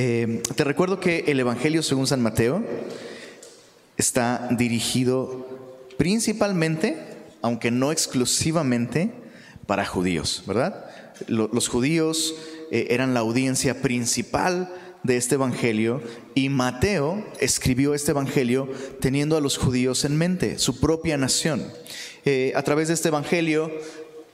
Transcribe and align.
Eh, 0.00 0.44
te 0.54 0.62
recuerdo 0.62 1.00
que 1.00 1.24
el 1.26 1.40
Evangelio 1.40 1.82
según 1.82 2.06
San 2.06 2.22
Mateo 2.22 2.62
está 3.96 4.48
dirigido 4.52 5.44
principalmente, 5.96 6.96
aunque 7.42 7.72
no 7.72 7.90
exclusivamente, 7.90 9.10
para 9.66 9.84
judíos, 9.84 10.44
¿verdad? 10.46 10.84
Los 11.26 11.66
judíos 11.66 12.36
eh, 12.70 12.86
eran 12.90 13.12
la 13.12 13.20
audiencia 13.20 13.82
principal 13.82 14.72
de 15.02 15.16
este 15.16 15.34
Evangelio 15.34 16.00
y 16.36 16.48
Mateo 16.48 17.24
escribió 17.40 17.92
este 17.92 18.12
Evangelio 18.12 18.68
teniendo 19.00 19.36
a 19.36 19.40
los 19.40 19.58
judíos 19.58 20.04
en 20.04 20.16
mente, 20.16 20.60
su 20.60 20.78
propia 20.78 21.16
nación. 21.16 21.66
Eh, 22.24 22.52
a 22.54 22.62
través 22.62 22.86
de 22.86 22.94
este 22.94 23.08
Evangelio, 23.08 23.72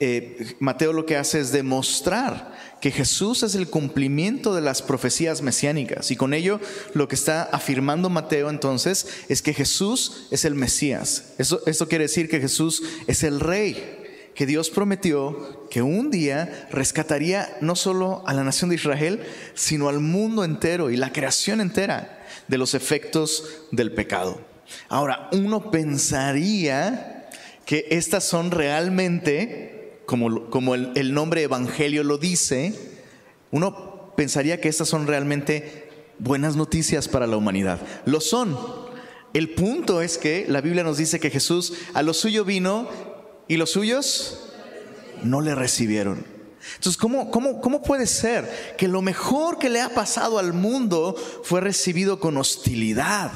eh, 0.01 0.55
Mateo 0.59 0.93
lo 0.93 1.07
que 1.07 1.17
hace 1.17 1.41
es 1.41 1.53
demostrar 1.53 2.55
que 2.81 2.91
Jesús 2.91 3.43
es 3.43 3.55
el 3.55 3.69
cumplimiento 3.69 4.55
de 4.55 4.61
las 4.61 4.83
profecías 4.83 5.41
mesiánicas 5.41 6.11
y 6.11 6.17
con 6.17 6.35
ello 6.35 6.61
lo 6.93 7.09
que 7.09 7.15
está 7.15 7.45
afirmando 7.45 8.11
Mateo 8.11 8.51
entonces 8.51 9.07
es 9.29 9.41
que 9.41 9.55
Jesús 9.55 10.27
es 10.31 10.45
el 10.45 10.55
Mesías. 10.55 11.35
Eso, 11.39 11.63
esto 11.67 11.89
quiere 11.89 12.05
decir 12.05 12.29
que 12.29 12.41
Jesús 12.41 12.83
es 13.07 13.23
el 13.23 13.41
rey 13.41 14.01
que 14.35 14.47
Dios 14.47 14.71
prometió 14.71 15.67
que 15.71 15.83
un 15.83 16.11
día 16.11 16.69
rescataría 16.71 17.57
no 17.61 17.77
solo 17.77 18.23
a 18.27 18.35
la 18.35 18.45
nación 18.45 18.71
de 18.71 18.77
Israel, 18.77 19.21
sino 19.55 19.89
al 19.89 20.01
mundo 20.01 20.45
entero 20.45 20.91
y 20.91 20.97
la 20.97 21.13
creación 21.13 21.61
entera 21.61 22.27
de 22.49 22.59
los 22.59 22.75
efectos 22.75 23.45
del 23.71 23.93
pecado. 23.93 24.41
Ahora, 24.89 25.29
uno 25.33 25.71
pensaría 25.71 27.29
que 27.65 27.87
estas 27.91 28.25
son 28.25 28.51
realmente, 28.51 29.74
como, 30.07 30.51
como 30.51 30.75
el, 30.75 30.93
el 30.95 31.15
nombre 31.15 31.43
evangelio 31.43 32.03
lo 32.03 32.19
dice, 32.19 32.75
uno 33.51 34.13
pensaría 34.17 34.61
que 34.61 34.69
estas 34.69 34.89
son 34.89 35.07
realmente 35.07 35.89
buenas 36.19 36.57
noticias 36.57 37.09
para 37.09 37.27
la 37.27 37.37
humanidad. 37.37 37.81
Lo 38.05 38.21
son. 38.21 38.57
El 39.33 39.51
punto 39.51 40.01
es 40.01 40.17
que 40.17 40.47
la 40.49 40.61
Biblia 40.61 40.85
nos 40.85 40.97
dice 40.97 41.19
que 41.19 41.31
Jesús 41.31 41.75
a 41.93 42.03
lo 42.03 42.15
suyo 42.15 42.45
vino 42.45 42.89
y 43.49 43.57
los 43.57 43.71
suyos 43.71 44.53
no 45.23 45.41
le 45.41 45.55
recibieron. 45.55 46.25
Entonces, 46.77 46.97
¿cómo, 46.97 47.31
cómo, 47.31 47.83
puede 47.83 48.07
ser 48.07 48.75
que 48.79 48.89
lo 48.89 49.03
mejor 49.03 49.59
que 49.59 49.69
le 49.69 49.81
ha 49.81 49.91
pasado 49.91 50.39
al 50.39 50.53
mundo 50.53 51.15
fue 51.43 51.61
recibido 51.61 52.21
con 52.21 52.37
hostilidad? 52.37 53.33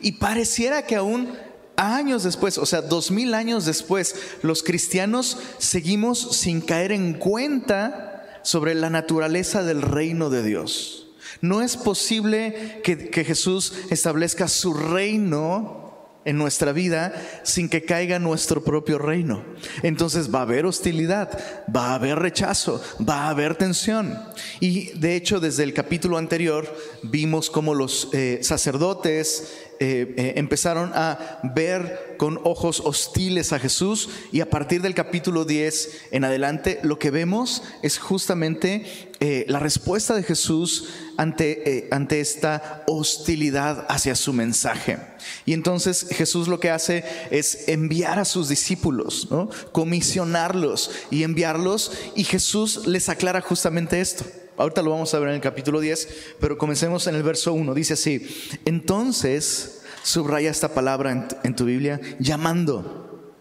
Y 0.00 0.12
pareciera 0.12 0.86
que 0.86 0.96
aún 0.96 1.36
años 1.76 2.22
después, 2.22 2.58
o 2.58 2.66
sea, 2.66 2.82
dos 2.82 3.10
mil 3.10 3.34
años 3.34 3.64
después, 3.64 4.14
los 4.42 4.62
cristianos 4.62 5.38
seguimos 5.58 6.36
sin 6.36 6.60
caer 6.60 6.92
en 6.92 7.14
cuenta 7.14 8.40
sobre 8.42 8.74
la 8.74 8.90
naturaleza 8.90 9.62
del 9.62 9.82
reino 9.82 10.30
de 10.30 10.42
Dios. 10.42 11.08
No 11.40 11.62
es 11.62 11.76
posible 11.76 12.80
que, 12.84 13.10
que 13.10 13.24
Jesús 13.24 13.72
establezca 13.90 14.48
su 14.48 14.74
reino 14.74 15.83
en 16.24 16.38
nuestra 16.38 16.72
vida 16.72 17.12
sin 17.42 17.68
que 17.68 17.84
caiga 17.84 18.18
nuestro 18.18 18.64
propio 18.64 18.98
reino. 18.98 19.44
Entonces 19.82 20.34
va 20.34 20.40
a 20.40 20.42
haber 20.42 20.66
hostilidad, 20.66 21.38
va 21.74 21.88
a 21.88 21.94
haber 21.94 22.18
rechazo, 22.18 22.82
va 23.06 23.24
a 23.24 23.30
haber 23.30 23.56
tensión. 23.56 24.18
Y 24.60 24.90
de 24.98 25.16
hecho 25.16 25.40
desde 25.40 25.62
el 25.62 25.74
capítulo 25.74 26.18
anterior 26.18 26.74
vimos 27.02 27.50
cómo 27.50 27.74
los 27.74 28.08
eh, 28.12 28.40
sacerdotes 28.42 29.52
eh, 29.80 30.14
eh, 30.16 30.32
empezaron 30.36 30.92
a 30.94 31.40
ver 31.54 32.14
con 32.16 32.38
ojos 32.44 32.80
hostiles 32.80 33.52
a 33.52 33.58
Jesús 33.58 34.08
y 34.30 34.40
a 34.40 34.48
partir 34.48 34.80
del 34.82 34.94
capítulo 34.94 35.44
10 35.44 36.06
en 36.12 36.24
adelante 36.24 36.78
lo 36.84 36.98
que 36.98 37.10
vemos 37.10 37.62
es 37.82 37.98
justamente 37.98 39.10
la 39.48 39.58
respuesta 39.58 40.14
de 40.14 40.22
Jesús 40.22 40.88
ante, 41.16 41.88
ante 41.90 42.20
esta 42.20 42.84
hostilidad 42.86 43.86
hacia 43.88 44.14
su 44.16 44.32
mensaje. 44.32 44.98
Y 45.46 45.52
entonces 45.52 46.06
Jesús 46.10 46.48
lo 46.48 46.60
que 46.60 46.70
hace 46.70 47.04
es 47.30 47.68
enviar 47.68 48.18
a 48.18 48.24
sus 48.24 48.48
discípulos, 48.48 49.28
comisionarlos 49.72 50.90
y 51.10 51.22
enviarlos. 51.22 51.92
Y 52.14 52.24
Jesús 52.24 52.86
les 52.86 53.08
aclara 53.08 53.40
justamente 53.40 54.00
esto. 54.00 54.24
Ahorita 54.56 54.82
lo 54.82 54.90
vamos 54.90 55.12
a 55.14 55.18
ver 55.18 55.30
en 55.30 55.34
el 55.36 55.40
capítulo 55.40 55.80
10, 55.80 56.08
pero 56.40 56.58
comencemos 56.58 57.06
en 57.06 57.16
el 57.16 57.22
verso 57.22 57.52
1. 57.52 57.74
Dice 57.74 57.94
así, 57.94 58.26
entonces, 58.64 59.82
subraya 60.02 60.50
esta 60.50 60.72
palabra 60.74 61.10
en 61.10 61.28
tu, 61.28 61.36
en 61.42 61.56
tu 61.56 61.64
Biblia, 61.64 62.00
llamando. 62.20 63.32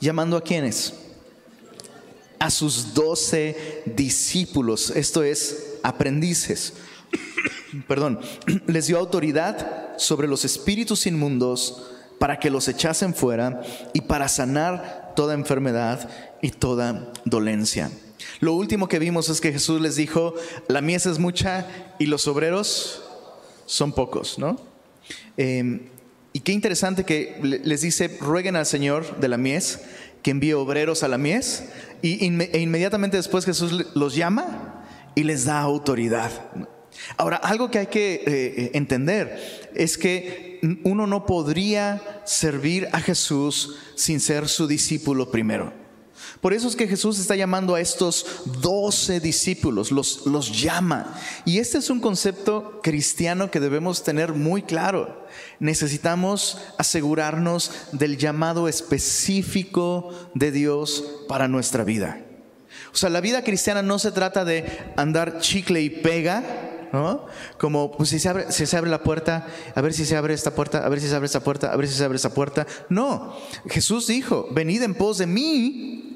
¿Llamando 0.00 0.36
a 0.36 0.42
quiénes? 0.42 0.94
A 2.44 2.50
sus 2.50 2.92
doce 2.92 3.82
discípulos, 3.86 4.90
esto 4.90 5.22
es, 5.22 5.78
aprendices. 5.82 6.74
Perdón, 7.88 8.20
les 8.66 8.86
dio 8.86 8.98
autoridad 8.98 9.96
sobre 9.96 10.28
los 10.28 10.44
espíritus 10.44 11.06
inmundos 11.06 11.86
para 12.18 12.38
que 12.38 12.50
los 12.50 12.68
echasen 12.68 13.14
fuera 13.14 13.62
y 13.94 14.02
para 14.02 14.28
sanar 14.28 15.14
toda 15.16 15.32
enfermedad 15.32 16.06
y 16.42 16.50
toda 16.50 17.10
dolencia. 17.24 17.90
Lo 18.40 18.52
último 18.52 18.88
que 18.88 18.98
vimos 18.98 19.30
es 19.30 19.40
que 19.40 19.50
Jesús 19.50 19.80
les 19.80 19.96
dijo, 19.96 20.34
la 20.68 20.82
mies 20.82 21.06
es 21.06 21.18
mucha 21.18 21.66
y 21.98 22.04
los 22.04 22.28
obreros 22.28 23.04
son 23.64 23.94
pocos, 23.94 24.38
¿no? 24.38 24.60
Em, 25.38 25.88
y 26.34 26.40
qué 26.40 26.52
interesante 26.52 27.04
que 27.04 27.38
les 27.42 27.80
dice, 27.80 28.18
rueguen 28.20 28.56
al 28.56 28.66
Señor 28.66 29.18
de 29.18 29.28
la 29.28 29.38
mies 29.38 29.80
que 30.22 30.30
envíe 30.30 30.54
obreros 30.54 31.02
a 31.02 31.08
la 31.08 31.18
mies 31.18 31.64
y 32.04 32.22
e 32.22 32.60
inmediatamente 32.60 33.16
después 33.16 33.46
Jesús 33.46 33.86
los 33.94 34.14
llama 34.14 34.84
y 35.14 35.22
les 35.22 35.46
da 35.46 35.60
autoridad. 35.60 36.30
Ahora, 37.16 37.36
algo 37.36 37.70
que 37.70 37.78
hay 37.78 37.86
que 37.86 38.14
eh, 38.14 38.22
eh, 38.26 38.70
entender 38.74 39.70
es 39.74 39.96
que 39.96 40.60
uno 40.82 41.06
no 41.06 41.24
podría 41.24 42.20
servir 42.26 42.88
a 42.92 43.00
Jesús 43.00 43.76
sin 43.94 44.20
ser 44.20 44.48
su 44.48 44.66
discípulo 44.66 45.30
primero. 45.30 45.72
Por 46.44 46.52
eso 46.52 46.68
es 46.68 46.76
que 46.76 46.86
Jesús 46.86 47.18
está 47.18 47.36
llamando 47.36 47.74
a 47.74 47.80
estos 47.80 48.26
doce 48.60 49.18
discípulos, 49.18 49.90
los, 49.90 50.26
los 50.26 50.60
llama. 50.60 51.18
Y 51.46 51.58
este 51.58 51.78
es 51.78 51.88
un 51.88 52.00
concepto 52.00 52.80
cristiano 52.82 53.50
que 53.50 53.60
debemos 53.60 54.04
tener 54.04 54.34
muy 54.34 54.60
claro. 54.60 55.24
Necesitamos 55.58 56.58
asegurarnos 56.76 57.70
del 57.92 58.18
llamado 58.18 58.68
específico 58.68 60.10
de 60.34 60.50
Dios 60.50 61.22
para 61.28 61.48
nuestra 61.48 61.82
vida. 61.82 62.20
O 62.92 62.96
sea, 62.98 63.08
la 63.08 63.22
vida 63.22 63.42
cristiana 63.42 63.80
no 63.80 63.98
se 63.98 64.12
trata 64.12 64.44
de 64.44 64.66
andar 64.98 65.38
chicle 65.38 65.80
y 65.80 65.88
pega, 65.88 66.44
como, 67.56 67.96
pues 67.96 68.10
si 68.10 68.18
se, 68.18 68.28
abre, 68.28 68.52
si 68.52 68.66
se 68.66 68.76
abre 68.76 68.90
la 68.90 69.02
puerta, 69.02 69.46
a 69.74 69.80
ver 69.80 69.94
si 69.94 70.04
se 70.04 70.14
abre 70.14 70.34
esta 70.34 70.54
puerta, 70.54 70.84
a 70.84 70.90
ver 70.90 71.00
si 71.00 71.08
se 71.08 71.14
abre 71.14 71.24
esta 71.24 71.40
puerta, 71.40 71.72
a 71.72 71.76
ver 71.76 71.88
si 71.88 71.94
se 71.94 72.04
abre 72.04 72.16
esta 72.16 72.34
puerta. 72.34 72.66
No, 72.90 73.34
Jesús 73.66 74.08
dijo, 74.08 74.46
venid 74.50 74.82
en 74.82 74.94
pos 74.94 75.16
de 75.16 75.26
mí 75.26 76.13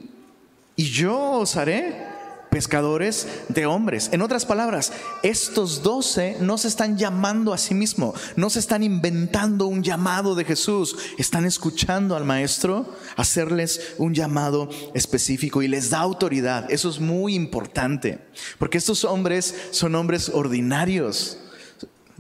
y 0.79 0.85
yo 0.85 1.33
os 1.33 1.57
haré 1.57 2.07
pescadores 2.51 3.27
de 3.49 3.67
hombres. 3.67 4.11
En 4.13 4.23
otras 4.23 4.47
palabras, 4.47 4.93
estos 5.25 5.83
doce 5.83 6.37
no 6.41 6.57
se 6.57 6.69
están 6.69 6.97
llamando 6.97 7.53
a 7.53 7.59
sí 7.59 7.75
mismos, 7.75 8.15
no 8.37 8.49
se 8.49 8.61
están 8.61 8.85
inventando 8.85 9.67
un 9.67 9.83
llamado 9.83 10.37
de 10.37 10.45
Jesús, 10.45 10.97
están 11.19 11.45
escuchando 11.47 12.15
al 12.15 12.25
Maestro 12.25 12.95
hacerles 13.17 13.95
un 13.99 14.15
llamado 14.15 14.69
específico 14.95 15.63
y 15.63 15.69
les 15.69 15.91
da 15.91 15.99
autoridad. 15.99 16.71
Eso 16.71 16.89
es 16.89 17.01
muy 17.01 17.35
importante, 17.35 18.21
porque 18.57 18.79
estos 18.79 19.05
hombres 19.05 19.57
son 19.73 19.97
hombres 19.97 20.29
ordinarios. 20.29 21.39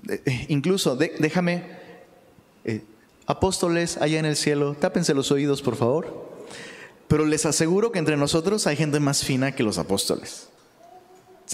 Eh, 0.08 0.46
incluso, 0.48 0.96
déjame, 0.96 1.62
eh, 2.64 2.82
apóstoles 3.24 3.98
allá 3.98 4.18
en 4.18 4.26
el 4.26 4.34
cielo, 4.36 4.74
tápense 4.74 5.14
los 5.14 5.30
oídos, 5.30 5.62
por 5.62 5.76
favor. 5.76 6.27
Pero 7.08 7.24
les 7.24 7.46
aseguro 7.46 7.90
que 7.90 7.98
entre 7.98 8.16
nosotros 8.16 8.66
hay 8.66 8.76
gente 8.76 9.00
más 9.00 9.24
fina 9.24 9.52
que 9.52 9.62
los 9.62 9.78
apóstoles. 9.78 10.48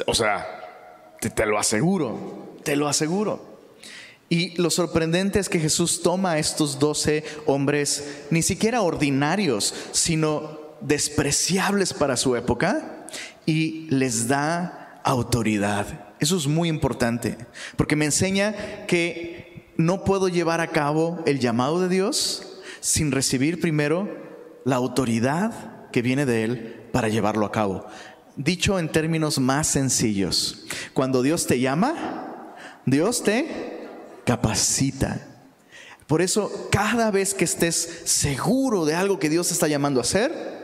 O 0.06 0.14
sea, 0.14 0.46
te, 1.20 1.46
lo 1.46 1.58
aseguro, 1.58 2.56
te 2.64 2.76
lo 2.76 2.88
aseguro. 2.88 3.54
Y 4.28 4.60
lo 4.60 4.70
sorprendente 4.70 5.38
es 5.38 5.48
que 5.48 5.60
Jesús 5.60 6.02
toma 6.02 6.32
a 6.32 6.38
estos 6.38 6.78
doce 6.78 7.24
hombres, 7.46 8.24
ni 8.30 8.42
siquiera 8.42 8.82
ordinarios, 8.82 9.74
sino 9.92 10.58
despreciables 10.80 11.92
para 11.94 12.16
su 12.16 12.34
época, 12.34 13.06
y 13.46 13.86
les 13.90 14.26
da 14.26 15.00
autoridad. 15.04 15.86
Eso 16.18 16.36
es 16.36 16.46
muy 16.48 16.68
importante, 16.68 17.36
porque 17.76 17.96
me 17.96 18.06
enseña 18.06 18.86
que 18.86 19.72
no 19.76 20.04
puedo 20.04 20.28
llevar 20.28 20.60
a 20.60 20.70
cabo 20.70 21.22
el 21.26 21.38
llamado 21.38 21.80
de 21.80 21.88
Dios 21.88 22.60
sin 22.80 23.12
recibir 23.12 23.60
primero 23.60 24.23
la 24.64 24.76
autoridad 24.76 25.90
que 25.90 26.02
viene 26.02 26.26
de 26.26 26.44
Él 26.44 26.88
para 26.92 27.08
llevarlo 27.08 27.46
a 27.46 27.52
cabo. 27.52 27.86
Dicho 28.36 28.78
en 28.78 28.90
términos 28.90 29.38
más 29.38 29.68
sencillos, 29.68 30.64
cuando 30.92 31.22
Dios 31.22 31.46
te 31.46 31.60
llama, 31.60 32.56
Dios 32.84 33.22
te 33.22 33.88
capacita. 34.24 35.20
Por 36.06 36.20
eso, 36.20 36.68
cada 36.70 37.10
vez 37.10 37.32
que 37.32 37.44
estés 37.44 38.02
seguro 38.04 38.84
de 38.84 38.94
algo 38.94 39.18
que 39.18 39.30
Dios 39.30 39.48
te 39.48 39.54
está 39.54 39.68
llamando 39.68 40.00
a 40.00 40.02
hacer, 40.02 40.54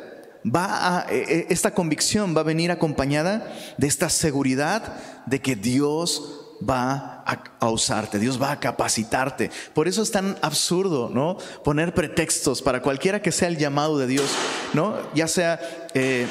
va 0.44 0.98
a, 0.98 1.12
e, 1.12 1.18
e, 1.18 1.46
esta 1.50 1.72
convicción 1.72 2.36
va 2.36 2.40
a 2.40 2.44
venir 2.44 2.70
acompañada 2.70 3.52
de 3.78 3.86
esta 3.86 4.08
seguridad 4.10 4.96
de 5.26 5.40
que 5.40 5.56
Dios 5.56 6.56
va 6.68 7.19
a, 7.58 7.68
usarte, 7.68 8.18
Dios 8.18 8.40
va 8.40 8.52
a 8.52 8.60
capacitarte. 8.60 9.50
Por 9.74 9.88
eso 9.88 10.02
es 10.02 10.10
tan 10.10 10.36
absurdo, 10.42 11.10
¿no? 11.12 11.38
Poner 11.64 11.94
pretextos 11.94 12.62
para 12.62 12.82
cualquiera 12.82 13.22
que 13.22 13.32
sea 13.32 13.48
el 13.48 13.58
llamado 13.58 13.98
de 13.98 14.06
Dios, 14.06 14.30
¿no? 14.72 14.96
Ya 15.14 15.28
sea, 15.28 15.60
eh, 15.94 16.26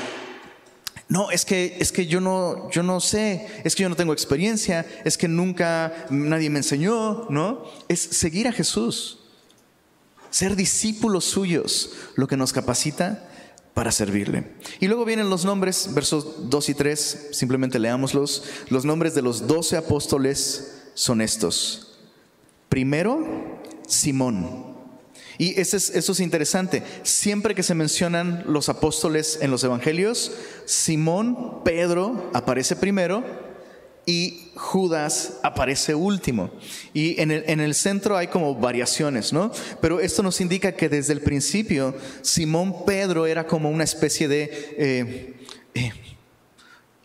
no, 1.08 1.32
es 1.32 1.46
que, 1.46 1.78
es 1.80 1.92
que 1.92 2.08
yo 2.08 2.22
no, 2.22 2.70
yo 2.72 2.84
no 2.84 3.00
sé, 3.00 3.48
es 3.64 3.76
que 3.76 3.84
yo 3.84 3.90
no 3.90 3.96
tengo 3.96 4.14
experiencia, 4.14 4.86
es 5.04 5.18
que 5.18 5.28
nunca 5.28 6.06
nadie 6.10 6.50
me 6.50 6.60
enseñó, 6.60 7.28
¿no? 7.30 7.64
Es 7.88 8.00
seguir 8.00 8.48
a 8.48 8.52
Jesús, 8.52 9.20
ser 10.30 10.56
discípulos 10.56 11.26
suyos, 11.26 11.94
lo 12.16 12.28
que 12.28 12.38
nos 12.38 12.54
capacita 12.54 13.26
para 13.74 13.92
servirle. 13.92 14.44
Y 14.80 14.88
luego 14.88 15.06
vienen 15.06 15.30
los 15.30 15.46
nombres, 15.46 15.94
versos 15.94 16.50
2 16.50 16.70
y 16.70 16.74
3, 16.74 17.28
simplemente 17.32 17.80
leámoslos. 17.80 18.44
Los 18.70 18.84
nombres 18.84 19.16
de 19.16 19.22
los 19.22 19.48
doce 19.48 19.78
apóstoles 19.78 20.69
son 21.00 21.22
estos. 21.22 21.98
Primero, 22.68 23.26
Simón. 23.88 24.76
Y 25.38 25.58
eso 25.58 25.78
es, 25.78 25.92
eso 25.92 26.12
es 26.12 26.20
interesante. 26.20 26.84
Siempre 27.04 27.56
que 27.56 27.64
se 27.64 27.74
mencionan 27.74 28.44
los 28.48 28.68
apóstoles 28.68 29.40
en 29.42 29.50
los 29.50 29.64
evangelios, 29.64 30.34
Simón, 30.66 31.64
Pedro 31.64 32.30
aparece 32.34 32.76
primero 32.76 33.24
y 34.06 34.52
Judas 34.56 35.40
aparece 35.42 35.96
último. 35.96 36.52
Y 36.94 37.22
en 37.22 37.32
el, 37.32 37.76
centro 37.76 38.18
hay 38.18 38.28
como 38.28 38.54
variaciones, 38.56 39.32
¿no? 39.32 39.54
Pero 39.80 40.02
esto 40.02 40.22
nos 40.22 40.42
indica 40.42 40.74
que 40.74 40.90
desde 40.90 41.14
el 41.14 41.22
principio 41.22 41.96
Simón 42.24 42.84
Pedro 42.86 43.26
era 43.26 43.48
como 43.48 43.70
una 43.70 43.86
especie 43.86 44.28
de 44.28 44.44
eh, 44.78 45.34
eh, 45.76 45.94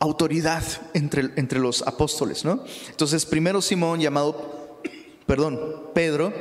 autoridad 0.04 0.62
entre, 0.94 1.30
entre 1.36 1.58
los 1.58 1.82
apóstoles, 1.82 2.44
¿no? 2.44 2.64
Entonces, 2.88 3.26
primero 3.26 3.60
Simón 3.60 4.00
llamado, 4.00 4.80
perdón, 5.26 5.90
Pedro 5.94 6.32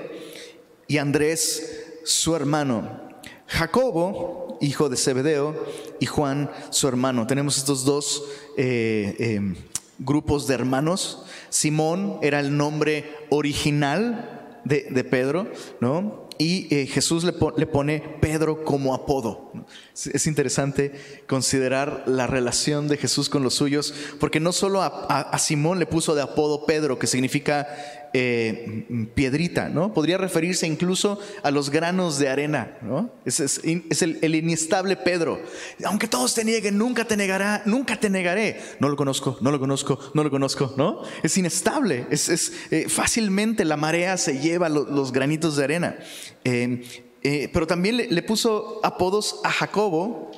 y 0.88 0.98
Andrés, 0.98 2.00
su 2.04 2.36
hermano. 2.36 3.01
Jacobo, 3.48 4.57
hijo 4.62 4.89
de 4.89 4.98
Zebedeo, 4.98 5.65
y 6.00 6.06
Juan, 6.06 6.50
su 6.69 6.88
hermano. 6.88 7.27
Tenemos 7.27 7.57
estos 7.57 7.86
dos 7.86 8.24
eh, 8.57 9.56
grupos 10.00 10.48
de 10.48 10.56
hermanos. 10.56 11.24
Simón 11.50 12.19
era 12.21 12.39
el 12.39 12.56
nombre 12.57 13.16
original 13.30 14.59
de, 14.66 15.04
Pedro, 15.04 15.51
¿no? 15.81 16.23
Y 16.38 16.74
eh, 16.74 16.88
Jesús 16.88 17.24
le, 17.24 17.33
pone 17.33 18.18
Pedro 18.21 18.63
como 18.63 18.94
apodo. 18.94 19.51
Es, 19.95 20.27
interesante 20.27 20.94
considerar 21.27 22.03
la 22.07 22.27
relación 22.27 22.88
de 22.88 22.97
Jesús 22.97 23.30
con 23.30 23.44
los 23.44 23.53
suyos, 23.53 23.94
porque 24.19 24.39
no 24.39 24.51
solo 24.51 24.81
a 24.81 25.38
Simón 25.39 25.80
le 25.80 25.85
puso 25.85 26.15
de 26.15 26.21
apodo 26.21 26.65
Pedro, 26.65 27.00
que 27.00 27.07
significa 27.07 27.68
eh, 28.15 29.10
piedrita, 29.15 29.69
¿no? 29.69 29.92
Podría 29.92 30.19
referirse 30.19 30.68
incluso 30.68 31.19
a 31.42 31.50
los 31.50 31.71
granos 31.71 32.19
de 32.19 32.30
arena, 32.30 32.77
¿no? 32.83 33.10
Es, 33.25 33.39
el, 33.63 34.36
inestable 34.36 34.95
Pedro. 34.95 35.42
Aunque 35.83 36.07
todos 36.07 36.36
te 36.36 36.45
nieguen, 36.45 36.77
nunca 36.77 37.06
te 37.06 37.18
negará, 37.18 37.63
nunca 37.65 38.00
te 38.00 38.12
negaré. 38.12 38.62
No 38.80 38.88
lo 38.88 38.95
conozco, 38.95 39.38
no 39.42 39.50
lo 39.50 39.60
conozco, 39.60 39.98
no 40.13 40.24
lo 40.24 40.30
conozco, 40.30 40.75
¿no? 40.77 41.01
Es 41.24 41.36
inestable, 41.38 42.06
es, 42.12 42.54
eh, 42.69 42.88
fácilmente 42.88 43.65
la 43.65 43.77
marea 43.77 44.16
se 44.18 44.39
lleva 44.39 44.69
los 44.69 45.12
granitos 45.12 45.56
de 45.56 45.63
arena. 45.63 45.98
Eh, 46.44 47.50
pero 47.51 47.66
también 47.66 47.98
le, 47.98 48.07
le 48.07 48.21
puso 48.21 48.80
apodos 48.83 49.39
a 49.44 49.50
Jacobo 49.50 50.30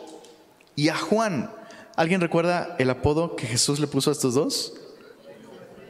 y 0.77 0.87
a 0.87 0.95
Juan. 0.95 1.51
¿Alguien 1.97 2.21
recuerda 2.21 2.75
el 2.79 2.89
apodo 2.89 3.35
que 3.35 3.47
Jesús 3.47 3.79
le 3.79 3.87
puso 3.87 4.11
a 4.11 4.13
estos 4.13 4.33
dos? 4.33 4.73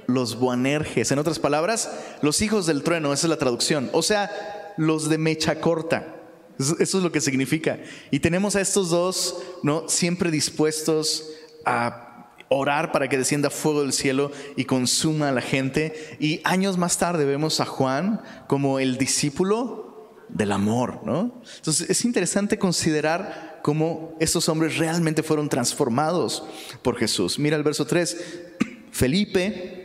Los 0.07 0.37
Boanerges. 0.37 1.11
En 1.11 1.19
otras 1.19 1.39
palabras, 1.39 1.91
los 2.21 2.41
hijos 2.41 2.65
del 2.65 2.83
trueno, 2.83 3.13
esa 3.13 3.27
es 3.27 3.29
la 3.29 3.37
traducción. 3.37 3.89
O 3.93 4.01
sea, 4.01 4.73
los 4.77 5.09
de 5.09 5.17
mecha 5.17 5.59
corta. 5.59 6.15
Eso, 6.59 6.77
es 6.79 6.93
lo 6.93 7.11
que 7.11 7.21
significa. 7.21 7.79
Y 8.11 8.19
tenemos 8.19 8.55
a 8.55 8.61
estos 8.61 8.89
dos, 8.89 9.37
¿no? 9.63 9.89
Siempre 9.89 10.31
dispuestos 10.31 11.31
a 11.65 12.31
orar 12.47 12.91
para 12.91 13.09
que 13.09 13.17
descienda 13.17 13.49
fuego 13.49 13.81
del 13.81 13.91
cielo 13.91 14.31
y 14.55 14.65
consuma 14.65 15.29
a 15.29 15.31
la 15.31 15.41
gente. 15.41 16.17
Y 16.19 16.41
años 16.43 16.77
más 16.77 16.97
tarde 16.97 17.25
vemos 17.25 17.59
a 17.59 17.65
Juan 17.65 18.21
como 18.47 18.79
el 18.79 18.97
discípulo 18.97 20.13
del 20.29 20.51
amor, 20.51 21.01
¿no? 21.03 21.41
Entonces 21.57 21.89
es 21.89 22.05
interesante 22.05 22.57
considerar 22.57 23.59
cómo 23.61 24.15
estos 24.19 24.47
hombres 24.47 24.77
realmente 24.77 25.23
fueron 25.23 25.49
transformados 25.49 26.43
por 26.81 26.97
Jesús. 26.97 27.39
Mira 27.39 27.57
el 27.57 27.63
verso 27.63 27.85
3. 27.85 28.17
Felipe, 28.91 29.84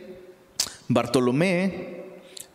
Bartolomé, 0.93 2.03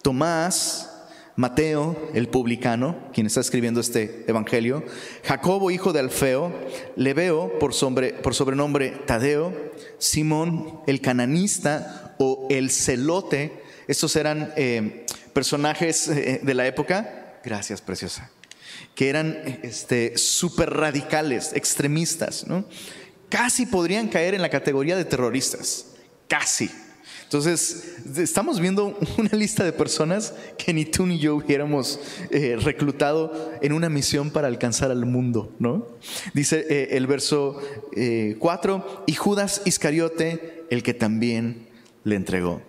Tomás, 0.03 0.91
Mateo, 1.37 2.11
el 2.15 2.29
publicano, 2.29 2.97
quien 3.12 3.27
está 3.27 3.41
escribiendo 3.41 3.81
este 3.81 4.25
evangelio, 4.27 4.85
Jacobo, 5.23 5.71
hijo 5.71 5.93
de 5.93 6.00
Alfeo, 6.00 6.53
Leveo, 6.97 7.59
por, 7.59 7.73
por 8.23 8.35
sobrenombre 8.35 8.91
Tadeo, 9.06 9.53
Simón, 9.99 10.81
el 10.87 11.03
cananista 11.03 12.15
o 12.19 12.47
el 12.50 12.71
celote, 12.71 13.53
estos 13.87 14.17
eran 14.17 14.53
eh, 14.56 15.05
personajes 15.35 16.09
eh, 16.09 16.41
de 16.43 16.55
la 16.55 16.67
época, 16.67 17.38
gracias 17.44 17.83
preciosa, 17.83 18.31
que 18.94 19.11
eran 19.11 19.61
este, 19.62 20.17
súper 20.17 20.71
radicales, 20.71 21.53
extremistas, 21.55 22.47
¿no? 22.47 22.65
casi 23.29 23.67
podrían 23.67 24.09
caer 24.09 24.35
en 24.35 24.43
la 24.43 24.49
categoría 24.49 24.97
de 24.97 25.05
terroristas, 25.05 25.87
casi. 26.29 26.71
Entonces, 27.26 27.96
estamos 28.17 28.61
viendo 28.61 28.96
una 29.19 29.31
lista 29.32 29.64
de 29.64 29.73
personas 29.73 30.32
que 30.56 30.73
ni 30.73 30.84
tú 30.84 31.06
ni 31.06 31.19
yo 31.19 31.34
hubiéramos 31.34 31.99
eh, 32.31 32.56
reclutado 32.56 33.52
en 33.61 33.73
una 33.73 33.88
misión 33.88 34.31
para 34.31 34.46
alcanzar 34.46 34.93
al 34.93 35.05
mundo, 35.06 35.52
¿no? 35.58 35.88
Dice 36.34 36.64
eh, 36.70 36.88
el 36.93 37.08
verso 37.08 37.61
4, 38.38 38.76
eh, 38.76 39.02
y 39.08 39.14
Judas 39.14 39.62
Iscariote, 39.64 40.67
el 40.70 40.84
que 40.84 40.94
también 40.94 41.69
le 42.05 42.14
entregó. 42.14 42.62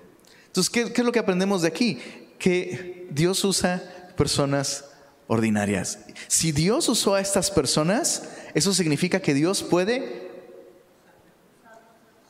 Entonces, 0.48 0.72
¿qué, 0.72 0.92
¿qué 0.92 1.02
es 1.02 1.06
lo 1.06 1.12
que 1.12 1.20
aprendemos 1.20 1.62
de 1.62 1.68
aquí? 1.68 2.00
Que 2.40 3.08
Dios 3.12 3.44
usa 3.46 3.84
personas 4.18 4.86
ordinarias. 5.28 6.00
Si 6.28 6.52
Dios 6.52 6.90
usó 6.90 7.14
a 7.14 7.22
estas 7.22 7.52
personas, 7.52 8.28
eso 8.56 8.74
significa 8.74 9.22
que 9.22 9.36
Dios 9.36 9.62
puede... 9.62 10.26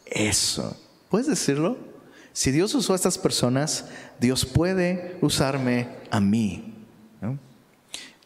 Eso. 0.08 0.76
¿Puedes 1.10 1.28
decirlo? 1.28 1.87
Si 2.38 2.52
Dios 2.52 2.76
usó 2.76 2.94
a 2.94 2.96
estas 2.96 3.18
personas, 3.18 3.86
Dios 4.20 4.46
puede 4.46 5.18
usarme 5.22 5.90
a 6.12 6.20
mí. 6.20 6.76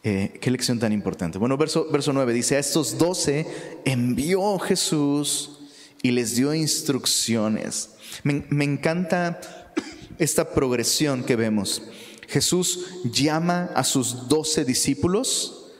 Eh, 0.02 0.38
qué 0.38 0.50
lección 0.50 0.78
tan 0.78 0.92
importante. 0.92 1.38
Bueno, 1.38 1.56
verso, 1.56 1.86
verso 1.90 2.12
9 2.12 2.34
dice, 2.34 2.56
a 2.56 2.58
estos 2.58 2.98
doce 2.98 3.46
envió 3.86 4.58
Jesús 4.58 5.60
y 6.02 6.10
les 6.10 6.36
dio 6.36 6.52
instrucciones. 6.52 7.92
Me, 8.22 8.44
me 8.50 8.64
encanta 8.64 9.40
esta 10.18 10.50
progresión 10.50 11.24
que 11.24 11.34
vemos. 11.34 11.80
Jesús 12.28 12.88
llama 13.10 13.70
a 13.74 13.82
sus 13.82 14.28
doce 14.28 14.66
discípulos, 14.66 15.70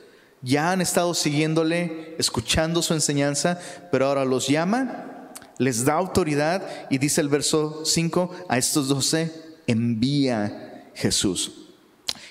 ya 0.41 0.71
han 0.71 0.81
estado 0.81 1.13
siguiéndole, 1.13 2.15
escuchando 2.17 2.81
su 2.81 2.95
enseñanza, 2.95 3.59
pero 3.91 4.07
ahora 4.07 4.25
los 4.25 4.47
llama 4.47 5.12
les 5.57 5.85
da 5.85 5.93
autoridad 5.93 6.87
y 6.89 6.97
dice 6.97 7.21
el 7.21 7.29
verso 7.29 7.85
5, 7.85 8.31
a 8.49 8.57
estos 8.57 8.87
doce 8.87 9.31
envía 9.67 10.89
Jesús. 10.95 11.51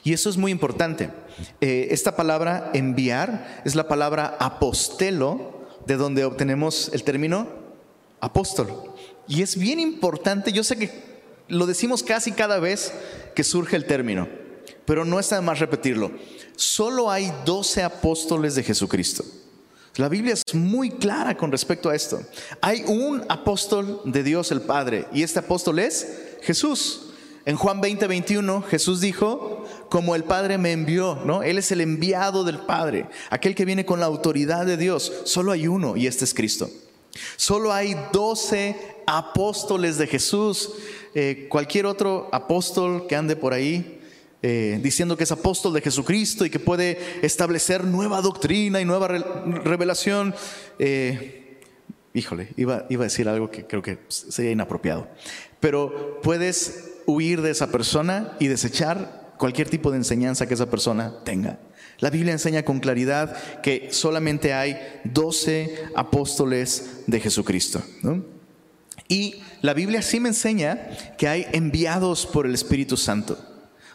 Y 0.05 0.13
eso 0.13 0.29
es 0.29 0.37
muy 0.37 0.51
importante. 0.51 1.11
Eh, 1.61 1.89
esta 1.91 2.17
palabra 2.17 2.71
enviar 2.75 3.63
es 3.65 3.75
la 3.75 3.89
palabra 3.89 4.37
apostelo, 4.41 5.63
de 5.87 5.97
donde 5.97 6.25
obtenemos 6.25 6.91
el 6.93 7.03
término 7.03 7.49
apóstol. 8.21 8.93
Y 9.29 9.43
es 9.43 9.57
bien 9.57 9.81
importante, 9.81 10.53
yo 10.53 10.65
sé 10.65 10.77
que 10.77 10.91
lo 11.49 11.67
decimos 11.67 12.03
casi 12.03 12.33
cada 12.33 12.59
vez 12.59 12.93
que 13.35 13.45
surge 13.45 13.77
el 13.77 13.85
término, 13.85 14.29
pero 14.85 15.05
no 15.05 15.19
está 15.19 15.37
de 15.37 15.43
más 15.43 15.59
repetirlo. 15.59 16.13
Solo 16.57 17.11
hay 17.11 17.33
doce 17.45 17.83
apóstoles 17.83 18.55
de 18.55 18.63
Jesucristo. 18.63 19.25
La 19.97 20.09
Biblia 20.09 20.33
es 20.33 20.55
muy 20.55 20.91
clara 20.91 21.37
con 21.37 21.53
respecto 21.53 21.91
a 21.91 21.95
esto. 21.95 22.23
Hay 22.63 22.83
un 22.87 23.25
apóstol 23.29 24.01
de 24.07 24.23
Dios 24.23 24.51
el 24.51 24.63
Padre 24.63 25.07
y 25.13 25.23
este 25.23 25.41
apóstol 25.41 25.79
es 25.81 26.21
Jesús. 26.41 27.09
En 27.45 27.57
Juan 27.57 27.81
20, 27.81 28.07
21, 28.07 28.63
Jesús 28.63 29.01
dijo, 29.01 29.67
como 29.91 30.15
el 30.15 30.25
Padre 30.25 30.57
me 30.57 30.73
envió, 30.73 31.19
¿no? 31.27 31.43
Él 31.43 31.59
es 31.59 31.73
el 31.73 31.83
enviado 31.83 32.45
del 32.45 32.61
Padre, 32.61 33.07
aquel 33.29 33.55
que 33.55 33.65
viene 33.67 33.85
con 33.85 34.01
la 34.01 34.07
autoridad 34.07 34.65
de 34.65 34.79
Dios. 34.79 35.13
Solo 35.25 35.53
hay 35.53 35.67
uno 35.67 35.97
y 35.97 36.07
este 36.07 36.25
es 36.25 36.33
Cristo. 36.33 36.71
Solo 37.37 37.73
hay 37.73 37.95
doce 38.13 38.77
apóstoles 39.07 39.99
de 39.99 40.07
Jesús. 40.07 40.71
Eh, 41.15 41.49
cualquier 41.51 41.85
otro 41.85 42.31
apóstol 42.33 43.07
que 43.07 43.17
ande 43.17 43.37
por 43.37 43.53
ahí, 43.53 44.01
eh, 44.43 44.81
diciendo 44.83 45.17
que 45.17 45.25
es 45.25 45.33
apóstol 45.33 45.73
de 45.73 45.81
Jesucristo 45.81 46.45
y 46.45 46.51
que 46.51 46.59
puede 46.59 46.99
establecer 47.23 47.85
nueva 47.85 48.21
doctrina 48.21 48.81
y 48.81 48.85
nueva 48.85 49.09
revelación. 49.09 50.35
Eh, 50.79 51.61
híjole, 52.13 52.49
iba, 52.57 52.87
iba 52.89 53.05
a 53.05 53.07
decir 53.07 53.29
algo 53.29 53.51
que 53.51 53.67
creo 53.67 53.83
que 53.83 53.99
sería 54.09 54.51
inapropiado. 54.51 55.09
Pero 55.61 56.21
puedes 56.23 56.91
huir 57.07 57.41
de 57.41 57.51
esa 57.51 57.69
persona 57.69 58.37
y 58.41 58.49
desechar 58.49 59.35
cualquier 59.39 59.69
tipo 59.69 59.91
de 59.91 59.99
enseñanza 59.99 60.47
que 60.47 60.55
esa 60.55 60.71
persona 60.71 61.23
tenga. 61.25 61.61
La 61.99 62.11
Biblia 62.11 62.33
enseña 62.33 62.65
con 62.65 62.81
claridad 62.81 63.61
que 63.63 63.89
solamente 63.93 64.53
hay 64.53 64.77
12 65.05 65.85
apóstoles 65.95 67.03
de 67.07 67.21
Jesucristo. 67.21 67.81
Y 69.07 69.37
la 69.61 69.73
Biblia 69.73 70.03
sí 70.03 70.19
me 70.19 70.31
enseña 70.31 70.91
que 71.17 71.29
hay 71.29 71.47
enviados 71.53 72.27
por 72.27 72.47
el 72.47 72.55
Espíritu 72.55 72.97
Santo. 72.97 73.52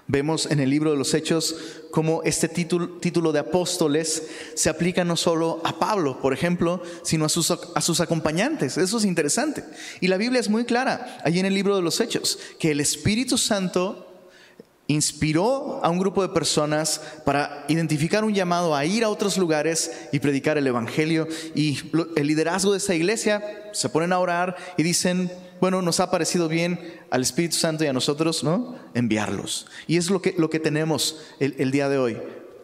Vemos 0.09 0.45
en 0.49 0.61
el 0.61 0.69
libro 0.69 0.91
de 0.91 0.97
los 0.97 1.13
Hechos 1.13 1.55
cómo 1.91 2.21
este 2.23 2.47
título, 2.47 3.31
de 3.33 3.39
apóstoles 3.39 4.23
se 4.55 4.69
aplica 4.69 5.03
no 5.03 5.17
solo 5.17 5.61
a 5.65 5.79
Pablo, 5.79 6.21
por 6.21 6.33
ejemplo, 6.33 6.81
sino 7.03 7.25
a 7.25 7.29
sus, 7.29 7.51
a 7.51 7.81
sus 7.81 7.99
acompañantes. 7.99 8.77
Eso 8.77 8.99
es 8.99 9.03
interesante. 9.05 9.65
Y 9.99 10.07
la 10.07 10.15
Biblia 10.15 10.39
es 10.39 10.49
muy 10.49 10.63
clara, 10.63 11.17
allí 11.25 11.39
en 11.39 11.45
el 11.45 11.53
libro 11.53 11.75
de 11.75 11.81
los 11.81 11.99
Hechos, 11.99 12.39
que 12.57 12.71
el 12.71 12.79
Espíritu 12.79 13.37
Santo 13.37 14.07
inspiró 14.87 15.83
a 15.83 15.89
un 15.89 15.99
grupo 15.99 16.21
de 16.21 16.29
personas 16.29 17.01
para 17.25 17.65
identificar 17.67 18.23
un 18.23 18.33
llamado 18.33 18.75
a 18.75 18.85
ir 18.85 19.03
a 19.03 19.09
otros 19.09 19.37
lugares 19.37 19.91
y 20.13 20.19
predicar 20.19 20.57
el 20.57 20.67
Evangelio. 20.67 21.27
Y 21.53 21.79
el 22.15 22.27
liderazgo 22.27 22.71
de 22.71 22.77
esa 22.77 22.95
iglesia 22.95 23.43
se 23.73 23.89
ponen 23.89 24.13
a 24.13 24.19
orar 24.19 24.55
y 24.77 24.83
dicen, 24.83 25.29
bueno, 25.59 25.81
nos 25.81 25.99
ha 25.99 26.11
parecido 26.11 26.47
bien 26.47 26.99
al 27.09 27.21
Espíritu 27.21 27.55
Santo 27.55 27.83
y 27.83 27.87
a 27.87 27.93
nosotros, 27.93 28.43
¿no? 28.43 28.75
Enviarlos. 28.93 29.67
Y 29.87 29.97
es 29.97 30.09
lo 30.09 30.21
que, 30.21 30.35
lo 30.37 30.49
que 30.49 30.59
tenemos 30.59 31.17
el, 31.39 31.55
el 31.57 31.71
día 31.71 31.89
de 31.89 31.97
hoy. 31.97 32.17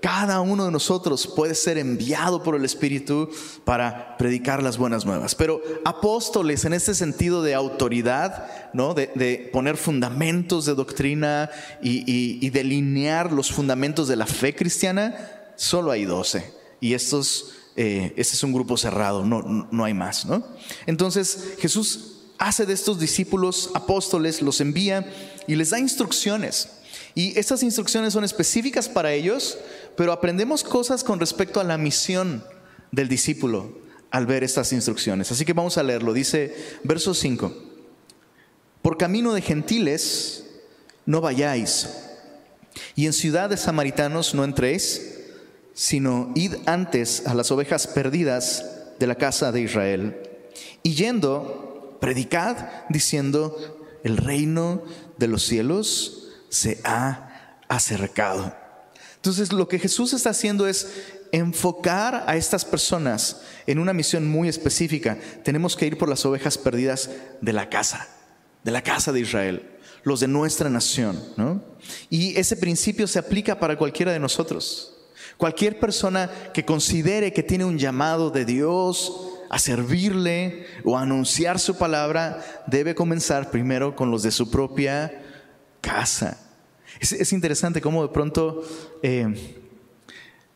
Cada 0.03 0.41
uno 0.41 0.65
de 0.65 0.71
nosotros 0.71 1.27
puede 1.27 1.55
ser 1.55 1.77
enviado 1.77 2.43
por 2.43 2.57
el 2.57 2.65
Espíritu 2.65 3.29
para 3.63 4.17
predicar 4.17 4.61
las 4.61 4.77
buenas 4.77 5.05
nuevas. 5.05 5.33
Pero 5.33 5.61
apóstoles 5.85 6.65
en 6.65 6.73
este 6.73 6.93
sentido 6.93 7.41
de 7.41 7.53
autoridad, 7.53 8.71
¿no? 8.73 8.93
de, 8.93 9.49
poner 9.53 9.77
fundamentos 9.77 10.65
de 10.65 10.75
doctrina 10.75 11.49
y, 11.81 12.49
delinear 12.49 13.31
los 13.31 13.49
fundamentos 13.49 14.09
de 14.09 14.17
la 14.17 14.25
fe 14.25 14.53
cristiana, 14.53 15.15
solo 15.55 15.89
hay 15.89 16.03
doce. 16.03 16.51
Y 16.81 16.95
estos, 16.95 17.53
eh, 17.77 18.13
este 18.17 18.35
es 18.35 18.43
un 18.43 18.51
grupo 18.51 18.75
cerrado, 18.75 19.23
no, 19.23 19.41
no 19.71 19.85
hay 19.85 19.93
más. 19.93 20.25
¿no? 20.25 20.45
Entonces 20.85 21.53
Jesús 21.59 22.22
hace 22.37 22.65
de 22.65 22.73
estos 22.73 22.99
discípulos 22.99 23.71
apóstoles, 23.73 24.41
los 24.41 24.61
envía 24.61 25.05
y 25.47 25.55
les 25.55 25.69
da 25.71 25.79
instrucciones. 25.79 26.69
Y 27.15 27.37
estas 27.37 27.63
instrucciones 27.63 28.13
son 28.13 28.23
específicas 28.23 28.89
para 28.89 29.13
ellos, 29.13 29.57
pero 29.95 30.11
aprendemos 30.11 30.63
cosas 30.63 31.03
con 31.03 31.19
respecto 31.19 31.59
a 31.59 31.63
la 31.63 31.77
misión 31.77 32.43
del 32.91 33.07
discípulo 33.07 33.77
al 34.11 34.25
ver 34.25 34.43
estas 34.43 34.73
instrucciones. 34.73 35.31
Así 35.31 35.45
que 35.45 35.53
vamos 35.53 35.77
a 35.77 35.83
leerlo. 35.83 36.13
Dice 36.13 36.55
verso 36.83 37.13
5. 37.13 37.53
Por 38.81 38.97
camino 38.97 39.33
de 39.33 39.41
gentiles 39.41 40.45
no 41.05 41.21
vayáis, 41.21 41.87
y 42.95 43.05
en 43.05 43.13
ciudad 43.13 43.49
de 43.49 43.57
samaritanos 43.57 44.33
no 44.33 44.43
entréis, 44.43 45.19
sino 45.73 46.31
id 46.35 46.55
antes 46.65 47.25
a 47.25 47.33
las 47.33 47.51
ovejas 47.51 47.87
perdidas 47.87 48.65
de 48.99 49.07
la 49.07 49.15
casa 49.15 49.51
de 49.51 49.61
Israel. 49.61 50.17
Y 50.83 50.93
yendo, 50.93 51.72
predicad 52.03 52.57
diciendo, 52.89 53.79
el 54.03 54.17
reino 54.17 54.83
de 55.17 55.29
los 55.29 55.43
cielos 55.43 56.27
se 56.49 56.81
ha 56.83 57.61
acercado. 57.69 58.53
Entonces 59.15 59.53
lo 59.53 59.69
que 59.69 59.79
Jesús 59.79 60.11
está 60.11 60.31
haciendo 60.31 60.67
es 60.67 60.85
enfocar 61.31 62.25
a 62.27 62.35
estas 62.35 62.65
personas 62.65 63.43
en 63.67 63.79
una 63.79 63.93
misión 63.93 64.27
muy 64.27 64.49
específica. 64.49 65.17
Tenemos 65.45 65.77
que 65.77 65.85
ir 65.87 65.97
por 65.97 66.09
las 66.09 66.25
ovejas 66.25 66.57
perdidas 66.57 67.09
de 67.39 67.53
la 67.53 67.69
casa, 67.69 68.09
de 68.65 68.71
la 68.71 68.83
casa 68.83 69.13
de 69.13 69.21
Israel, 69.21 69.71
los 70.03 70.19
de 70.19 70.27
nuestra 70.27 70.69
nación. 70.69 71.23
Y 72.09 72.37
ese 72.37 72.57
principio 72.57 73.07
se 73.07 73.19
aplica 73.19 73.57
para 73.57 73.77
cualquiera 73.77 74.11
de 74.11 74.19
nosotros. 74.19 74.93
Cualquier 75.37 75.79
persona 75.79 76.29
que 76.53 76.65
considere 76.65 77.31
que 77.31 77.43
tiene 77.43 77.63
un 77.63 77.79
llamado 77.79 78.29
de 78.29 78.43
Dios 78.43 79.32
a 79.53 79.59
servirle 79.59 80.65
o 80.83 80.97
a 80.97 81.03
anunciar 81.03 81.59
su 81.59 81.77
palabra, 81.77 82.43
debe 82.65 82.95
comenzar 82.95 83.51
primero 83.51 83.95
con 83.95 84.09
los 84.09 84.23
de 84.23 84.31
su 84.31 84.49
propia 84.49 85.21
casa. 85.79 86.39
Es, 86.99 87.31
interesante 87.33 87.79
cómo 87.79 88.01
de 88.01 88.11
pronto 88.11 88.63
eh, 89.03 89.61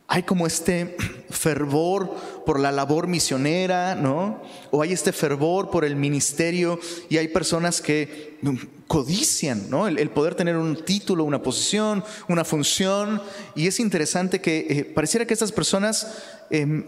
hay 0.08 0.24
como 0.24 0.48
este 0.48 0.96
fervor 1.30 2.12
por 2.44 2.58
la 2.58 2.72
labor 2.72 3.06
misionera, 3.06 3.94
¿no? 3.94 4.42
O 4.72 4.82
hay 4.82 4.92
este 4.92 5.12
fervor 5.12 5.70
por 5.70 5.84
el 5.84 5.94
ministerio 5.94 6.80
y 7.08 7.18
hay 7.18 7.28
personas 7.28 7.80
que 7.80 8.40
codician, 8.88 9.70
¿no? 9.70 9.86
El, 9.86 10.10
poder 10.10 10.34
tener 10.34 10.56
un 10.56 10.84
título, 10.84 11.22
una 11.22 11.40
posición, 11.40 12.02
una 12.28 12.44
función. 12.44 13.22
Y 13.54 13.68
es 13.68 13.78
interesante 13.78 14.40
que 14.40 14.66
eh, 14.68 14.84
pareciera 14.84 15.24
que 15.24 15.34
estas 15.34 15.52
personas 15.52 16.16
em, 16.50 16.84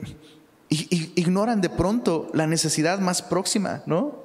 ignoran 0.70 1.60
de 1.60 1.68
pronto 1.68 2.30
la 2.32 2.46
necesidad 2.46 3.00
más 3.00 3.22
próxima, 3.22 3.82
¿no? 3.86 4.24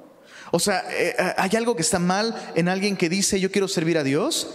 O 0.52 0.60
sea, 0.60 0.84
eh, 0.92 1.14
hay 1.36 1.50
algo 1.56 1.74
que 1.74 1.82
está 1.82 1.98
mal 1.98 2.34
en 2.54 2.68
alguien 2.68 2.96
que 2.96 3.08
dice 3.08 3.40
yo 3.40 3.50
quiero 3.50 3.66
servir 3.66 3.98
a 3.98 4.04
Dios 4.04 4.48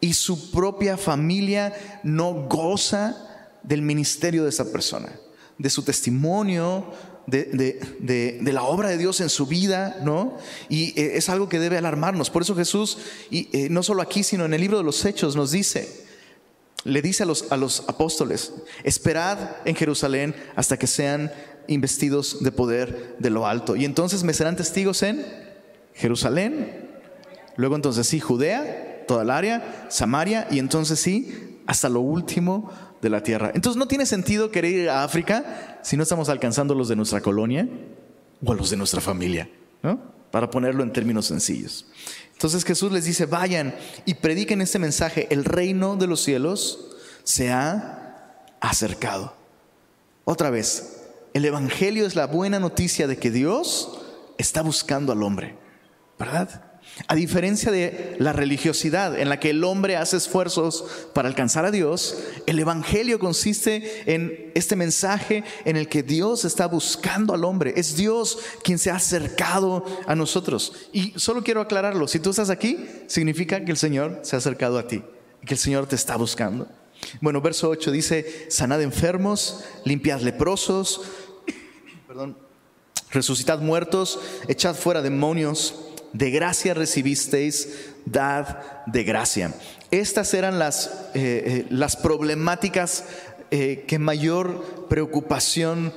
y 0.00 0.14
su 0.14 0.50
propia 0.50 0.96
familia 0.96 2.00
no 2.02 2.48
goza 2.48 3.16
del 3.62 3.82
ministerio 3.82 4.42
de 4.42 4.50
esa 4.50 4.72
persona, 4.72 5.12
de 5.58 5.70
su 5.70 5.82
testimonio, 5.82 6.92
de, 7.26 8.40
la 8.42 8.62
obra 8.62 8.88
de 8.88 8.98
Dios 8.98 9.20
en 9.20 9.28
su 9.28 9.46
vida, 9.46 9.98
¿no? 10.02 10.38
Y 10.68 10.98
eh, 11.00 11.16
es 11.16 11.28
algo 11.28 11.48
que 11.48 11.58
debe 11.58 11.76
alarmarnos. 11.76 12.30
Por 12.30 12.42
eso 12.42 12.54
Jesús, 12.54 12.98
y 13.30 13.48
eh, 13.52 13.68
no 13.70 13.82
solo 13.82 14.02
aquí, 14.02 14.22
sino 14.22 14.44
en 14.44 14.54
el 14.54 14.60
libro 14.60 14.78
de 14.78 14.84
los 14.84 15.04
Hechos, 15.04 15.36
nos 15.36 15.50
dice, 15.50 16.06
le 16.84 17.02
dice 17.02 17.24
a 17.24 17.26
los, 17.26 17.50
a 17.50 17.56
los 17.56 17.84
apóstoles, 17.88 18.52
esperad 18.84 19.38
en 19.64 19.74
Jerusalén 19.74 20.34
hasta 20.56 20.76
que 20.76 20.86
sean 20.86 21.30
investidos 21.66 22.42
de 22.42 22.52
poder 22.52 23.16
de 23.18 23.30
lo 23.30 23.46
alto. 23.46 23.76
Y 23.76 23.84
entonces 23.84 24.24
me 24.24 24.32
serán 24.32 24.56
testigos 24.56 25.02
en 25.02 25.24
Jerusalén, 25.94 26.88
luego 27.56 27.76
entonces 27.76 28.06
sí, 28.06 28.20
Judea, 28.20 29.04
toda 29.06 29.22
el 29.22 29.30
área, 29.30 29.86
Samaria 29.88 30.46
y 30.50 30.58
entonces 30.58 31.00
sí, 31.00 31.60
hasta 31.66 31.88
lo 31.88 32.00
último 32.00 32.70
de 33.02 33.10
la 33.10 33.22
tierra. 33.22 33.52
Entonces 33.54 33.78
no 33.78 33.88
tiene 33.88 34.06
sentido 34.06 34.50
querer 34.50 34.72
ir 34.72 34.88
a 34.90 35.04
África 35.04 35.78
si 35.82 35.96
no 35.96 36.02
estamos 36.02 36.28
alcanzando 36.28 36.74
los 36.74 36.88
de 36.88 36.96
nuestra 36.96 37.20
colonia 37.20 37.68
o 38.44 38.52
a 38.52 38.54
los 38.54 38.70
de 38.70 38.76
nuestra 38.76 39.00
familia, 39.00 39.48
¿no? 39.82 40.17
Para 40.30 40.50
ponerlo 40.50 40.82
en 40.82 40.92
términos 40.92 41.26
sencillos. 41.26 41.86
Entonces 42.32 42.64
Jesús 42.64 42.92
les 42.92 43.04
dice, 43.04 43.26
vayan 43.26 43.74
y 44.04 44.14
prediquen 44.14 44.60
este 44.60 44.78
mensaje, 44.78 45.26
el 45.30 45.44
reino 45.44 45.96
de 45.96 46.06
los 46.06 46.22
cielos 46.22 46.96
se 47.24 47.50
ha 47.50 48.36
acercado. 48.60 49.34
Otra 50.24 50.50
vez, 50.50 51.02
el 51.34 51.44
Evangelio 51.44 52.06
es 52.06 52.14
la 52.14 52.26
buena 52.26 52.60
noticia 52.60 53.06
de 53.06 53.16
que 53.16 53.30
Dios 53.30 54.00
está 54.38 54.62
buscando 54.62 55.12
al 55.12 55.22
hombre, 55.22 55.56
¿verdad? 56.18 56.67
A 57.06 57.14
diferencia 57.14 57.70
de 57.70 58.16
la 58.18 58.32
religiosidad 58.32 59.18
en 59.18 59.28
la 59.28 59.38
que 59.38 59.50
el 59.50 59.62
hombre 59.62 59.96
hace 59.96 60.16
esfuerzos 60.16 60.84
para 61.14 61.28
alcanzar 61.28 61.64
a 61.64 61.70
Dios, 61.70 62.18
el 62.46 62.58
Evangelio 62.58 63.18
consiste 63.18 64.02
en 64.12 64.50
este 64.54 64.74
mensaje 64.74 65.44
en 65.64 65.76
el 65.76 65.88
que 65.88 66.02
Dios 66.02 66.44
está 66.44 66.66
buscando 66.66 67.34
al 67.34 67.44
hombre. 67.44 67.72
Es 67.76 67.96
Dios 67.96 68.38
quien 68.64 68.78
se 68.78 68.90
ha 68.90 68.96
acercado 68.96 69.84
a 70.06 70.14
nosotros. 70.16 70.72
Y 70.92 71.12
solo 71.16 71.44
quiero 71.44 71.60
aclararlo, 71.60 72.08
si 72.08 72.18
tú 72.18 72.30
estás 72.30 72.50
aquí, 72.50 72.84
significa 73.06 73.64
que 73.64 73.70
el 73.70 73.78
Señor 73.78 74.20
se 74.22 74.34
ha 74.34 74.38
acercado 74.38 74.78
a 74.78 74.88
ti, 74.88 75.02
que 75.46 75.54
el 75.54 75.60
Señor 75.60 75.86
te 75.86 75.94
está 75.94 76.16
buscando. 76.16 76.66
Bueno, 77.20 77.40
verso 77.40 77.68
8 77.68 77.92
dice, 77.92 78.46
sanad 78.50 78.82
enfermos, 78.82 79.64
limpiad 79.84 80.20
leprosos, 80.20 81.02
perdón, 82.08 82.36
resucitad 83.12 83.60
muertos, 83.60 84.18
echad 84.48 84.74
fuera 84.74 85.00
demonios 85.00 85.74
de 86.12 86.30
gracia 86.30 86.74
recibisteis, 86.74 87.90
dad 88.04 88.58
de 88.86 89.04
gracia. 89.04 89.52
Estas 89.90 90.34
eran 90.34 90.58
las, 90.58 90.86
eh, 91.14 91.42
eh, 91.46 91.66
las 91.70 91.96
problemáticas 91.96 93.04
eh, 93.50 93.84
que 93.86 93.98
mayor 93.98 94.86
preocupación 94.88 95.92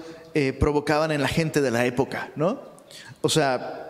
provocaban 0.61 1.11
en 1.11 1.21
la 1.21 1.27
gente 1.27 1.59
de 1.59 1.71
la 1.71 1.85
época, 1.85 2.31
¿no? 2.37 2.61
O 3.19 3.27
sea, 3.27 3.89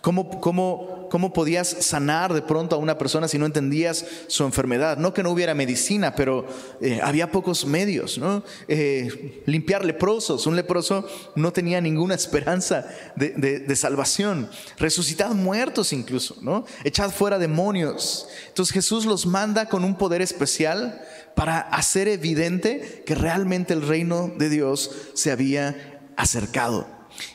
¿cómo, 0.00 0.40
cómo, 0.40 1.03
cómo 1.14 1.32
podías 1.32 1.68
sanar 1.68 2.34
de 2.34 2.42
pronto 2.42 2.74
a 2.74 2.78
una 2.80 2.98
persona 2.98 3.28
si 3.28 3.38
no 3.38 3.46
entendías 3.46 4.04
su 4.26 4.42
enfermedad. 4.42 4.98
No 4.98 5.14
que 5.14 5.22
no 5.22 5.30
hubiera 5.30 5.54
medicina, 5.54 6.16
pero 6.16 6.44
eh, 6.80 6.98
había 7.00 7.30
pocos 7.30 7.66
medios. 7.66 8.18
¿no? 8.18 8.42
Eh, 8.66 9.40
limpiar 9.46 9.84
leprosos. 9.84 10.44
Un 10.48 10.56
leproso 10.56 11.06
no 11.36 11.52
tenía 11.52 11.80
ninguna 11.80 12.16
esperanza 12.16 12.88
de, 13.14 13.76
salvación. 13.76 14.50
Resucitar 14.76 15.32
muertos 15.34 15.92
incluso. 15.92 16.36
¿no? 16.40 16.64
Echad 16.82 17.12
fuera 17.12 17.38
demonios. 17.38 18.26
Entonces 18.48 18.74
Jesús 18.74 19.06
los 19.06 19.24
manda 19.24 19.68
con 19.68 19.84
un 19.84 19.96
poder 19.96 20.20
especial 20.20 21.00
para 21.36 21.60
hacer 21.60 22.08
evidente 22.08 23.04
que 23.06 23.14
realmente 23.14 23.72
el 23.72 23.86
reino 23.86 24.32
de 24.36 24.48
Dios 24.48 24.90
se 25.14 25.30
había 25.30 26.00
acercado. 26.16 26.88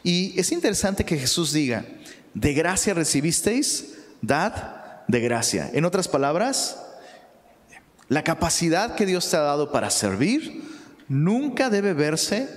Y 0.03 0.37
es 0.37 0.51
interesante 0.51 1.05
que 1.05 1.17
Jesús 1.17 1.53
diga, 1.53 1.85
de 2.39 2.53
gracia 2.53 2.93
recibisteis, 2.93 3.97
dad 4.21 4.53
de 5.09 5.19
gracia. 5.19 5.69
En 5.73 5.83
otras 5.83 6.07
palabras, 6.07 6.81
la 8.07 8.23
capacidad 8.23 8.95
que 8.95 9.05
Dios 9.05 9.29
te 9.29 9.35
ha 9.35 9.41
dado 9.41 9.73
para 9.73 9.89
servir 9.89 10.63
nunca 11.09 11.69
debe 11.69 11.93
verse 11.93 12.47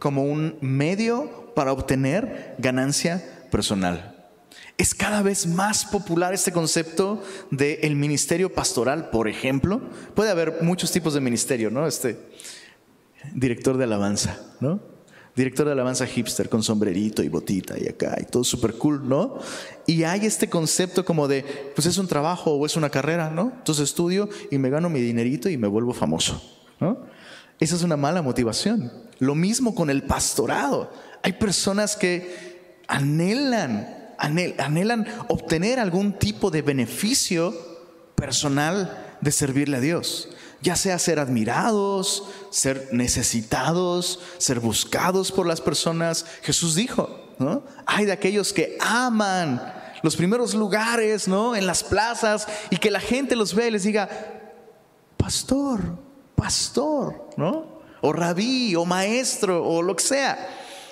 como 0.00 0.24
un 0.24 0.58
medio 0.60 1.52
para 1.54 1.72
obtener 1.72 2.56
ganancia 2.58 3.46
personal. 3.52 4.26
Es 4.76 4.92
cada 4.92 5.22
vez 5.22 5.46
más 5.46 5.84
popular 5.84 6.34
este 6.34 6.50
concepto 6.50 7.22
del 7.52 7.94
ministerio 7.94 8.52
pastoral, 8.52 9.10
por 9.10 9.28
ejemplo. 9.28 9.80
Puede 10.14 10.30
haber 10.30 10.62
muchos 10.62 10.90
tipos 10.90 11.14
de 11.14 11.20
ministerio, 11.20 11.70
¿no? 11.70 11.86
Este 11.86 12.18
director 13.34 13.76
de 13.76 13.84
alabanza, 13.84 14.40
¿no? 14.60 14.97
Director 15.38 15.66
de 15.66 15.72
alabanza 15.72 16.06
hipster 16.06 16.48
con 16.48 16.62
sombrerito 16.62 17.22
y 17.22 17.28
botita 17.28 17.78
y 17.78 17.88
acá 17.88 18.18
y 18.20 18.24
todo 18.24 18.44
súper 18.44 18.74
cool, 18.74 19.08
¿no? 19.08 19.38
Y 19.86 20.02
hay 20.02 20.26
este 20.26 20.50
concepto 20.50 21.04
como 21.04 21.28
de, 21.28 21.44
pues 21.74 21.86
es 21.86 21.96
un 21.96 22.08
trabajo 22.08 22.52
o 22.52 22.66
es 22.66 22.76
una 22.76 22.90
carrera, 22.90 23.30
¿no? 23.30 23.52
Entonces 23.56 23.84
estudio 23.84 24.28
y 24.50 24.58
me 24.58 24.68
gano 24.68 24.90
mi 24.90 25.00
dinerito 25.00 25.48
y 25.48 25.56
me 25.56 25.68
vuelvo 25.68 25.94
famoso, 25.94 26.42
¿no? 26.80 26.98
Esa 27.60 27.76
es 27.76 27.82
una 27.82 27.96
mala 27.96 28.20
motivación. 28.20 28.92
Lo 29.18 29.34
mismo 29.34 29.74
con 29.74 29.90
el 29.90 30.02
pastorado. 30.02 30.92
Hay 31.22 31.32
personas 31.32 31.96
que 31.96 32.82
anhelan, 32.88 34.14
anhelan 34.18 35.06
obtener 35.28 35.78
algún 35.78 36.12
tipo 36.18 36.50
de 36.50 36.62
beneficio 36.62 37.54
personal 38.14 39.16
de 39.20 39.30
servirle 39.32 39.76
a 39.76 39.80
Dios 39.80 40.28
ya 40.60 40.76
sea 40.76 40.98
ser 40.98 41.18
admirados, 41.18 42.24
ser 42.50 42.88
necesitados, 42.92 44.20
ser 44.38 44.60
buscados 44.60 45.30
por 45.30 45.46
las 45.46 45.60
personas. 45.60 46.24
Jesús 46.42 46.74
dijo, 46.74 47.34
¿no? 47.38 47.62
Hay 47.86 48.04
de 48.06 48.12
aquellos 48.12 48.52
que 48.52 48.76
aman 48.80 49.74
los 50.02 50.16
primeros 50.16 50.54
lugares, 50.54 51.28
¿no? 51.28 51.54
En 51.54 51.66
las 51.66 51.84
plazas 51.84 52.46
y 52.70 52.76
que 52.78 52.90
la 52.90 53.00
gente 53.00 53.36
los 53.36 53.54
ve 53.54 53.68
y 53.68 53.70
les 53.70 53.84
diga, 53.84 54.08
pastor, 55.16 55.80
pastor, 56.34 57.28
¿no? 57.36 57.78
O 58.00 58.12
rabí, 58.12 58.74
o 58.74 58.84
maestro, 58.84 59.64
o 59.64 59.82
lo 59.82 59.94
que 59.94 60.04
sea. 60.04 60.48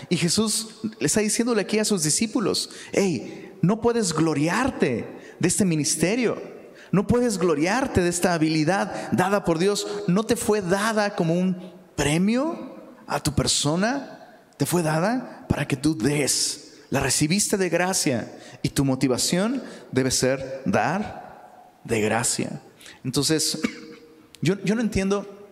Y 0.08 0.16
Jesús 0.16 0.68
le 0.98 1.06
está 1.06 1.20
diciéndole 1.20 1.62
aquí 1.62 1.78
a 1.78 1.84
sus 1.84 2.02
discípulos, 2.02 2.70
hey, 2.92 3.54
no 3.62 3.80
puedes 3.80 4.12
gloriarte 4.12 5.08
de 5.38 5.48
este 5.48 5.64
ministerio 5.64 6.55
no 6.96 7.06
puedes 7.06 7.36
gloriarte 7.36 8.00
de 8.00 8.08
esta 8.08 8.32
habilidad 8.32 9.12
dada 9.12 9.44
por 9.44 9.58
Dios. 9.58 9.86
No 10.06 10.24
te 10.24 10.34
fue 10.34 10.62
dada 10.62 11.14
como 11.14 11.34
un 11.34 11.74
premio 11.94 12.74
a 13.06 13.22
tu 13.22 13.34
persona. 13.34 14.38
Te 14.56 14.64
fue 14.64 14.82
dada 14.82 15.44
para 15.46 15.68
que 15.68 15.76
tú 15.76 15.94
des. 15.94 16.78
La 16.88 17.00
recibiste 17.00 17.58
de 17.58 17.68
gracia 17.68 18.34
y 18.62 18.70
tu 18.70 18.82
motivación 18.86 19.62
debe 19.92 20.10
ser 20.10 20.62
dar 20.64 21.74
de 21.84 22.00
gracia. 22.00 22.62
Entonces, 23.04 23.60
yo, 24.40 24.56
no 24.56 24.80
entiendo, 24.80 25.50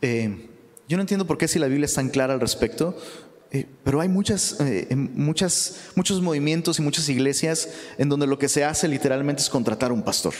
eh, 0.00 0.48
yo 0.88 0.96
no 0.96 1.02
entiendo 1.02 1.26
por 1.26 1.36
qué 1.36 1.48
si 1.48 1.58
la 1.58 1.66
Biblia 1.66 1.84
es 1.84 1.92
tan 1.92 2.08
clara 2.08 2.32
al 2.32 2.40
respecto, 2.40 2.96
eh, 3.52 3.66
pero 3.82 4.00
hay 4.00 4.08
muchas, 4.08 4.58
eh, 4.60 4.94
muchas, 4.94 5.90
muchos 5.96 6.20
movimientos 6.22 6.78
y 6.78 6.82
muchas 6.82 7.08
iglesias 7.08 7.68
en 7.98 8.08
donde 8.08 8.26
lo 8.26 8.38
que 8.38 8.48
se 8.48 8.64
hace 8.64 8.86
literalmente 8.86 9.42
es 9.42 9.50
contratar 9.50 9.92
un 9.92 10.02
pastor. 10.02 10.34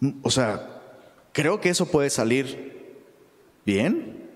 Mm, 0.00 0.10
o 0.22 0.30
sea, 0.30 0.82
creo 1.32 1.60
que 1.60 1.68
eso 1.68 1.86
puede 1.86 2.10
salir 2.10 2.98
bien 3.64 4.28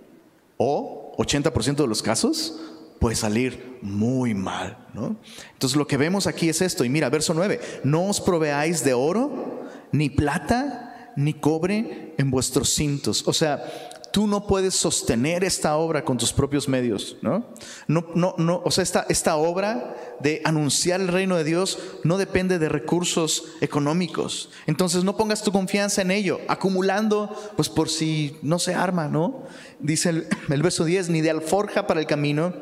o 0.56 1.14
80% 1.18 1.76
de 1.76 1.88
los 1.88 2.02
casos 2.02 2.60
puede 3.00 3.16
salir 3.16 3.78
muy 3.82 4.32
mal. 4.32 4.78
¿no? 4.94 5.16
Entonces 5.52 5.76
lo 5.76 5.86
que 5.86 5.96
vemos 5.96 6.26
aquí 6.26 6.48
es 6.48 6.62
esto. 6.62 6.84
Y 6.84 6.88
mira, 6.88 7.10
verso 7.10 7.34
9, 7.34 7.60
no 7.84 8.08
os 8.08 8.20
proveáis 8.20 8.82
de 8.84 8.94
oro, 8.94 9.68
ni 9.92 10.08
plata, 10.08 11.12
ni 11.16 11.34
cobre 11.34 12.14
en 12.16 12.30
vuestros 12.30 12.70
cintos. 12.70 13.26
O 13.26 13.32
sea, 13.32 13.62
tú 14.14 14.28
no 14.28 14.46
puedes 14.46 14.76
sostener 14.76 15.42
esta 15.42 15.76
obra 15.76 16.04
con 16.04 16.16
tus 16.16 16.32
propios 16.32 16.68
medios, 16.68 17.16
¿no? 17.20 17.48
No, 17.88 18.06
no, 18.14 18.36
no, 18.38 18.62
o 18.64 18.70
sea, 18.70 18.84
esta, 18.84 19.04
esta 19.08 19.34
obra 19.34 19.96
de 20.20 20.40
anunciar 20.44 21.00
el 21.00 21.08
reino 21.08 21.34
de 21.36 21.42
Dios 21.42 21.80
no 22.04 22.16
depende 22.16 22.60
de 22.60 22.68
recursos 22.68 23.42
económicos. 23.60 24.50
Entonces 24.68 25.02
no 25.02 25.16
pongas 25.16 25.42
tu 25.42 25.50
confianza 25.50 26.00
en 26.00 26.12
ello, 26.12 26.38
acumulando, 26.46 27.34
pues 27.56 27.68
por 27.68 27.88
si 27.88 28.36
no 28.40 28.60
se 28.60 28.74
arma, 28.74 29.08
¿no? 29.08 29.42
Dice 29.80 30.10
el, 30.10 30.28
el 30.48 30.62
verso 30.62 30.84
10, 30.84 31.08
ni 31.08 31.20
de 31.20 31.30
alforja 31.30 31.88
para 31.88 31.98
el 31.98 32.06
camino, 32.06 32.54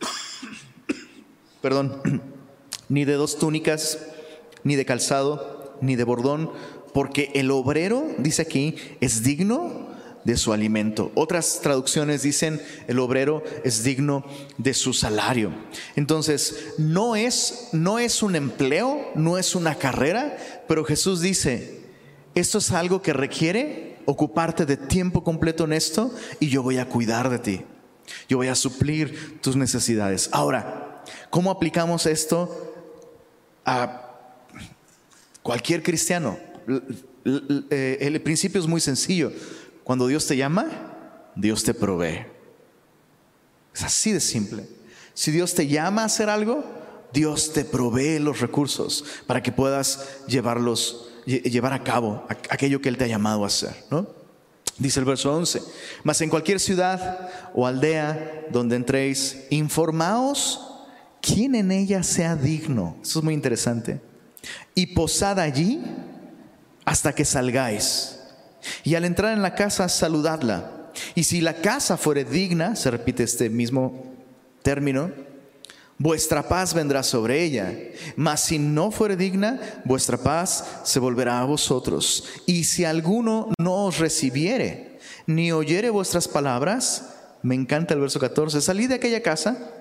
perdón, 1.62 2.20
ni 2.90 3.06
de 3.06 3.14
dos 3.14 3.38
túnicas, 3.38 3.98
ni 4.62 4.76
de 4.76 4.84
calzado, 4.84 5.78
ni 5.80 5.96
de 5.96 6.04
bordón, 6.04 6.52
porque 6.92 7.30
el 7.34 7.50
obrero, 7.50 8.04
dice 8.18 8.42
aquí, 8.42 8.76
es 9.00 9.22
digno 9.22 9.88
de 10.24 10.36
su 10.36 10.52
alimento. 10.52 11.10
Otras 11.14 11.60
traducciones 11.62 12.22
dicen 12.22 12.60
el 12.88 12.98
obrero 12.98 13.42
es 13.64 13.82
digno 13.82 14.24
de 14.58 14.74
su 14.74 14.92
salario. 14.92 15.52
Entonces, 15.96 16.74
no 16.78 17.16
es 17.16 17.68
no 17.72 17.98
es 17.98 18.22
un 18.22 18.36
empleo, 18.36 19.10
no 19.14 19.38
es 19.38 19.54
una 19.54 19.74
carrera, 19.76 20.36
pero 20.68 20.84
Jesús 20.84 21.20
dice, 21.20 21.80
esto 22.34 22.58
es 22.58 22.70
algo 22.70 23.02
que 23.02 23.12
requiere 23.12 23.98
ocuparte 24.04 24.66
de 24.66 24.76
tiempo 24.76 25.22
completo 25.22 25.64
en 25.64 25.72
esto 25.72 26.14
y 26.38 26.48
yo 26.48 26.62
voy 26.62 26.78
a 26.78 26.86
cuidar 26.86 27.30
de 27.30 27.38
ti. 27.38 27.62
Yo 28.28 28.38
voy 28.38 28.48
a 28.48 28.54
suplir 28.54 29.40
tus 29.40 29.56
necesidades. 29.56 30.28
Ahora, 30.32 31.02
¿cómo 31.30 31.50
aplicamos 31.50 32.06
esto 32.06 32.74
a 33.64 34.18
cualquier 35.42 35.82
cristiano? 35.82 36.38
El 37.24 38.20
principio 38.22 38.60
es 38.60 38.66
muy 38.66 38.80
sencillo. 38.80 39.32
Cuando 39.90 40.06
Dios 40.06 40.24
te 40.24 40.36
llama, 40.36 40.66
Dios 41.34 41.64
te 41.64 41.74
provee. 41.74 42.24
Es 43.74 43.82
así 43.82 44.12
de 44.12 44.20
simple. 44.20 44.68
Si 45.14 45.32
Dios 45.32 45.52
te 45.52 45.66
llama 45.66 46.02
a 46.02 46.04
hacer 46.04 46.30
algo, 46.30 46.62
Dios 47.12 47.52
te 47.52 47.64
provee 47.64 48.20
los 48.20 48.38
recursos 48.38 49.04
para 49.26 49.42
que 49.42 49.50
puedas 49.50 50.20
llevarlos, 50.28 51.08
llevar 51.26 51.72
a 51.72 51.82
cabo 51.82 52.24
aquello 52.28 52.80
que 52.80 52.88
Él 52.88 52.98
te 52.98 53.02
ha 53.02 53.08
llamado 53.08 53.42
a 53.42 53.48
hacer. 53.48 53.84
¿no? 53.90 54.06
Dice 54.78 55.00
el 55.00 55.06
verso 55.06 55.34
11, 55.34 55.60
mas 56.04 56.20
en 56.20 56.30
cualquier 56.30 56.60
ciudad 56.60 57.28
o 57.52 57.66
aldea 57.66 58.46
donde 58.52 58.76
entréis, 58.76 59.38
informaos 59.50 60.68
quién 61.20 61.56
en 61.56 61.72
ella 61.72 62.04
sea 62.04 62.36
digno. 62.36 62.96
Eso 63.02 63.18
es 63.18 63.24
muy 63.24 63.34
interesante. 63.34 64.00
Y 64.72 64.86
posad 64.94 65.40
allí 65.40 65.82
hasta 66.84 67.12
que 67.12 67.24
salgáis. 67.24 68.19
Y 68.84 68.94
al 68.94 69.04
entrar 69.04 69.32
en 69.32 69.42
la 69.42 69.54
casa, 69.54 69.88
saludadla. 69.88 70.90
Y 71.14 71.24
si 71.24 71.40
la 71.40 71.54
casa 71.54 71.96
fuere 71.96 72.24
digna, 72.24 72.76
se 72.76 72.90
repite 72.90 73.22
este 73.22 73.48
mismo 73.48 74.04
término, 74.62 75.10
vuestra 75.98 76.48
paz 76.48 76.74
vendrá 76.74 77.02
sobre 77.02 77.42
ella. 77.42 77.72
Mas 78.16 78.40
si 78.40 78.58
no 78.58 78.90
fuere 78.90 79.16
digna, 79.16 79.60
vuestra 79.84 80.18
paz 80.18 80.64
se 80.84 80.98
volverá 80.98 81.40
a 81.40 81.44
vosotros. 81.44 82.24
Y 82.46 82.64
si 82.64 82.84
alguno 82.84 83.52
no 83.58 83.86
os 83.86 83.98
recibiere, 83.98 84.98
ni 85.26 85.52
oyere 85.52 85.90
vuestras 85.90 86.28
palabras, 86.28 87.10
me 87.42 87.54
encanta 87.54 87.94
el 87.94 88.00
verso 88.00 88.20
14, 88.20 88.60
salid 88.60 88.88
de 88.88 88.96
aquella 88.96 89.22
casa 89.22 89.79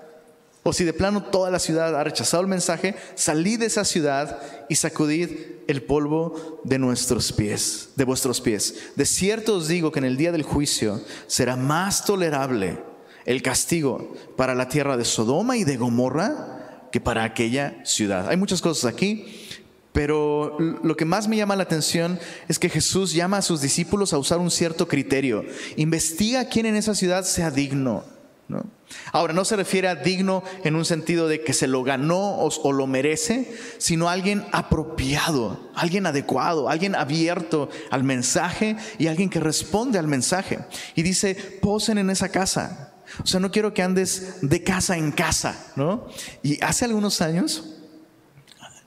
o 0.63 0.73
si 0.73 0.83
de 0.83 0.93
plano 0.93 1.23
toda 1.23 1.49
la 1.49 1.59
ciudad 1.59 1.95
ha 1.95 2.03
rechazado 2.03 2.41
el 2.41 2.49
mensaje, 2.49 2.95
salid 3.15 3.59
de 3.59 3.67
esa 3.67 3.85
ciudad 3.85 4.39
y 4.67 4.75
sacudid 4.75 5.29
el 5.67 5.83
polvo 5.83 6.61
de 6.63 6.79
nuestros 6.79 7.31
pies, 7.31 7.89
de 7.95 8.03
vuestros 8.03 8.41
pies. 8.41 8.75
De 8.95 9.05
cierto 9.05 9.55
os 9.55 9.67
digo 9.67 9.91
que 9.91 9.99
en 9.99 10.05
el 10.05 10.17
día 10.17 10.31
del 10.31 10.43
juicio 10.43 11.01
será 11.27 11.55
más 11.55 12.05
tolerable 12.05 12.79
el 13.25 13.41
castigo 13.41 14.13
para 14.35 14.55
la 14.55 14.67
tierra 14.67 14.97
de 14.97 15.05
Sodoma 15.05 15.55
y 15.55 15.63
de 15.63 15.77
Gomorra 15.77 16.87
que 16.91 16.99
para 16.99 17.23
aquella 17.23 17.79
ciudad. 17.85 18.27
Hay 18.27 18.37
muchas 18.37 18.61
cosas 18.61 18.91
aquí, 18.91 19.47
pero 19.93 20.57
lo 20.59 20.97
que 20.97 21.05
más 21.05 21.27
me 21.27 21.37
llama 21.37 21.55
la 21.55 21.63
atención 21.63 22.19
es 22.47 22.59
que 22.59 22.69
Jesús 22.69 23.13
llama 23.13 23.37
a 23.37 23.41
sus 23.41 23.61
discípulos 23.61 24.13
a 24.13 24.17
usar 24.17 24.39
un 24.39 24.51
cierto 24.51 24.87
criterio. 24.87 25.45
Investiga 25.77 26.45
quién 26.45 26.65
en 26.65 26.75
esa 26.75 26.95
ciudad 26.95 27.23
sea 27.23 27.51
digno. 27.51 28.03
¿No? 28.49 28.65
Ahora, 29.11 29.33
no 29.33 29.45
se 29.45 29.55
refiere 29.55 29.87
a 29.87 29.95
digno 29.95 30.43
en 30.63 30.75
un 30.75 30.83
sentido 30.83 31.27
de 31.27 31.43
que 31.43 31.53
se 31.53 31.67
lo 31.67 31.83
ganó 31.83 32.39
o, 32.39 32.71
lo 32.73 32.87
merece, 32.87 33.55
sino 33.77 34.09
alguien 34.09 34.45
apropiado, 34.51 35.69
alguien 35.75 36.07
adecuado, 36.07 36.67
alguien 36.67 36.95
abierto 36.95 37.69
al 37.91 38.03
mensaje 38.03 38.75
y 38.97 39.07
alguien 39.07 39.29
que 39.29 39.39
responde 39.39 39.99
al 39.99 40.07
mensaje. 40.07 40.59
Y 40.95 41.03
dice, 41.03 41.35
posen 41.61 41.99
en 41.99 42.09
esa 42.09 42.29
casa. 42.29 42.93
O 43.23 43.27
sea, 43.27 43.39
no 43.39 43.51
quiero 43.51 43.73
que 43.73 43.83
andes 43.83 44.37
de 44.41 44.63
casa 44.63 44.97
en 44.97 45.11
casa, 45.11 45.71
¿no? 45.75 46.07
Y 46.41 46.61
hace 46.63 46.85
algunos 46.85 47.21
años, 47.21 47.75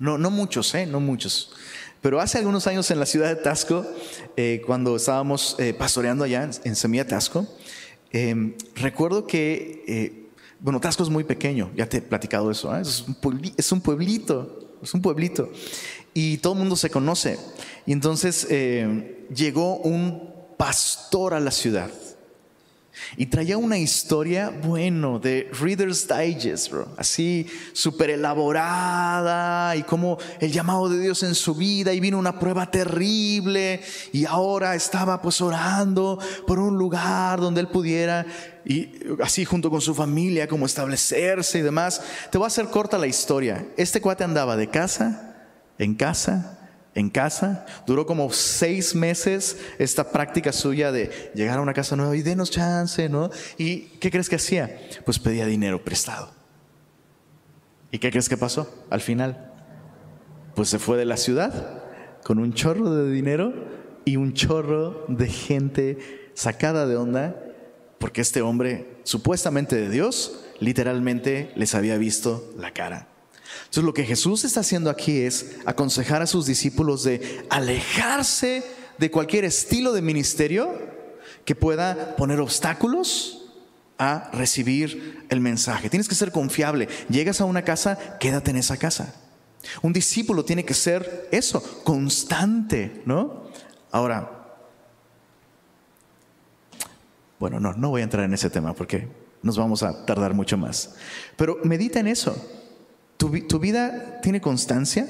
no, 0.00 0.18
no 0.18 0.30
muchos, 0.30 0.74
¿eh? 0.74 0.86
No 0.86 0.98
muchos. 0.98 1.52
Pero 2.00 2.20
hace 2.20 2.38
algunos 2.38 2.66
años 2.66 2.90
en 2.90 2.98
la 2.98 3.06
ciudad 3.06 3.28
de 3.28 3.36
Tasco, 3.36 3.86
eh, 4.36 4.62
cuando 4.66 4.96
estábamos 4.96 5.54
eh, 5.60 5.72
pastoreando 5.72 6.24
allá 6.24 6.50
en 6.64 6.74
Semilla 6.74 7.06
Tasco, 7.06 7.46
Em, 8.12 8.54
recuerdo 8.74 9.26
que, 9.26 9.84
eh, 9.86 10.28
bueno, 10.60 10.80
Tasco 10.80 11.02
es 11.02 11.08
muy 11.08 11.24
pequeño, 11.24 11.70
ya 11.74 11.88
te 11.88 11.98
he 11.98 12.02
platicado 12.02 12.50
eso, 12.50 12.76
¿eh? 12.76 12.82
es, 12.82 13.00
un 13.06 13.52
es, 13.56 13.72
un 13.72 13.80
pueblito, 13.80 14.78
es 14.82 14.92
un 14.94 15.00
pueblito, 15.00 15.50
y 16.12 16.36
todo 16.38 16.52
el 16.52 16.58
mundo 16.58 16.76
se 16.76 16.90
conoce. 16.90 17.38
Y 17.86 17.92
entonces 17.92 18.46
eh, 18.50 19.26
llegó 19.34 19.76
un 19.78 20.30
pastor 20.56 21.34
a 21.34 21.40
la 21.40 21.50
ciudad 21.50 21.90
y 23.16 23.26
traía 23.26 23.58
una 23.58 23.78
historia, 23.78 24.50
bueno, 24.50 25.18
de 25.18 25.50
Reader's 25.60 26.06
Digest, 26.08 26.70
bro. 26.70 26.88
Así, 26.96 27.46
súper 27.72 28.10
elaborada 28.10 29.76
y 29.76 29.82
como 29.82 30.18
el 30.40 30.52
llamado 30.52 30.88
de 30.88 31.00
Dios 31.00 31.22
en 31.22 31.34
su 31.34 31.54
vida 31.54 31.92
y 31.92 32.00
vino 32.00 32.18
una 32.18 32.38
prueba 32.38 32.70
terrible 32.70 33.80
y 34.12 34.24
ahora 34.24 34.74
estaba 34.74 35.20
pues 35.20 35.40
orando 35.40 36.18
por 36.46 36.58
un 36.58 36.76
lugar 36.76 37.40
donde 37.40 37.60
él 37.60 37.68
pudiera 37.68 38.26
y 38.64 38.90
así 39.22 39.44
junto 39.44 39.70
con 39.70 39.80
su 39.80 39.94
familia 39.94 40.46
como 40.46 40.66
establecerse 40.66 41.58
y 41.58 41.62
demás. 41.62 42.00
Te 42.30 42.38
voy 42.38 42.44
a 42.44 42.48
hacer 42.48 42.66
corta 42.66 42.98
la 42.98 43.06
historia. 43.06 43.66
Este 43.76 44.00
cuate 44.00 44.24
andaba 44.24 44.56
de 44.56 44.68
casa 44.68 45.36
en 45.78 45.94
casa 45.94 46.61
en 46.94 47.10
casa. 47.10 47.66
Duró 47.86 48.06
como 48.06 48.32
seis 48.32 48.94
meses 48.94 49.58
esta 49.78 50.10
práctica 50.10 50.52
suya 50.52 50.92
de 50.92 51.32
llegar 51.34 51.58
a 51.58 51.62
una 51.62 51.74
casa 51.74 51.96
nueva 51.96 52.16
y 52.16 52.22
denos 52.22 52.50
chance, 52.50 53.08
¿no? 53.08 53.30
¿Y 53.58 53.82
qué 53.98 54.10
crees 54.10 54.28
que 54.28 54.36
hacía? 54.36 54.78
Pues 55.04 55.18
pedía 55.18 55.46
dinero 55.46 55.82
prestado. 55.84 56.30
¿Y 57.90 57.98
qué 57.98 58.10
crees 58.10 58.28
que 58.28 58.36
pasó 58.36 58.86
al 58.90 59.00
final? 59.00 59.52
Pues 60.54 60.68
se 60.68 60.78
fue 60.78 60.96
de 60.96 61.04
la 61.04 61.16
ciudad 61.16 61.82
con 62.24 62.38
un 62.38 62.52
chorro 62.54 62.94
de 62.94 63.10
dinero 63.10 63.52
y 64.04 64.16
un 64.16 64.32
chorro 64.32 65.04
de 65.08 65.28
gente 65.28 66.30
sacada 66.34 66.86
de 66.86 66.96
onda 66.96 67.36
porque 67.98 68.20
este 68.20 68.42
hombre, 68.42 68.96
supuestamente 69.04 69.76
de 69.76 69.88
Dios, 69.88 70.44
literalmente 70.58 71.52
les 71.54 71.74
había 71.74 71.96
visto 71.98 72.52
la 72.58 72.72
cara. 72.72 73.11
Entonces 73.60 73.84
lo 73.84 73.94
que 73.94 74.04
Jesús 74.04 74.44
está 74.44 74.60
haciendo 74.60 74.90
aquí 74.90 75.20
es 75.20 75.56
aconsejar 75.64 76.22
a 76.22 76.26
sus 76.26 76.46
discípulos 76.46 77.04
de 77.04 77.44
alejarse 77.50 78.62
de 78.98 79.10
cualquier 79.10 79.44
estilo 79.44 79.92
de 79.92 80.02
ministerio 80.02 80.78
que 81.44 81.54
pueda 81.54 82.16
poner 82.16 82.40
obstáculos 82.40 83.50
a 83.98 84.30
recibir 84.32 85.26
el 85.28 85.40
mensaje. 85.40 85.90
Tienes 85.90 86.08
que 86.08 86.14
ser 86.14 86.32
confiable. 86.32 86.88
Llegas 87.08 87.40
a 87.40 87.44
una 87.44 87.62
casa, 87.62 88.18
quédate 88.18 88.50
en 88.50 88.56
esa 88.56 88.76
casa. 88.76 89.14
Un 89.80 89.92
discípulo 89.92 90.44
tiene 90.44 90.64
que 90.64 90.74
ser 90.74 91.28
eso, 91.30 91.62
constante, 91.84 93.02
¿no? 93.06 93.44
Ahora, 93.90 94.42
bueno, 97.38 97.60
no, 97.60 97.72
no 97.72 97.90
voy 97.90 98.00
a 98.00 98.04
entrar 98.04 98.24
en 98.24 98.34
ese 98.34 98.50
tema 98.50 98.72
porque 98.74 99.08
nos 99.42 99.56
vamos 99.56 99.82
a 99.82 100.04
tardar 100.04 100.34
mucho 100.34 100.56
más. 100.56 100.94
Pero 101.36 101.58
medita 101.64 102.00
en 102.00 102.08
eso. 102.08 102.36
¿Tu, 103.22 103.60
vida 103.60 104.20
tiene 104.20 104.40
constancia? 104.40 105.06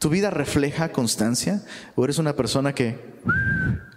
¿Tu 0.00 0.08
vida 0.08 0.30
refleja 0.30 0.90
constancia? 0.90 1.62
¿O 1.94 2.02
eres 2.02 2.18
una 2.18 2.34
persona 2.34 2.74
que, 2.74 2.98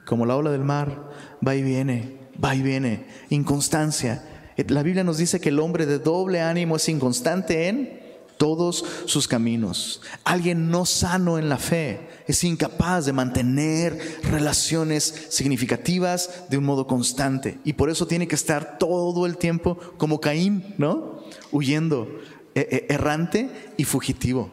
como 0.06 0.28
la 0.28 0.36
ola 0.36 0.52
del 0.52 0.64
mar, 0.64 1.10
va 1.46 1.56
y 1.56 1.64
viene, 1.64 2.20
va 2.44 2.54
y 2.54 2.62
viene, 2.62 3.08
inconstancia? 3.32 4.24
La 4.68 4.84
Biblia 4.84 5.04
nos 5.04 5.18
dice 5.18 5.40
que 5.40 5.50
el 5.50 5.58
hombre 5.62 5.88
de 5.88 5.98
doble 5.98 6.42
ánimo 6.42 6.76
es 6.76 6.88
inconstante 6.88 7.70
en 7.70 8.06
todos 8.38 8.86
sus 9.06 9.28
caminos. 9.28 10.02
Alguien 10.24 10.70
no 10.70 10.86
sano 10.86 11.40
en 11.40 11.50
la 11.50 11.58
fe 11.58 12.08
es 12.28 12.44
incapaz 12.44 13.06
de 13.06 13.14
mantener 13.14 13.98
relaciones 14.30 15.26
significativas 15.30 16.44
de 16.50 16.60
un 16.60 16.66
modo 16.66 16.86
constante. 16.86 17.58
Y 17.64 17.74
por 17.74 17.90
eso 17.90 18.06
tiene 18.06 18.28
que 18.28 18.36
estar 18.36 18.78
todo 18.78 19.26
el 19.26 19.38
tiempo 19.38 19.80
como 19.98 20.22
Caín, 20.22 20.76
¿no? 20.78 21.16
Huyendo 21.52 22.08
errante 22.56 23.50
y 23.78 23.84
fugitivo. 23.84 24.50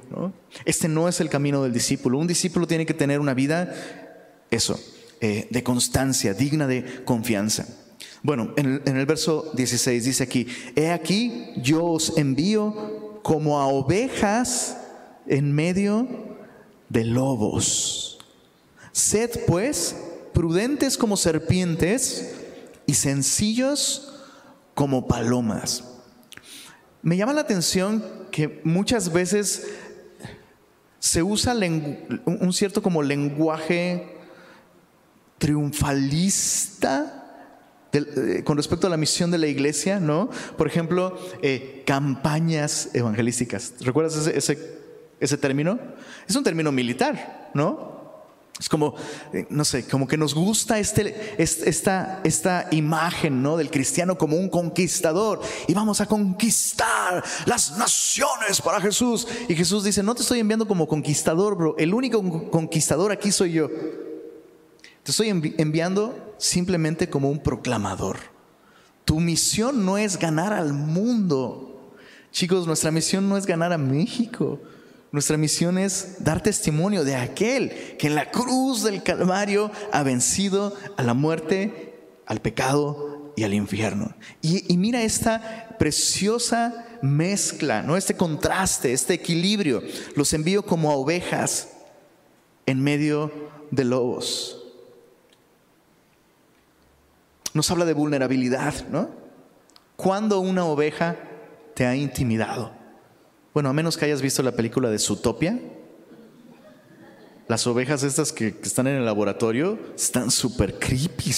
Este 0.64 0.88
no 0.88 1.08
es 1.08 1.20
el 1.20 1.30
camino 1.30 1.62
del 1.62 1.72
discípulo. 1.72 2.18
Un 2.18 2.26
discípulo 2.26 2.66
tiene 2.66 2.84
que 2.84 2.94
tener 2.94 3.20
una 3.20 3.32
vida, 3.32 3.72
eso, 4.50 4.78
eh, 5.20 5.46
de 5.50 5.62
constancia, 5.62 6.34
digna 6.34 6.66
de 6.66 7.04
confianza. 7.04 7.66
Bueno, 8.24 8.52
en 8.56 8.82
el, 8.84 9.06
verso 9.06 9.52
16 9.54 10.04
dice 10.04 10.24
aquí, 10.24 10.46
he 10.74 10.90
aquí, 10.90 11.52
yo 11.56 11.84
os 11.84 12.16
envío 12.16 13.20
como 13.22 13.60
a 13.60 13.66
ovejas 13.66 14.76
en 15.26 15.52
medio 15.52 16.08
de 16.88 17.04
lobos. 17.04 18.18
Sed 18.90 19.30
pues 19.46 19.96
prudentes 20.32 20.98
como 20.98 21.16
serpientes 21.16 22.34
y 22.86 22.94
sencillos 22.94 24.12
como 24.74 25.06
palomas. 25.06 25.91
Me 27.02 27.16
llama 27.16 27.32
la 27.32 27.40
atención 27.40 28.04
que 28.30 28.60
muchas 28.64 29.12
veces 29.12 29.66
se 31.00 31.22
usa 31.22 31.54
un 32.24 32.52
cierto 32.52 32.80
como 32.80 33.02
lenguaje 33.02 34.18
triunfalista 35.38 37.18
eh, 37.92 38.42
con 38.44 38.56
respecto 38.56 38.86
a 38.86 38.90
la 38.90 38.96
misión 38.96 39.32
de 39.32 39.38
la 39.38 39.48
iglesia, 39.48 39.98
¿no? 39.98 40.30
Por 40.56 40.68
ejemplo, 40.68 41.18
eh, 41.42 41.82
campañas 41.84 42.90
evangelísticas. 42.94 43.74
¿Recuerdas 43.80 44.16
ese, 44.16 44.38
ese, 44.38 44.78
ese 45.18 45.36
término? 45.36 45.80
Es 46.26 46.36
un 46.36 46.44
término 46.44 46.70
militar, 46.70 47.50
¿no? 47.52 47.91
Es 48.62 48.68
como, 48.68 48.94
eh, 49.33 49.44
no 49.51 49.64
sé, 49.64 49.88
como 49.88 50.07
que 50.07 50.16
nos 50.16 50.37
gusta 50.37 50.79
este, 50.79 51.35
esta, 51.37 52.20
esta 52.22 52.68
imagen 52.70 53.42
¿no? 53.42 53.57
del 53.57 53.72
cristiano 53.72 54.16
como 54.16 54.37
un 54.37 54.48
conquistador 54.48 55.40
y 55.66 55.75
vamos 55.75 56.01
a 56.01 56.07
conquistar 56.07 57.25
las 57.44 57.77
naciones 57.77 58.62
para 58.62 58.81
Jesús. 58.81 59.27
Y 59.48 59.57
Jesús 59.57 59.83
dice, 59.83 60.05
no 60.05 60.14
te 60.14 60.22
estoy 60.22 60.38
enviando 60.38 60.68
como 60.68 60.87
conquistador, 60.87 61.57
bro, 61.57 61.75
el 61.77 61.92
único 61.92 62.22
conquistador 62.53 63.11
aquí 63.11 63.33
soy 63.33 63.51
yo. 63.51 63.68
Te 65.03 65.11
estoy 65.11 65.31
enviando 65.31 66.37
simplemente 66.38 67.11
como 67.11 67.31
un 67.31 67.42
proclamador. 67.42 68.18
Tu 69.05 69.18
misión 69.18 69.85
no 69.85 69.98
es 69.98 70.20
ganar 70.20 70.53
al 70.53 70.72
mundo. 70.72 71.96
Chicos, 72.31 72.68
nuestra 72.68 72.92
misión 72.92 73.29
no 73.29 73.37
es 73.37 73.44
ganar 73.44 73.72
a 73.72 73.79
México. 73.79 74.61
Nuestra 75.12 75.37
misión 75.37 75.77
es 75.77 76.16
dar 76.25 76.42
testimonio 76.42 77.05
de 77.05 77.16
aquel 77.16 77.96
que 77.98 78.07
en 78.07 78.14
la 78.14 78.31
cruz 78.31 78.83
del 78.83 79.03
Calvario 79.03 79.70
ha 79.92 80.03
vencido 80.03 80.75
a 80.96 81.03
la 81.03 81.12
muerte, 81.12 82.01
al 82.27 82.40
pecado 82.40 83.35
y 83.37 83.44
al 83.44 83.53
infierno. 83.53 84.14
Y, 84.40 84.75
mira 84.79 85.03
esta 85.03 85.77
preciosa 85.79 86.87
mezcla, 87.03 87.83
¿no? 87.83 87.98
este 87.98 88.16
contraste, 88.16 88.94
este 88.94 89.12
equilibrio. 89.12 89.83
Los 90.16 90.33
envío 90.33 90.64
como 90.64 90.90
a 90.90 90.96
ovejas 90.96 91.68
en 92.64 92.83
medio 92.83 93.31
de 93.70 93.85
lobos. 93.85 94.59
Nos 97.53 97.70
habla 97.70 97.85
de 97.85 97.92
vulnerabilidad, 97.92 98.88
¿no? 98.88 99.11
Cuando 99.96 100.40
una 100.40 100.64
oveja 100.64 101.16
te 101.75 101.85
ha 101.85 101.94
intimidado? 101.94 102.82
Bueno, 103.54 103.68
a 103.68 103.74
menos 103.74 103.98
que 103.98 104.06
hayas 104.06 104.22
visto 104.22 104.42
la 104.42 104.52
película 104.52 104.88
de 104.88 104.98
Zootopia. 104.98 105.60
Las 107.48 107.66
ovejas 107.66 108.02
estas 108.02 108.32
que, 108.32 108.54
están 108.62 108.86
en 108.86 108.96
el 108.96 109.04
laboratorio 109.04 109.78
están 109.94 110.30
súper 110.30 110.78
creepy. 110.78 111.34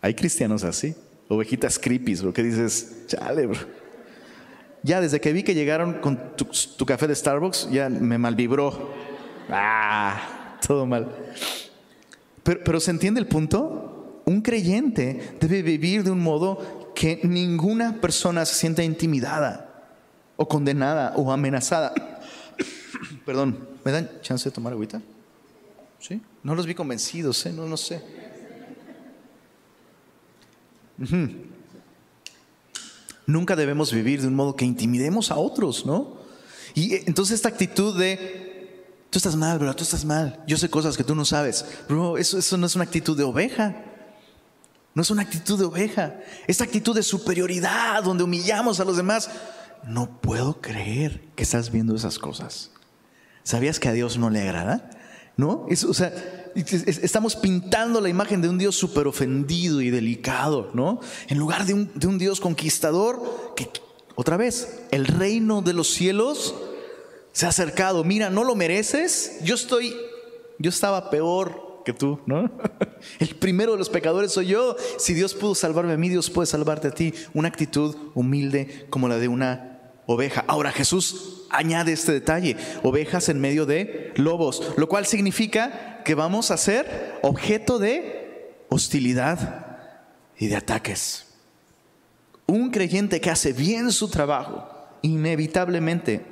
Hay 0.00 0.14
cristianos 0.14 0.64
así, 0.64 0.96
ovejitas 1.28 1.78
creepy, 1.78 2.16
lo 2.16 2.32
que 2.32 2.42
dices, 2.42 3.04
chale, 3.06 3.46
bro. 3.46 3.58
Ya 4.82 5.00
desde 5.00 5.20
que 5.20 5.32
vi 5.32 5.44
que 5.44 5.54
llegaron 5.54 6.00
con 6.00 6.36
tu, 6.36 6.86
café 6.86 7.06
de 7.06 7.14
Starbucks, 7.14 7.68
ya 7.70 7.88
me 7.88 8.18
malvibró. 8.18 8.92
Ah, 9.50 10.58
todo 10.66 10.86
mal. 10.86 11.08
Pero, 12.42 12.60
pero 12.64 12.80
¿se 12.80 12.90
entiende 12.90 13.20
el 13.20 13.26
punto? 13.26 14.22
Un 14.24 14.40
creyente 14.40 15.36
debe 15.40 15.62
vivir 15.62 16.02
de 16.02 16.10
un 16.10 16.20
modo 16.20 16.92
que 16.96 17.20
ninguna 17.22 18.00
persona 18.00 18.44
se 18.44 18.54
sienta 18.54 18.82
intimidada 18.82 19.67
o 20.38 20.48
condenada 20.48 21.12
o 21.16 21.30
amenazada. 21.30 21.92
Perdón, 23.26 23.68
¿me 23.84 23.92
dan 23.92 24.08
chance 24.22 24.48
de 24.48 24.54
tomar 24.54 24.72
agüita? 24.72 25.02
¿Sí? 25.98 26.22
No 26.42 26.54
los 26.54 26.64
vi 26.64 26.74
convencidos, 26.74 27.44
¿eh? 27.44 27.52
No, 27.52 27.66
no 27.66 27.76
sé. 27.76 28.02
nunca 33.26 33.54
debemos 33.54 33.92
vivir 33.92 34.20
de 34.22 34.26
un 34.26 34.34
modo 34.34 34.56
que 34.56 34.64
intimidemos 34.64 35.30
a 35.30 35.36
otros, 35.36 35.84
¿no? 35.84 36.16
Y 36.74 36.94
eh, 36.94 37.04
entonces 37.06 37.34
esta 37.36 37.48
actitud 37.48 37.96
de, 37.98 38.84
tú 39.10 39.18
estás 39.18 39.36
mal, 39.36 39.58
bro, 39.58 39.74
tú 39.76 39.84
estás 39.84 40.04
mal, 40.04 40.42
yo 40.46 40.56
sé 40.56 40.70
cosas 40.70 40.96
que 40.96 41.04
tú 41.04 41.14
no 41.14 41.24
sabes, 41.24 41.64
bro, 41.88 42.16
eso, 42.16 42.38
eso 42.38 42.56
no 42.56 42.66
es 42.66 42.74
una 42.74 42.84
actitud 42.84 43.16
de 43.16 43.24
oveja. 43.24 43.84
No 44.94 45.02
es 45.02 45.10
una 45.10 45.22
actitud 45.22 45.56
de 45.56 45.64
oveja. 45.64 46.18
Esta 46.48 46.64
actitud 46.64 46.92
de 46.92 47.04
superioridad 47.04 48.02
donde 48.02 48.24
humillamos 48.24 48.80
a 48.80 48.84
los 48.84 48.96
demás. 48.96 49.30
No 49.84 50.20
puedo 50.20 50.60
creer 50.60 51.22
que 51.34 51.42
estás 51.42 51.70
viendo 51.70 51.94
esas 51.94 52.18
cosas. 52.18 52.70
¿Sabías 53.42 53.80
que 53.80 53.88
a 53.88 53.92
Dios 53.92 54.18
no 54.18 54.30
le 54.30 54.42
agrada? 54.42 54.90
¿No? 55.36 55.66
o 55.70 55.94
sea, 55.94 56.12
estamos 56.56 57.36
pintando 57.36 58.00
la 58.00 58.08
imagen 58.08 58.42
de 58.42 58.48
un 58.48 58.58
Dios 58.58 58.74
súper 58.74 59.06
ofendido 59.06 59.80
y 59.80 59.90
delicado, 59.90 60.70
¿no? 60.74 61.00
En 61.28 61.38
lugar 61.38 61.64
de 61.64 61.74
un, 61.74 61.90
de 61.94 62.08
un 62.08 62.18
Dios 62.18 62.40
conquistador 62.40 63.54
que, 63.54 63.70
otra 64.16 64.36
vez, 64.36 64.80
el 64.90 65.06
reino 65.06 65.62
de 65.62 65.74
los 65.74 65.88
cielos 65.88 66.56
se 67.32 67.46
ha 67.46 67.50
acercado. 67.50 68.02
Mira, 68.02 68.30
no 68.30 68.42
lo 68.42 68.56
mereces. 68.56 69.38
Yo 69.44 69.54
estoy, 69.54 69.94
yo 70.58 70.70
estaba 70.70 71.08
peor 71.08 71.67
que 71.84 71.92
tú, 71.92 72.20
¿no? 72.26 72.50
El 73.18 73.36
primero 73.36 73.72
de 73.72 73.78
los 73.78 73.88
pecadores 73.88 74.32
soy 74.32 74.46
yo. 74.46 74.76
Si 74.98 75.14
Dios 75.14 75.34
pudo 75.34 75.54
salvarme 75.54 75.92
a 75.92 75.96
mí, 75.96 76.08
Dios 76.08 76.30
puede 76.30 76.46
salvarte 76.46 76.88
a 76.88 76.90
ti. 76.92 77.14
Una 77.34 77.48
actitud 77.48 77.96
humilde 78.14 78.86
como 78.90 79.08
la 79.08 79.18
de 79.18 79.28
una 79.28 79.78
oveja. 80.06 80.44
Ahora 80.46 80.72
Jesús 80.72 81.44
añade 81.50 81.92
este 81.92 82.12
detalle, 82.12 82.56
ovejas 82.82 83.28
en 83.28 83.40
medio 83.40 83.66
de 83.66 84.12
lobos, 84.16 84.72
lo 84.76 84.88
cual 84.88 85.06
significa 85.06 86.02
que 86.04 86.14
vamos 86.14 86.50
a 86.50 86.56
ser 86.56 87.18
objeto 87.22 87.78
de 87.78 88.54
hostilidad 88.68 89.78
y 90.38 90.46
de 90.46 90.56
ataques. 90.56 91.26
Un 92.46 92.70
creyente 92.70 93.20
que 93.20 93.30
hace 93.30 93.52
bien 93.52 93.92
su 93.92 94.08
trabajo, 94.08 94.66
inevitablemente 95.02 96.24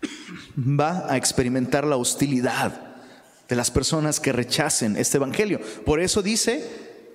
va 0.56 1.12
a 1.12 1.16
experimentar 1.16 1.84
la 1.84 1.96
hostilidad 1.96 2.89
de 3.50 3.56
las 3.56 3.70
personas 3.70 4.20
que 4.20 4.32
rechacen 4.32 4.96
este 4.96 5.18
evangelio. 5.18 5.60
Por 5.84 6.00
eso 6.00 6.22
dice, 6.22 6.64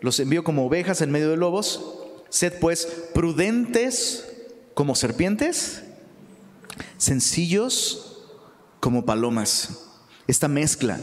los 0.01 0.19
envío 0.19 0.43
como 0.43 0.67
ovejas 0.67 1.01
en 1.01 1.09
medio 1.09 1.29
de 1.31 1.37
lobos, 1.37 1.95
sed 2.29 2.53
pues 2.59 2.85
prudentes 3.13 4.27
como 4.75 4.93
serpientes 4.93 5.81
sencillos 6.97 8.25
como 8.79 9.05
palomas. 9.05 9.85
Esta 10.27 10.47
mezcla, 10.47 10.99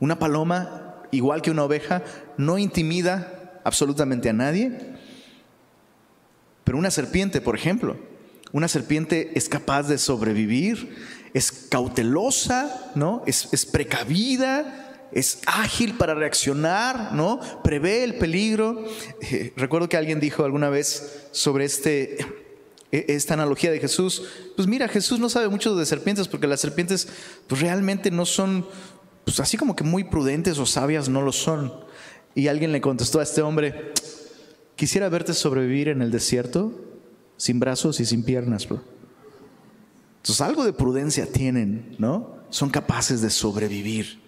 una 0.00 0.18
paloma 0.18 1.02
igual 1.10 1.40
que 1.40 1.50
una 1.50 1.64
oveja, 1.64 2.02
no 2.36 2.58
intimida 2.58 3.60
absolutamente 3.64 4.28
a 4.28 4.32
nadie, 4.32 4.76
pero 6.64 6.78
una 6.78 6.90
serpiente, 6.90 7.40
por 7.40 7.54
ejemplo, 7.54 7.96
una 8.52 8.68
serpiente 8.68 9.32
es 9.34 9.48
capaz 9.48 9.84
de 9.84 9.98
sobrevivir, 9.98 10.96
es 11.34 11.52
cautelosa, 11.52 12.92
¿no? 12.94 13.22
Es, 13.26 13.66
precavida, 13.66 15.08
es 15.12 15.40
ágil 15.46 15.94
para 15.94 16.14
reaccionar, 16.14 17.12
¿no? 17.12 17.40
Prevé 17.62 18.04
el 18.04 18.16
peligro. 18.16 18.84
Eh, 19.20 19.52
recuerdo 19.56 19.88
que 19.88 19.96
alguien 19.96 20.20
dijo 20.20 20.44
alguna 20.44 20.70
vez 20.70 21.28
sobre 21.32 21.64
este 21.64 22.18
e, 22.92 23.04
esta 23.08 23.34
analogía 23.34 23.70
de 23.70 23.80
Jesús, 23.80 24.22
pues 24.54 24.68
mira, 24.68 24.88
Jesús 24.88 25.18
no 25.18 25.28
sabe 25.28 25.48
mucho 25.48 25.74
de 25.76 25.86
serpientes 25.86 26.28
porque 26.28 26.46
las 26.46 26.60
serpientes 26.60 27.08
pues 27.46 27.60
realmente 27.60 28.10
no 28.10 28.24
son, 28.26 28.66
pues 29.24 29.40
así 29.40 29.56
como 29.56 29.76
que 29.76 29.84
muy 29.84 30.04
prudentes 30.04 30.58
o 30.58 30.66
sabias 30.66 31.08
no 31.08 31.22
lo 31.22 31.32
son. 31.32 31.72
Y 32.34 32.48
alguien 32.48 32.72
le 32.72 32.80
contestó 32.80 33.20
a 33.20 33.22
este 33.22 33.42
hombre, 33.42 33.92
quisiera 34.76 35.08
verte 35.08 35.32
sobrevivir 35.32 35.88
en 35.88 36.02
el 36.02 36.10
desierto 36.10 36.72
sin 37.36 37.60
brazos 37.60 38.00
y 38.00 38.04
sin 38.04 38.24
piernas, 38.24 38.68
bro. 38.68 38.95
Entonces 40.26 40.40
algo 40.40 40.64
de 40.64 40.72
prudencia 40.72 41.30
tienen, 41.30 41.94
¿no? 42.00 42.34
Son 42.50 42.68
capaces 42.68 43.20
de 43.20 43.30
sobrevivir. 43.30 44.20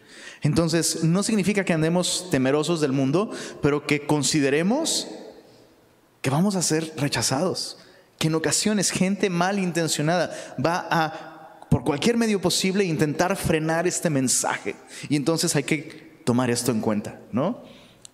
Entonces 0.42 1.02
no 1.02 1.24
significa 1.24 1.64
que 1.64 1.72
andemos 1.72 2.28
temerosos 2.30 2.80
del 2.80 2.92
mundo, 2.92 3.32
pero 3.60 3.84
que 3.84 4.06
consideremos 4.06 5.08
que 6.22 6.30
vamos 6.30 6.54
a 6.54 6.62
ser 6.62 6.92
rechazados 6.96 7.78
que 8.16 8.28
en 8.28 8.36
ocasiones 8.36 8.92
gente 8.92 9.28
malintencionada 9.28 10.32
va 10.64 10.86
a, 10.88 11.66
por 11.68 11.82
cualquier 11.82 12.16
medio 12.16 12.40
posible, 12.40 12.84
intentar 12.84 13.34
frenar 13.36 13.88
este 13.88 14.08
mensaje. 14.08 14.76
Y 15.08 15.16
entonces 15.16 15.56
hay 15.56 15.64
que 15.64 16.20
tomar 16.24 16.48
esto 16.48 16.70
en 16.70 16.80
cuenta, 16.80 17.18
¿no? 17.32 17.64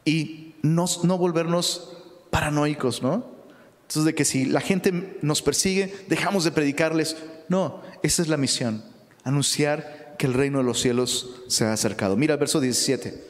Y 0.06 0.54
no, 0.62 0.86
no 1.02 1.18
volvernos 1.18 1.98
paranoicos, 2.30 3.02
¿no? 3.02 3.34
Entonces, 3.82 4.04
de 4.06 4.14
que 4.14 4.24
si 4.24 4.46
la 4.46 4.62
gente 4.62 5.18
nos 5.20 5.42
persigue, 5.42 5.94
dejamos 6.08 6.44
de 6.44 6.52
predicarles. 6.52 7.16
No, 7.48 7.82
esa 8.02 8.22
es 8.22 8.28
la 8.28 8.36
misión, 8.36 8.84
anunciar 9.22 10.16
que 10.18 10.26
el 10.26 10.34
reino 10.34 10.58
de 10.58 10.64
los 10.64 10.80
cielos 10.80 11.42
se 11.48 11.64
ha 11.64 11.72
acercado. 11.72 12.16
Mira 12.16 12.34
el 12.34 12.40
verso 12.40 12.60
17. 12.60 13.24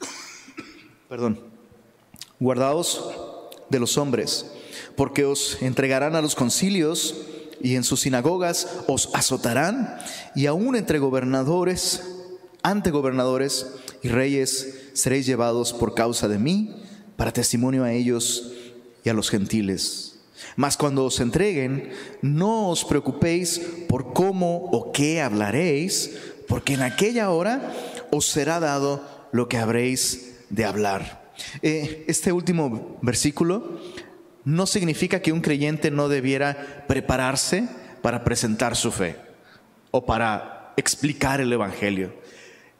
Perdón. 1.08 1.40
Guardaos 2.38 3.02
de 3.70 3.80
los 3.80 3.96
hombres 3.98 4.46
porque 4.96 5.24
os 5.24 5.62
entregarán 5.62 6.16
a 6.16 6.22
los 6.22 6.34
concilios 6.34 7.14
y 7.60 7.76
en 7.76 7.84
sus 7.84 8.00
sinagogas 8.00 8.68
os 8.86 9.10
azotarán 9.14 9.98
y 10.34 10.46
aún 10.46 10.76
entre 10.76 10.98
gobernadores, 10.98 12.02
ante 12.62 12.90
gobernadores 12.90 13.66
y 14.02 14.08
reyes 14.08 14.90
seréis 14.94 15.26
llevados 15.26 15.72
por 15.72 15.94
causa 15.94 16.28
de 16.28 16.38
mí 16.38 16.82
para 17.16 17.32
testimonio 17.32 17.84
a 17.84 17.92
ellos 17.92 18.52
y 19.04 19.08
a 19.08 19.14
los 19.14 19.30
gentiles. 19.30 20.15
Mas 20.56 20.76
cuando 20.76 21.04
os 21.04 21.20
entreguen, 21.20 21.92
no 22.22 22.70
os 22.70 22.84
preocupéis 22.84 23.60
por 23.88 24.12
cómo 24.12 24.68
o 24.72 24.90
qué 24.90 25.20
hablaréis, 25.20 26.16
porque 26.48 26.74
en 26.74 26.82
aquella 26.82 27.30
hora 27.30 27.72
os 28.10 28.26
será 28.26 28.58
dado 28.58 29.04
lo 29.32 29.48
que 29.48 29.58
habréis 29.58 30.40
de 30.48 30.64
hablar. 30.64 31.30
Eh, 31.62 32.04
este 32.08 32.32
último 32.32 32.96
versículo 33.02 33.80
no 34.44 34.66
significa 34.66 35.20
que 35.20 35.32
un 35.32 35.40
creyente 35.40 35.90
no 35.90 36.08
debiera 36.08 36.84
prepararse 36.88 37.68
para 38.00 38.24
presentar 38.24 38.76
su 38.76 38.92
fe 38.92 39.16
o 39.90 40.06
para 40.06 40.72
explicar 40.76 41.40
el 41.40 41.52
Evangelio. 41.52 42.14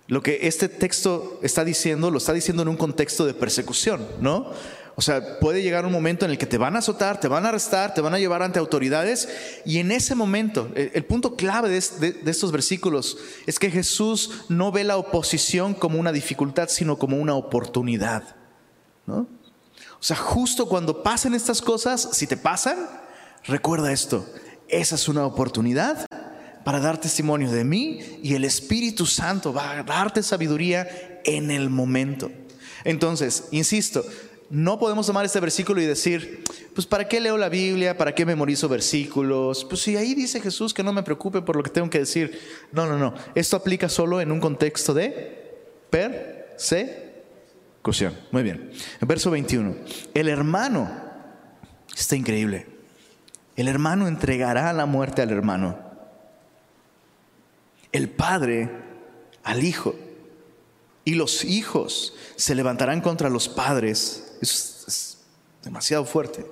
Lo 0.09 0.23
que 0.23 0.47
este 0.47 0.69
texto 0.69 1.41
está 1.43 1.65
diciendo, 1.65 2.11
lo 2.11 2.19
está 2.19 2.33
diciendo 2.33 2.63
en 2.63 2.69
un 2.69 2.77
contexto 2.77 3.27
de 3.27 3.35
persecución, 3.35 4.07
¿no? 4.21 4.53
O 4.99 5.03
sea, 5.03 5.39
puede 5.41 5.63
llegar 5.63 5.85
un 5.85 5.93
momento 5.93 6.25
en 6.25 6.31
el 6.31 6.39
que 6.39 6.47
te 6.47 6.57
van 6.57 6.75
a 6.75 6.79
azotar, 6.79 7.21
te 7.21 7.29
van 7.29 7.45
a 7.45 7.51
arrestar, 7.51 7.93
te 7.93 8.01
van 8.01 8.15
a 8.15 8.19
llevar 8.19 8.43
ante 8.43 8.59
autoridades 8.59 9.29
y 9.67 9.79
en 9.79 9.93
ese 9.93 10.15
momento, 10.15 10.71
el, 10.75 11.05
punto 11.05 11.37
clave 11.37 11.69
de, 11.69 12.13
de 12.13 12.31
estos 12.31 12.51
versículos 12.51 13.19
es 13.47 13.59
que 13.59 13.71
Jesús 13.71 14.45
no 14.49 14.73
ve 14.73 14.85
la 14.85 14.97
oposición 14.97 15.75
como 15.75 16.01
una 16.01 16.13
dificultad, 16.13 16.71
sino 16.71 16.99
como 16.99 17.19
una 17.19 17.35
oportunidad, 17.35 18.37
¿no? 19.05 19.29
O 20.01 20.05
sea, 20.07 20.17
justo 20.17 20.67
cuando 20.67 21.03
pasen 21.03 21.35
estas 21.35 21.61
cosas, 21.61 22.11
si 22.13 22.27
te 22.27 22.37
pasan, 22.37 22.77
recuerda 23.45 23.93
esto. 23.93 24.27
Esa 24.69 24.95
es 24.95 25.09
una 25.09 25.27
oportunidad 25.27 26.07
para 26.65 26.81
dar 26.81 27.01
testimonio 27.01 27.51
de 27.51 27.65
mí 27.65 28.01
y 28.23 28.35
el 28.35 28.45
Espíritu 28.45 29.07
Santo 29.07 29.53
va 29.53 29.73
a 29.73 29.83
darte 29.83 30.23
sabiduría 30.23 31.21
en 31.25 31.51
el 31.51 31.71
momento. 31.71 32.31
Entonces, 32.85 33.45
insisto, 33.51 34.05
no 34.49 34.79
podemos 34.79 35.07
tomar 35.07 35.25
este 35.25 35.41
versículo 35.41 35.81
y 35.81 35.87
decir, 35.87 36.45
pues 36.75 36.87
¿para 36.87 37.09
qué 37.09 37.21
leo 37.21 37.37
la 37.37 37.49
Biblia? 37.49 37.97
¿Para 37.97 38.15
qué 38.15 38.25
memorizo 38.25 38.69
versículos? 38.69 39.65
Pues 39.65 39.81
si 39.83 39.97
ahí 39.97 40.15
dice 40.15 40.41
Jesús 40.41 40.73
que 40.73 40.83
no 40.83 40.93
me 40.93 41.03
preocupe 41.03 41.43
por 41.43 41.57
lo 41.57 41.63
que 41.63 41.71
tengo 41.71 41.91
que 41.91 41.99
decir. 42.01 42.41
No, 42.73 42.87
no, 42.87 42.97
no. 42.99 43.15
Esto 43.35 43.57
aplica 43.57 43.89
solo 43.89 44.21
en 44.21 44.31
un 44.31 44.41
contexto 44.41 44.95
de 44.95 45.57
persecución 45.91 47.07
muy 48.31 48.43
bien. 48.43 48.71
verso 49.01 49.31
21. 49.31 49.77
El 50.15 50.29
hermano, 50.29 50.91
está 51.97 52.17
increíble. 52.17 52.67
El 53.55 53.69
hermano 53.69 54.09
entregará 54.09 54.73
la 54.73 54.87
muerte 54.87 55.23
al 55.23 55.31
hermano. 55.31 55.79
El 57.93 58.09
padre 58.09 58.71
al 59.45 59.65
hijo. 59.65 59.95
Y 61.05 61.15
los 61.15 61.45
hijos 61.45 62.15
se 62.35 62.55
levantarán 62.55 63.01
contra 63.01 63.31
los 63.31 63.49
padres. 63.49 64.26
Es, 64.41 64.85
es 64.87 65.19
demasiado 65.63 66.05
fuerte. 66.05 66.47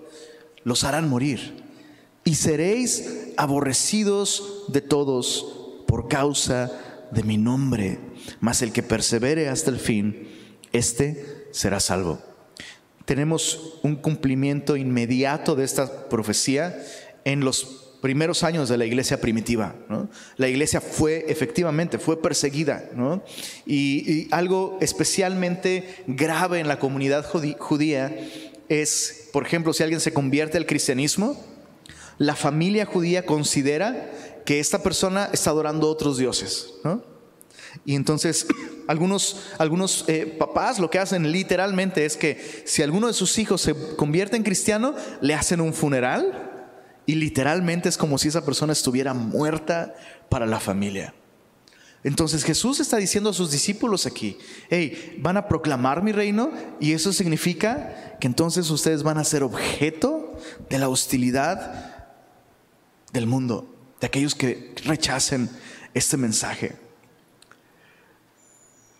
Los 0.64 0.84
harán 0.84 1.08
morir. 1.08 1.62
Y 2.24 2.36
seréis 2.36 3.04
aborrecidos 3.36 4.64
de 4.68 4.80
todos 4.80 5.82
por 5.86 6.08
causa 6.08 6.72
de 7.10 7.22
mi 7.22 7.36
nombre. 7.36 7.98
Mas 8.40 8.62
el 8.62 8.72
que 8.72 8.82
persevere 8.82 9.48
hasta 9.48 9.70
el 9.70 9.78
fin, 9.78 10.28
este 10.72 11.48
será 11.52 11.80
salvo. 11.80 12.18
Tenemos 13.04 13.78
un 13.82 13.96
cumplimiento 13.96 14.76
inmediato 14.76 15.54
de 15.54 15.64
esta 15.64 16.08
profecía 16.08 16.82
en 17.24 17.40
los 17.40 17.83
primeros 18.04 18.42
años 18.42 18.68
de 18.68 18.76
la 18.76 18.84
iglesia 18.84 19.18
primitiva. 19.18 19.74
La 20.36 20.46
iglesia 20.46 20.82
fue, 20.82 21.24
efectivamente, 21.26 21.98
fue 21.98 22.20
perseguida. 22.20 22.84
Y, 23.64 24.28
algo 24.30 24.76
especialmente 24.82 26.04
grave 26.06 26.60
en 26.60 26.68
la 26.68 26.78
comunidad 26.78 27.24
judía 27.24 28.14
es, 28.68 29.30
por 29.32 29.46
ejemplo, 29.46 29.72
si 29.72 29.84
alguien 29.84 30.00
se 30.00 30.12
convierte 30.12 30.58
al 30.58 30.66
cristianismo, 30.66 31.42
la 32.18 32.36
familia 32.36 32.84
judía 32.84 33.24
considera 33.24 34.12
que 34.44 34.60
esta 34.60 34.82
persona 34.82 35.30
está 35.32 35.48
adorando 35.48 35.86
a 35.86 35.90
otros 35.90 36.18
dioses. 36.18 36.74
Y 37.86 37.94
entonces 37.94 38.46
algunos, 38.86 39.46
algunos 39.56 40.04
eh, 40.08 40.26
papás 40.38 40.78
lo 40.78 40.90
que 40.90 40.98
hacen 40.98 41.32
literalmente 41.32 42.04
es 42.04 42.18
que 42.18 42.64
si 42.66 42.82
alguno 42.82 43.06
de 43.06 43.14
sus 43.14 43.38
hijos 43.38 43.62
se 43.62 43.74
convierte 43.96 44.36
en 44.36 44.42
cristiano, 44.42 44.94
le 45.22 45.32
hacen 45.32 45.62
un 45.62 45.72
funeral 45.72 46.50
y 47.06 47.14
literalmente 47.16 47.88
es 47.88 47.96
como 47.96 48.18
si 48.18 48.28
esa 48.28 48.44
persona 48.44 48.72
estuviera 48.72 49.14
muerta 49.14 49.94
para 50.28 50.46
la 50.46 50.60
familia. 50.60 51.14
Entonces 52.02 52.44
Jesús 52.44 52.80
está 52.80 52.98
diciendo 52.98 53.30
a 53.30 53.34
sus 53.34 53.50
discípulos 53.50 54.04
aquí, 54.04 54.36
hey, 54.68 55.16
van 55.20 55.38
a 55.38 55.48
proclamar 55.48 56.02
mi 56.02 56.12
reino 56.12 56.52
y 56.78 56.92
eso 56.92 57.12
significa 57.14 58.16
que 58.20 58.26
entonces 58.26 58.68
ustedes 58.70 59.02
van 59.02 59.16
a 59.16 59.24
ser 59.24 59.42
objeto 59.42 60.38
de 60.68 60.78
la 60.78 60.90
hostilidad 60.90 62.04
del 63.12 63.26
mundo, 63.26 63.74
de 64.00 64.06
aquellos 64.06 64.34
que 64.34 64.74
rechacen 64.84 65.48
este 65.94 66.18
mensaje. 66.18 66.76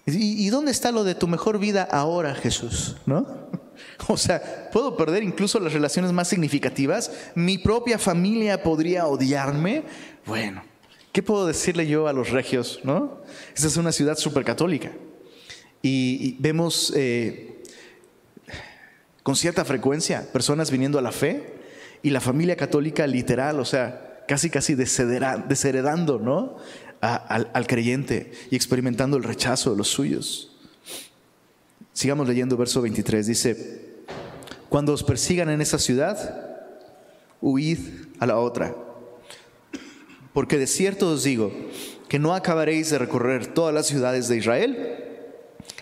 ¿Y, 0.07 0.49
dónde 0.51 0.71
está 0.71 0.93
lo 0.93 1.03
de 1.03 1.15
tu 1.15 1.27
mejor 1.27 1.59
vida 1.59 1.83
ahora, 1.91 2.35
Jesús? 2.35 2.97
¿No? 3.07 3.27
O 4.09 4.17
sea, 4.17 4.71
puedo 4.73 4.97
perder 4.97 5.23
incluso 5.23 5.59
las 5.61 5.73
relaciones 5.73 6.13
más 6.13 6.29
significativas. 6.29 7.11
Mi 7.35 7.59
propia 7.59 7.99
familia 7.99 8.63
podría 8.63 9.07
odiarme. 9.07 9.83
Bueno, 10.27 10.63
¿qué 11.13 11.23
puedo 11.23 11.47
decirle 11.47 11.87
yo 11.87 12.09
a 12.09 12.13
los 12.13 12.31
regios? 12.31 12.81
¿No? 12.85 13.21
Esta 13.55 13.69
es 13.69 13.77
una 13.77 13.93
ciudad 13.93 14.17
súper 14.17 14.45
católica. 14.45 14.93
Y, 15.83 16.37
vemos 16.39 16.93
eh, 16.97 17.63
con 19.23 19.37
cierta 19.37 19.65
frecuencia 19.65 20.27
personas 20.33 20.71
viniendo 20.71 20.99
a 20.99 21.03
la 21.03 21.13
fe 21.13 21.55
y 22.03 22.11
la 22.11 22.21
familia 22.21 22.57
católica 22.57 23.07
literal, 23.07 23.61
o 23.61 23.65
sea, 23.67 24.23
casi 24.27 24.49
casi 24.49 24.75
desheredando, 24.75 26.19
¿no? 26.19 26.57
al, 27.05 27.67
creyente 27.67 28.33
y 28.51 28.57
experimentando 28.57 29.17
el 29.17 29.23
rechazo 29.23 29.71
de 29.71 29.77
los 29.77 29.89
suyos. 29.89 30.54
Sigamos 31.95 32.29
leyendo 32.29 32.57
verso 32.57 32.83
23. 32.83 33.27
Dice, 33.27 33.95
cuando 34.69 34.93
os 34.93 35.03
persigan 35.03 35.49
en 35.49 35.63
esa 35.63 35.79
ciudad, 35.79 36.59
huid 37.41 37.79
a 38.19 38.27
la 38.27 38.37
otra. 38.37 38.77
Porque 40.33 40.59
de 40.59 40.67
cierto 40.67 41.09
os 41.09 41.23
digo 41.23 41.53
que 42.09 42.19
no 42.19 42.35
acabaréis 42.35 42.91
de 42.91 42.99
recorrer 42.99 43.47
todas 43.47 43.73
las 43.73 43.87
ciudades 43.87 44.29
de 44.29 44.37
Israel 44.37 44.99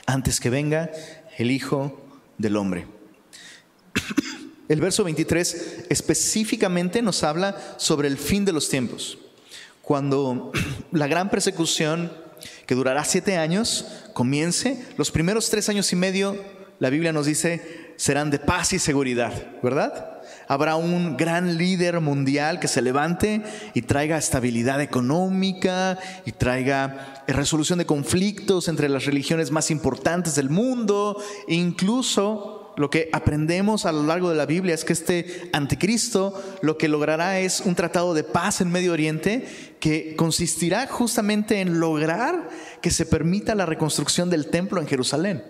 antes 0.07 0.39
que 0.39 0.51
venga 0.51 0.91
el 1.39 1.51
Hijo 1.51 2.01
del 2.39 2.57
Hombre. 2.57 2.87
El 4.69 4.81
verso 4.81 5.03
23 5.03 5.87
específicamente 5.89 7.03
nos 7.03 7.25
habla 7.25 7.57
sobre 7.79 8.07
el 8.07 8.17
fin 8.17 8.45
de 8.45 8.53
los 8.53 8.69
tiempos 8.69 9.19
cuando 9.83 10.53
la 10.93 11.09
gran 11.09 11.29
persecución, 11.29 12.11
que 12.67 12.75
durará 12.75 13.05
siete 13.05 13.37
años, 13.37 13.87
comience, 14.13 14.85
los 14.97 15.11
primeros 15.11 15.51
tres 15.51 15.69
años 15.69 15.93
y 15.93 15.97
medio, 15.97 16.37
la 16.79 16.91
Biblia 16.91 17.13
nos 17.13 17.27
dice, 17.27 17.95
serán 17.97 18.31
de 18.31 18.39
paz 18.39 18.73
y 18.73 18.79
seguridad, 18.79 19.33
¿verdad? 19.63 20.21
Habrá 20.49 20.77
un 20.77 21.17
gran 21.17 21.57
líder 21.57 22.01
mundial 22.01 22.61
que 22.61 22.69
se 22.69 22.83
levante 22.83 23.43
y 23.75 23.83
traiga 23.83 24.19
estabilidad 24.19 24.81
económica 24.81 25.99
y 26.27 26.33
traiga 26.33 27.23
resolución 27.27 27.79
de 27.79 27.87
conflictos 27.87 28.69
entre 28.69 28.89
las 28.89 29.07
religiones 29.07 29.51
más 29.51 29.71
importantes 29.71 30.35
del 30.35 30.51
mundo, 30.51 31.23
e 31.49 31.55
incluso 31.55 32.62
lo 32.77 32.91
que 32.91 33.11
aprendemos 33.13 33.85
a 33.85 33.93
lo 33.93 34.03
largo 34.03 34.31
de 34.31 34.37
la 34.37 34.47
Biblia 34.47 34.75
es 34.75 34.85
que 34.85 34.93
este 34.93 35.51
anticristo 35.53 36.41
lo 36.63 36.79
que 36.79 36.89
logrará 36.89 37.41
es 37.41 37.61
un 37.61 37.75
tratado 37.75 38.15
de 38.15 38.25
paz 38.25 38.61
en 38.61 38.71
Medio 38.71 38.93
Oriente 38.93 39.75
que 39.79 40.17
consistirá 40.17 40.87
justamente 40.87 41.61
en 41.61 41.81
lograr 41.81 42.49
que 42.81 42.91
se 42.91 43.05
permita 43.07 43.55
la 43.55 43.67
reconstrucción 43.67 44.31
del 44.31 44.47
templo 44.47 44.81
en 44.81 44.87
Jerusalén. 44.87 45.45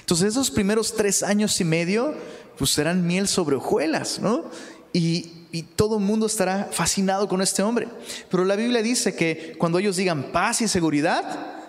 Entonces 0.00 0.28
esos 0.28 0.50
primeros 0.50 0.94
tres 0.94 1.22
años 1.22 1.60
y 1.60 1.64
medio 1.64 2.14
pues 2.58 2.70
serán 2.70 3.06
miel 3.06 3.28
sobre 3.28 3.56
hojuelas, 3.56 4.18
¿no? 4.20 4.44
Y, 4.92 5.46
y 5.52 5.62
todo 5.62 5.98
el 5.98 6.04
mundo 6.04 6.26
estará 6.26 6.68
fascinado 6.72 7.28
con 7.28 7.42
este 7.42 7.62
hombre. 7.62 7.88
Pero 8.30 8.44
la 8.44 8.56
Biblia 8.56 8.82
dice 8.82 9.14
que 9.14 9.54
cuando 9.58 9.78
ellos 9.78 9.96
digan 9.96 10.32
paz 10.32 10.60
y 10.60 10.68
seguridad, 10.68 11.63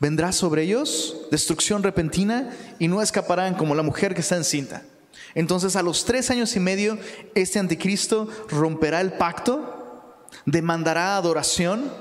vendrá 0.00 0.32
sobre 0.32 0.62
ellos 0.62 1.16
destrucción 1.30 1.82
repentina 1.82 2.50
y 2.78 2.88
no 2.88 3.02
escaparán 3.02 3.54
como 3.54 3.74
la 3.74 3.82
mujer 3.82 4.14
que 4.14 4.22
está 4.22 4.36
encinta. 4.36 4.82
Entonces 5.34 5.76
a 5.76 5.82
los 5.82 6.04
tres 6.04 6.30
años 6.30 6.56
y 6.56 6.60
medio, 6.60 6.98
este 7.34 7.58
anticristo 7.58 8.28
romperá 8.48 9.00
el 9.00 9.12
pacto, 9.12 10.26
demandará 10.46 11.16
adoración, 11.16 11.92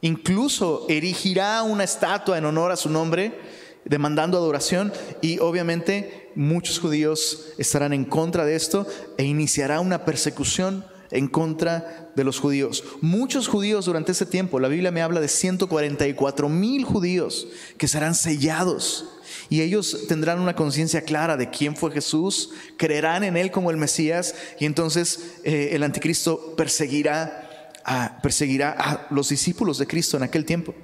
incluso 0.00 0.86
erigirá 0.88 1.62
una 1.62 1.84
estatua 1.84 2.38
en 2.38 2.46
honor 2.46 2.72
a 2.72 2.76
su 2.76 2.90
nombre, 2.90 3.38
demandando 3.84 4.36
adoración 4.36 4.92
y 5.20 5.38
obviamente 5.38 6.30
muchos 6.34 6.78
judíos 6.78 7.52
estarán 7.58 7.92
en 7.92 8.04
contra 8.04 8.44
de 8.44 8.56
esto 8.56 8.86
e 9.16 9.24
iniciará 9.24 9.80
una 9.80 10.04
persecución 10.04 10.84
en 11.10 11.28
contra 11.28 12.10
de 12.14 12.24
los 12.24 12.38
judíos. 12.38 12.84
Muchos 13.00 13.48
judíos 13.48 13.86
durante 13.86 14.12
ese 14.12 14.26
tiempo, 14.26 14.60
la 14.60 14.68
Biblia 14.68 14.90
me 14.90 15.02
habla 15.02 15.20
de 15.20 15.28
144 15.28 16.48
mil 16.48 16.84
judíos 16.84 17.48
que 17.78 17.88
serán 17.88 18.14
sellados. 18.14 19.06
Y 19.48 19.62
ellos 19.62 20.06
tendrán 20.08 20.40
una 20.40 20.54
conciencia 20.54 21.02
clara 21.02 21.36
de 21.36 21.50
quién 21.50 21.76
fue 21.76 21.90
Jesús, 21.90 22.50
creerán 22.76 23.24
en 23.24 23.36
Él 23.36 23.50
como 23.50 23.70
el 23.70 23.76
Mesías 23.76 24.34
y 24.58 24.64
entonces 24.64 25.38
eh, 25.44 25.70
el 25.72 25.82
anticristo 25.82 26.54
perseguirá 26.56 27.48
a, 27.84 28.20
perseguirá 28.22 28.74
a 28.78 29.06
los 29.10 29.28
discípulos 29.28 29.78
de 29.78 29.86
Cristo 29.86 30.16
en 30.16 30.22
aquel 30.22 30.44
tiempo. 30.44 30.74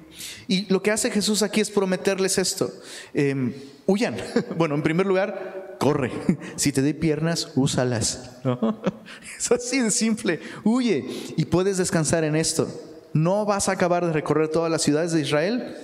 Y 0.47 0.65
lo 0.71 0.81
que 0.81 0.91
hace 0.91 1.11
Jesús 1.11 1.41
aquí 1.43 1.61
es 1.61 1.69
prometerles 1.69 2.37
esto. 2.37 2.71
Em, 3.13 3.53
huyan. 3.85 4.17
Bueno, 4.57 4.75
en 4.75 4.81
primer 4.81 5.05
lugar, 5.05 5.66
corre. 5.77 6.11
Si 6.55 6.71
te 6.71 6.81
doy 6.81 6.93
piernas, 6.93 7.51
úsalas. 7.55 8.31
Es 9.37 9.51
así 9.51 9.79
de 9.79 9.91
simple. 9.91 10.39
Huye 10.63 11.05
y 11.35 11.45
puedes 11.45 11.77
descansar 11.77 12.23
en 12.23 12.35
esto. 12.35 12.67
No 13.13 13.45
vas 13.45 13.69
a 13.69 13.73
acabar 13.73 14.05
de 14.05 14.13
recorrer 14.13 14.49
todas 14.49 14.71
las 14.71 14.81
ciudades 14.81 15.11
de 15.11 15.21
Israel 15.21 15.77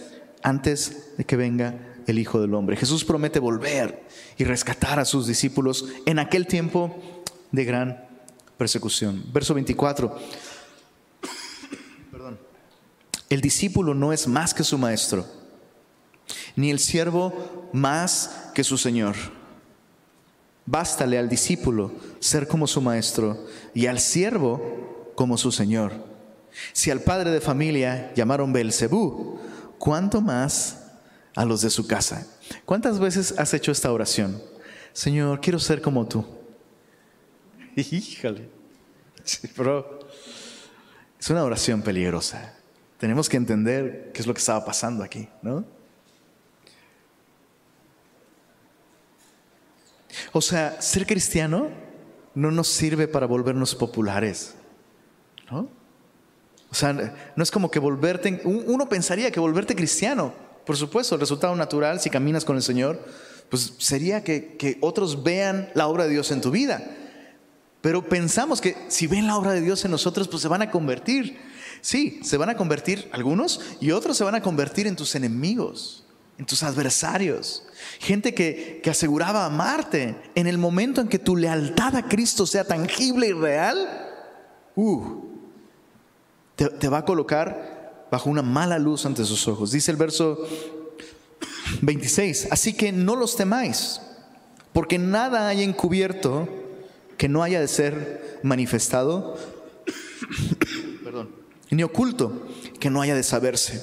antes 0.44 1.16
de 1.18 1.26
que 1.26 1.36
venga 1.36 1.76
el 2.08 2.20
Hijo 2.20 2.42
del 2.42 2.54
Hombre. 2.54 2.76
Jesús 2.76 3.06
promete 3.06 3.40
volver 3.40 4.04
y 4.38 4.44
rescatar 4.44 5.00
a 5.00 5.06
sus 5.06 5.28
discípulos 5.28 5.86
en 6.06 6.20
aquel 6.20 6.48
tiempo 6.48 6.96
de 7.52 7.66
gran 7.66 8.08
persecución. 8.58 9.24
Verso 9.32 9.54
24. 9.54 10.16
Perdón. 12.12 12.40
El 13.30 13.42
discípulo 13.42 13.94
no 13.94 14.14
es 14.14 14.28
más 14.28 14.54
que 14.54 14.64
su 14.64 14.78
maestro, 14.78 15.26
ni 16.56 16.70
el 16.70 16.80
siervo 16.80 17.70
más 17.74 18.52
que 18.54 18.64
su 18.64 18.78
Señor. 18.78 19.16
Bástale 20.66 21.18
al 21.18 21.30
discípulo 21.30 21.92
ser 22.20 22.48
como 22.48 22.68
su 22.68 22.82
maestro 22.82 23.46
y 23.74 23.88
al 23.88 24.00
siervo 24.00 25.12
como 25.16 25.38
su 25.38 25.52
señor. 25.52 25.92
Si 26.72 26.92
al 26.92 27.02
padre 27.02 27.32
de 27.32 27.42
familia 27.42 28.14
llamaron 28.16 28.54
Belcebú, 28.54 29.40
¿cuánto 29.78 30.22
más 30.22 30.92
a 31.36 31.46
los 31.46 31.62
de 31.62 31.70
su 31.70 31.88
casa? 31.88 32.28
¿Cuántas 32.66 33.00
veces 33.00 33.34
has 33.38 33.54
hecho 33.54 33.72
esta 33.72 33.92
oración? 33.92 34.42
Señor, 34.94 35.42
quiero 35.42 35.60
ser 35.60 35.82
como 35.82 36.08
tú. 36.08 36.26
Híjole. 37.76 38.50
es 41.20 41.30
una 41.30 41.44
oración 41.44 41.82
peligrosa. 41.82 42.54
Tenemos 43.00 43.28
que 43.28 43.38
entender 43.38 44.12
qué 44.14 44.22
es 44.22 44.28
lo 44.28 44.34
que 44.34 44.40
estaba 44.40 44.64
pasando 44.64 45.04
aquí, 45.04 45.28
¿no? 45.42 45.66
O 50.34 50.42
sea, 50.42 50.82
ser 50.82 51.06
cristiano 51.06 51.70
no 52.36 52.52
nos 52.52 52.68
sirve 52.68 53.08
para 53.08 53.28
volvernos 53.28 53.76
populares. 53.76 54.56
¿no? 55.50 55.70
O 56.72 56.76
sea, 56.76 56.92
no 57.36 57.44
es 57.44 57.52
como 57.52 57.70
que 57.70 57.80
volverte, 57.80 58.42
uno 58.44 58.90
pensaría 58.90 59.32
que 59.32 59.40
volverte 59.40 59.76
cristiano, 59.76 60.34
por 60.66 60.76
supuesto, 60.76 61.16
el 61.16 61.22
resultado 61.22 61.56
natural 61.56 62.00
si 62.00 62.10
caminas 62.10 62.46
con 62.46 62.56
el 62.56 62.64
Señor, 62.64 63.00
pues 63.50 63.76
sería 63.78 64.24
que, 64.24 64.58
que 64.58 64.78
otros 64.82 65.24
vean 65.24 65.70
la 65.76 65.88
obra 65.88 66.06
de 66.06 66.12
Dios 66.12 66.32
en 66.32 66.42
tu 66.42 66.50
vida. 66.50 66.84
Pero 67.82 68.08
pensamos 68.08 68.62
que 68.62 68.76
si 68.88 69.08
ven 69.08 69.28
la 69.28 69.38
obra 69.38 69.52
de 69.52 69.62
Dios 69.62 69.86
en 69.86 69.92
nosotros, 69.92 70.28
pues 70.28 70.42
se 70.42 70.48
van 70.48 70.62
a 70.62 70.72
convertir. 70.72 71.38
Sí, 71.82 72.22
se 72.24 72.38
van 72.38 72.50
a 72.50 72.56
convertir 72.56 73.10
algunos 73.12 73.60
y 73.82 73.92
otros 73.92 74.16
se 74.16 74.24
van 74.24 74.36
a 74.36 74.42
convertir 74.42 74.88
en 74.88 74.96
tus 74.96 75.16
enemigos, 75.16 76.03
en 76.38 76.46
tus 76.46 76.64
adversarios. 76.64 77.64
Gente 78.00 78.34
que, 78.34 78.82
aseguraba 78.90 79.46
amarte 79.46 80.16
en 80.36 80.48
el 80.48 80.58
momento 80.58 81.02
en 81.02 81.08
que 81.08 81.20
tu 81.20 81.36
lealtad 81.36 81.96
a 81.96 82.08
Cristo 82.08 82.46
sea 82.46 82.64
tangible 82.64 83.28
y 83.28 83.34
real, 83.34 84.12
uh, 84.76 85.04
te, 86.56 86.70
te 86.70 86.90
va 86.90 87.00
a 87.00 87.06
colocar 87.06 88.08
bajo 88.12 88.30
una 88.30 88.42
mala 88.42 88.78
luz 88.80 89.06
ante 89.06 89.26
sus 89.26 89.48
ojos. 89.48 89.72
Dice 89.72 89.92
el 89.92 89.98
verso 89.98 90.48
26, 91.82 92.50
así 92.52 92.74
que 92.74 92.92
no 92.92 93.16
los 93.16 93.36
temáis, 93.36 94.02
porque 94.72 94.98
nada 94.98 95.48
hay 95.48 95.64
encubierto 95.64 96.48
que 97.18 97.30
no 97.30 97.44
haya 97.44 97.60
de 97.60 97.68
ser 97.68 98.40
manifestado, 98.44 99.38
perdón, 101.04 101.30
ni 101.70 101.84
oculto 101.84 102.48
que 102.80 102.90
no 102.90 103.02
haya 103.02 103.16
de 103.16 103.24
saberse. 103.24 103.82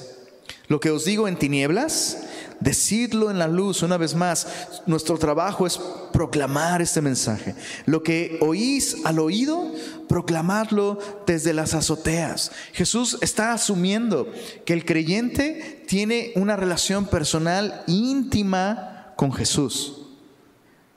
Lo 0.67 0.79
que 0.79 0.91
os 0.91 1.03
digo 1.03 1.27
en 1.27 1.37
tinieblas, 1.37 2.23
decidlo 2.61 3.29
en 3.29 3.39
la 3.39 3.47
luz. 3.47 3.83
Una 3.83 3.97
vez 3.97 4.15
más, 4.15 4.47
nuestro 4.85 5.17
trabajo 5.17 5.67
es 5.67 5.79
proclamar 6.13 6.81
este 6.81 7.01
mensaje. 7.01 7.55
Lo 7.85 8.03
que 8.03 8.37
oís 8.39 8.97
al 9.03 9.19
oído, 9.19 9.71
proclamarlo 10.07 10.97
desde 11.27 11.53
las 11.53 11.73
azoteas. 11.73 12.51
Jesús 12.71 13.17
está 13.21 13.51
asumiendo 13.51 14.31
que 14.65 14.73
el 14.73 14.85
creyente 14.85 15.83
tiene 15.87 16.31
una 16.35 16.55
relación 16.55 17.05
personal 17.05 17.83
íntima 17.87 19.13
con 19.17 19.33
Jesús. 19.33 19.97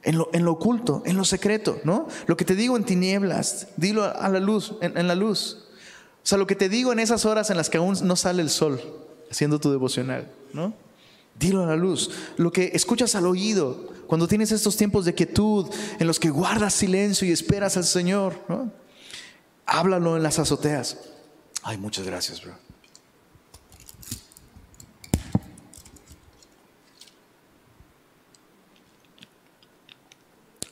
En 0.02 0.18
lo, 0.18 0.28
en 0.34 0.44
lo, 0.44 0.52
oculto, 0.52 1.02
en 1.06 1.16
lo 1.16 1.24
secreto, 1.24 1.80
¿no? 1.82 2.08
Lo 2.26 2.36
que 2.36 2.44
te 2.44 2.54
digo 2.54 2.76
en 2.76 2.84
tinieblas, 2.84 3.68
dilo 3.78 4.04
a 4.04 4.28
la 4.28 4.38
luz, 4.38 4.74
en, 4.82 4.98
en 4.98 5.08
la 5.08 5.14
luz. 5.14 5.64
O 6.22 6.26
sea, 6.26 6.36
lo 6.36 6.46
que 6.46 6.54
te 6.54 6.68
digo 6.68 6.92
en 6.92 6.98
esas 6.98 7.24
horas 7.24 7.48
en 7.48 7.56
las 7.56 7.70
que 7.70 7.78
aún 7.78 7.96
no 8.02 8.14
sale 8.14 8.42
el 8.42 8.50
sol, 8.50 8.82
haciendo 9.30 9.58
tu 9.58 9.70
devocional, 9.70 10.30
¿no? 10.52 10.74
Dilo 11.38 11.62
a 11.62 11.66
la 11.66 11.76
luz. 11.76 12.10
Lo 12.36 12.52
que 12.52 12.70
escuchas 12.74 13.14
al 13.14 13.26
oído, 13.26 13.92
cuando 14.06 14.28
tienes 14.28 14.52
estos 14.52 14.76
tiempos 14.76 15.04
de 15.04 15.14
quietud 15.14 15.66
en 15.98 16.06
los 16.06 16.20
que 16.20 16.30
guardas 16.30 16.74
silencio 16.74 17.26
y 17.26 17.32
esperas 17.32 17.76
al 17.76 17.84
Señor. 17.84 18.34
Háblalo 19.66 20.16
en 20.16 20.22
las 20.22 20.38
azoteas. 20.38 20.98
Ay, 21.62 21.78
muchas 21.78 22.06
gracias, 22.06 22.42
bro. 22.42 22.54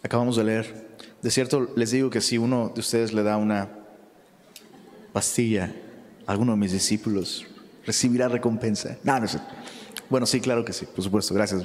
Acabamos 0.02 0.36
de 0.36 0.44
leer. 0.44 0.96
De 1.22 1.30
cierto, 1.30 1.72
les 1.76 1.92
digo 1.92 2.10
que 2.10 2.20
si 2.20 2.36
uno 2.36 2.70
de 2.74 2.80
ustedes 2.80 3.12
le 3.12 3.22
da 3.22 3.36
una 3.36 3.70
pastilla 5.12 5.74
a 6.26 6.32
alguno 6.32 6.52
de 6.52 6.58
mis 6.58 6.72
discípulos, 6.72 7.46
recibirá 7.86 8.28
recompensa. 8.28 8.98
No, 9.04 9.18
no 9.20 9.28
sé. 9.28 9.38
Bueno, 10.12 10.26
sí, 10.26 10.42
claro 10.42 10.62
que 10.62 10.74
sí, 10.74 10.84
por 10.84 11.02
supuesto. 11.02 11.32
Gracias. 11.32 11.62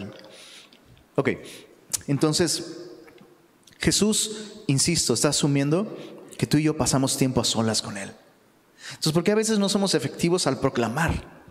Ok, 1.15 1.31
entonces 2.07 2.91
Jesús, 3.77 4.61
insisto, 4.67 5.13
está 5.13 5.27
asumiendo 5.27 5.97
que 6.37 6.47
tú 6.47 6.55
y 6.55 6.63
yo 6.63 6.77
pasamos 6.77 7.17
tiempo 7.17 7.41
a 7.41 7.43
solas 7.43 7.81
con 7.81 7.97
Él. 7.97 8.09
Entonces, 8.91 9.11
¿por 9.11 9.25
qué 9.25 9.33
a 9.33 9.35
veces 9.35 9.59
no 9.59 9.67
somos 9.67 9.95
efectivos 9.95 10.47
al 10.47 10.61
proclamar? 10.61 11.41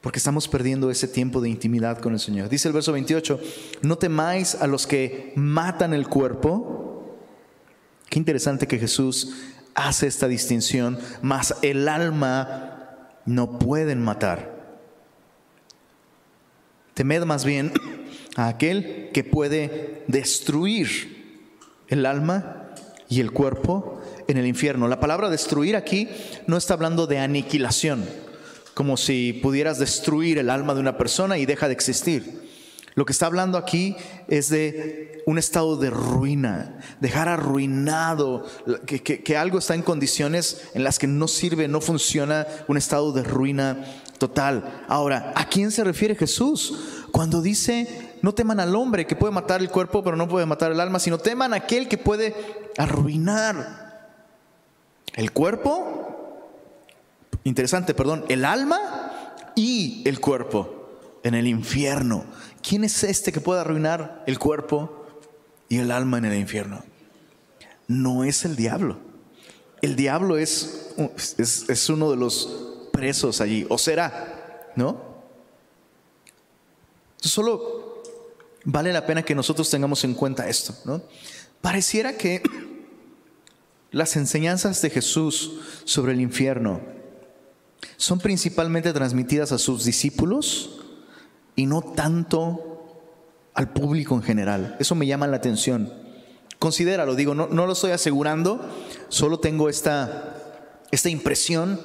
Porque 0.00 0.18
estamos 0.18 0.48
perdiendo 0.48 0.90
ese 0.90 1.08
tiempo 1.08 1.42
de 1.42 1.50
intimidad 1.50 1.98
con 1.98 2.14
el 2.14 2.20
Señor. 2.20 2.48
Dice 2.48 2.68
el 2.68 2.72
verso 2.72 2.92
28, 2.92 3.38
no 3.82 3.98
temáis 3.98 4.54
a 4.54 4.66
los 4.66 4.86
que 4.86 5.34
matan 5.36 5.92
el 5.92 6.08
cuerpo. 6.08 7.18
Qué 8.08 8.18
interesante 8.18 8.66
que 8.66 8.78
Jesús 8.78 9.34
hace 9.74 10.06
esta 10.06 10.26
distinción, 10.26 10.98
mas 11.20 11.54
el 11.60 11.86
alma 11.86 13.18
no 13.26 13.58
pueden 13.58 14.02
matar. 14.02 14.59
Temed 16.94 17.24
más 17.24 17.44
bien 17.44 17.72
a 18.36 18.48
aquel 18.48 19.10
que 19.12 19.24
puede 19.24 20.04
destruir 20.06 21.44
el 21.88 22.06
alma 22.06 22.72
y 23.08 23.20
el 23.20 23.32
cuerpo 23.32 24.00
en 24.28 24.36
el 24.36 24.46
infierno. 24.46 24.88
La 24.88 25.00
palabra 25.00 25.30
destruir 25.30 25.76
aquí 25.76 26.08
no 26.46 26.56
está 26.56 26.74
hablando 26.74 27.06
de 27.06 27.18
aniquilación 27.18 28.04
como 28.74 28.96
si 28.96 29.34
pudieras 29.34 29.78
destruir 29.78 30.38
el 30.38 30.48
alma 30.48 30.72
de 30.72 30.80
una 30.80 30.96
persona 30.96 31.36
y 31.36 31.44
deja 31.44 31.66
de 31.66 31.74
existir. 31.74 32.48
Lo 32.94 33.04
que 33.04 33.12
está 33.12 33.26
hablando 33.26 33.58
aquí 33.58 33.96
es 34.26 34.48
de 34.48 35.22
un 35.26 35.38
estado 35.38 35.76
de 35.76 35.90
ruina, 35.90 36.78
dejar 37.00 37.28
arruinado, 37.28 38.46
que, 38.86 39.02
que, 39.02 39.36
algo 39.36 39.58
está 39.58 39.74
en 39.74 39.82
condiciones 39.82 40.62
en 40.74 40.82
las 40.82 40.98
que 40.98 41.06
no 41.06 41.28
sirve, 41.28 41.68
no 41.68 41.80
funciona, 41.80 42.46
un 42.68 42.76
estado 42.76 43.12
de 43.12 43.22
ruina 43.22 43.84
total. 44.20 44.84
Ahora, 44.86 45.32
¿a 45.34 45.48
quién 45.48 45.72
se 45.72 45.82
refiere 45.82 46.14
Jesús? 46.14 47.06
Cuando 47.10 47.42
dice, 47.42 48.14
no 48.22 48.32
teman 48.32 48.60
al 48.60 48.76
hombre 48.76 49.08
que 49.08 49.16
puede 49.16 49.32
matar 49.32 49.60
el 49.60 49.70
cuerpo, 49.70 50.04
pero 50.04 50.14
no 50.14 50.28
puede 50.28 50.46
matar 50.46 50.70
el 50.70 50.78
alma, 50.78 51.00
sino 51.00 51.18
teman 51.18 51.52
a 51.52 51.56
aquel 51.56 51.88
que 51.88 51.98
puede 51.98 52.36
arruinar 52.76 54.12
el 55.14 55.32
cuerpo 55.32 56.00
interesante, 57.44 57.94
perdón, 57.94 58.24
el 58.28 58.44
alma 58.44 59.32
y 59.54 60.02
el 60.06 60.20
cuerpo 60.20 61.18
en 61.22 61.34
el 61.34 61.46
infierno. 61.46 62.24
¿Quién 62.62 62.84
es 62.84 63.02
este 63.04 63.32
que 63.32 63.40
puede 63.40 63.60
arruinar 63.60 64.22
el 64.26 64.38
cuerpo 64.38 65.06
y 65.68 65.78
el 65.78 65.90
alma 65.90 66.18
en 66.18 66.26
el 66.26 66.38
infierno? 66.38 66.84
No 67.88 68.24
es 68.24 68.44
el 68.44 68.56
diablo. 68.56 68.98
El 69.82 69.96
diablo 69.96 70.36
es, 70.36 70.94
es, 71.38 71.88
uno 71.88 72.10
de 72.10 72.16
los 72.18 72.69
presos 73.00 73.40
allí, 73.40 73.64
o 73.70 73.78
será, 73.78 74.72
¿no? 74.76 75.08
solo 77.18 78.02
vale 78.64 78.92
la 78.92 79.06
pena 79.06 79.22
que 79.22 79.34
nosotros 79.34 79.70
tengamos 79.70 80.04
en 80.04 80.12
cuenta 80.12 80.50
esto, 80.50 80.74
¿no? 80.84 81.00
Pareciera 81.62 82.18
que 82.18 82.42
las 83.90 84.16
enseñanzas 84.16 84.82
de 84.82 84.90
Jesús 84.90 85.60
sobre 85.84 86.12
el 86.12 86.20
infierno 86.20 86.82
son 87.96 88.18
principalmente 88.18 88.92
transmitidas 88.92 89.50
a 89.52 89.58
sus 89.58 89.84
discípulos 89.86 90.80
y 91.56 91.64
no 91.64 91.80
tanto 91.80 93.00
al 93.54 93.72
público 93.72 94.14
en 94.14 94.22
general. 94.22 94.76
Eso 94.78 94.94
me 94.94 95.06
llama 95.06 95.26
la 95.26 95.38
atención. 95.38 95.90
Considéralo, 96.58 97.14
digo, 97.14 97.34
no, 97.34 97.46
no 97.46 97.64
lo 97.64 97.72
estoy 97.72 97.92
asegurando, 97.92 98.60
solo 99.08 99.40
tengo 99.40 99.70
esta, 99.70 100.36
esta 100.90 101.08
impresión 101.08 101.80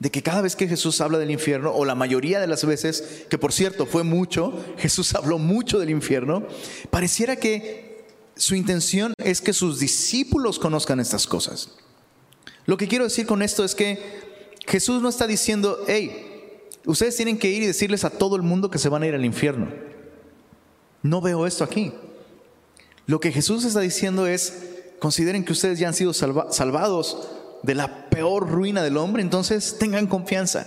de 0.00 0.10
que 0.10 0.22
cada 0.22 0.40
vez 0.40 0.56
que 0.56 0.66
Jesús 0.66 1.00
habla 1.02 1.18
del 1.18 1.30
infierno, 1.30 1.72
o 1.72 1.84
la 1.84 1.94
mayoría 1.94 2.40
de 2.40 2.46
las 2.46 2.64
veces, 2.64 3.26
que 3.28 3.38
por 3.38 3.52
cierto 3.52 3.84
fue 3.86 4.02
mucho, 4.02 4.52
Jesús 4.78 5.14
habló 5.14 5.38
mucho 5.38 5.78
del 5.78 5.90
infierno, 5.90 6.44
pareciera 6.88 7.36
que 7.36 8.06
su 8.34 8.54
intención 8.54 9.12
es 9.18 9.42
que 9.42 9.52
sus 9.52 9.78
discípulos 9.78 10.58
conozcan 10.58 10.98
estas 11.00 11.26
cosas. 11.26 11.76
Lo 12.64 12.78
que 12.78 12.88
quiero 12.88 13.04
decir 13.04 13.26
con 13.26 13.42
esto 13.42 13.62
es 13.62 13.74
que 13.74 14.00
Jesús 14.66 15.02
no 15.02 15.10
está 15.10 15.26
diciendo, 15.26 15.78
hey, 15.86 16.62
ustedes 16.86 17.16
tienen 17.16 17.38
que 17.38 17.50
ir 17.50 17.62
y 17.62 17.66
decirles 17.66 18.04
a 18.04 18.10
todo 18.10 18.36
el 18.36 18.42
mundo 18.42 18.70
que 18.70 18.78
se 18.78 18.88
van 18.88 19.02
a 19.02 19.06
ir 19.06 19.14
al 19.14 19.24
infierno. 19.24 19.68
No 21.02 21.20
veo 21.20 21.46
esto 21.46 21.62
aquí. 21.62 21.92
Lo 23.04 23.20
que 23.20 23.32
Jesús 23.32 23.64
está 23.64 23.80
diciendo 23.80 24.26
es, 24.26 24.62
consideren 24.98 25.44
que 25.44 25.52
ustedes 25.52 25.78
ya 25.78 25.88
han 25.88 25.94
sido 25.94 26.14
salvados 26.14 27.28
de 27.62 27.74
la 27.74 28.08
peor 28.10 28.48
ruina 28.48 28.82
del 28.82 28.96
hombre, 28.96 29.22
entonces 29.22 29.76
tengan 29.78 30.06
confianza 30.06 30.66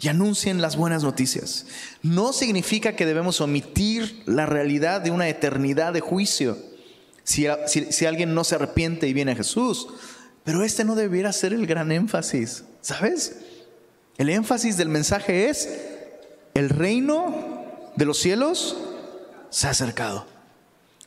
y 0.00 0.08
anuncien 0.08 0.60
las 0.60 0.76
buenas 0.76 1.02
noticias. 1.02 1.66
No 2.02 2.32
significa 2.32 2.96
que 2.96 3.06
debemos 3.06 3.40
omitir 3.40 4.22
la 4.26 4.46
realidad 4.46 5.00
de 5.00 5.10
una 5.10 5.28
eternidad 5.28 5.92
de 5.92 6.00
juicio 6.00 6.56
si, 7.22 7.46
si 7.66 8.06
alguien 8.06 8.34
no 8.34 8.44
se 8.44 8.56
arrepiente 8.56 9.08
y 9.08 9.12
viene 9.12 9.32
a 9.32 9.36
Jesús, 9.36 9.88
pero 10.44 10.62
este 10.62 10.84
no 10.84 10.94
debiera 10.94 11.32
ser 11.32 11.52
el 11.52 11.66
gran 11.66 11.90
énfasis. 11.90 12.64
¿Sabes? 12.82 13.38
El 14.18 14.28
énfasis 14.28 14.76
del 14.76 14.90
mensaje 14.90 15.48
es, 15.48 15.68
el 16.52 16.68
reino 16.68 17.64
de 17.96 18.04
los 18.04 18.18
cielos 18.18 18.76
se 19.50 19.66
ha 19.66 19.70
acercado. 19.70 20.26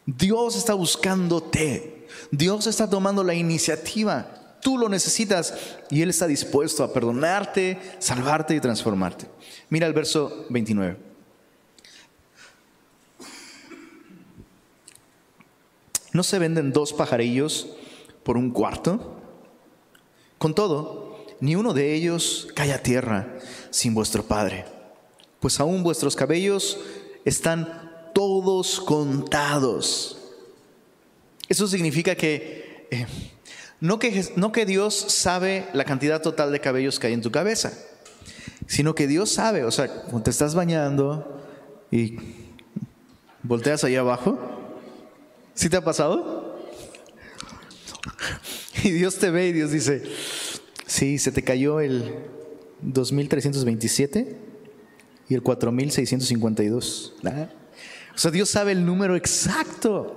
Dios 0.05 0.55
está 0.55 0.74
buscándote. 0.74 2.08
Dios 2.32 2.66
está 2.66 2.89
tomando 2.89 3.24
la 3.24 3.36
iniciativa. 3.36 4.47
Tú 4.68 4.78
lo 4.78 4.89
necesitas 4.89 5.53
y 5.89 6.01
Él 6.01 6.09
está 6.09 6.28
dispuesto 6.28 6.84
a 6.84 6.91
perdonarte, 6.91 7.80
salvarte 7.99 8.53
y 8.53 8.59
transformarte. 8.59 9.26
Mira 9.70 9.88
el 9.88 9.93
verso 9.93 10.45
29. 10.49 10.97
¿No 16.11 16.22
se 16.22 16.38
venden 16.38 16.74
dos 16.74 16.91
pajarillos 16.91 17.78
por 18.24 18.36
un 18.36 18.51
cuarto? 18.51 19.15
Con 20.38 20.53
todo, 20.53 21.26
ni 21.39 21.55
uno 21.55 21.74
de 21.74 21.93
ellos 21.93 22.49
cae 22.53 22.74
a 22.74 22.84
tierra 22.84 23.38
sin 23.70 23.93
vuestro 23.93 24.24
Padre, 24.24 24.65
pues 25.39 25.61
aún 25.61 25.82
vuestros 25.82 26.13
cabellos 26.13 26.78
están 27.24 28.11
todos 28.13 28.82
contados. 28.82 30.18
Eso 31.47 31.68
significa 31.68 32.15
que, 32.15 32.86
eh, 32.91 33.07
no 33.80 34.00
que 34.00 34.26
no 34.36 34.52
que 34.52 34.66
Dios 34.66 34.96
sabe 34.96 35.68
la 35.74 35.86
cantidad 35.86 36.22
total 36.22 36.52
de 36.52 36.60
cabellos 36.60 37.00
que 37.00 37.08
hay 37.08 37.14
en 37.14 37.22
tu 37.22 37.32
cabeza, 37.32 37.74
sino 38.66 38.96
que 38.96 39.08
Dios 39.08 39.32
sabe, 39.32 39.64
o 39.64 39.72
sea, 39.72 39.88
cuando 39.88 40.24
te 40.24 40.32
estás 40.32 40.56
bañando 40.56 41.42
y 41.92 42.18
volteas 43.44 43.84
allá 43.84 44.02
abajo, 44.02 44.40
¿sí 45.54 45.70
te 45.70 45.78
ha 45.78 45.84
pasado? 45.84 46.58
Y 48.84 48.92
Dios 48.92 49.18
te 49.18 49.32
ve 49.32 49.48
y 49.48 49.54
Dios 49.54 49.72
dice, 49.72 50.04
Sí, 50.88 51.20
se 51.20 51.34
te 51.34 51.44
cayó 51.44 51.82
el 51.82 52.16
2327 52.82 54.38
y 55.28 55.34
el 55.36 55.44
4652. 55.44 57.14
O 58.16 58.18
sea, 58.18 58.32
Dios 58.32 58.50
sabe 58.50 58.72
el 58.72 58.86
número 58.86 59.18
exacto 59.18 60.16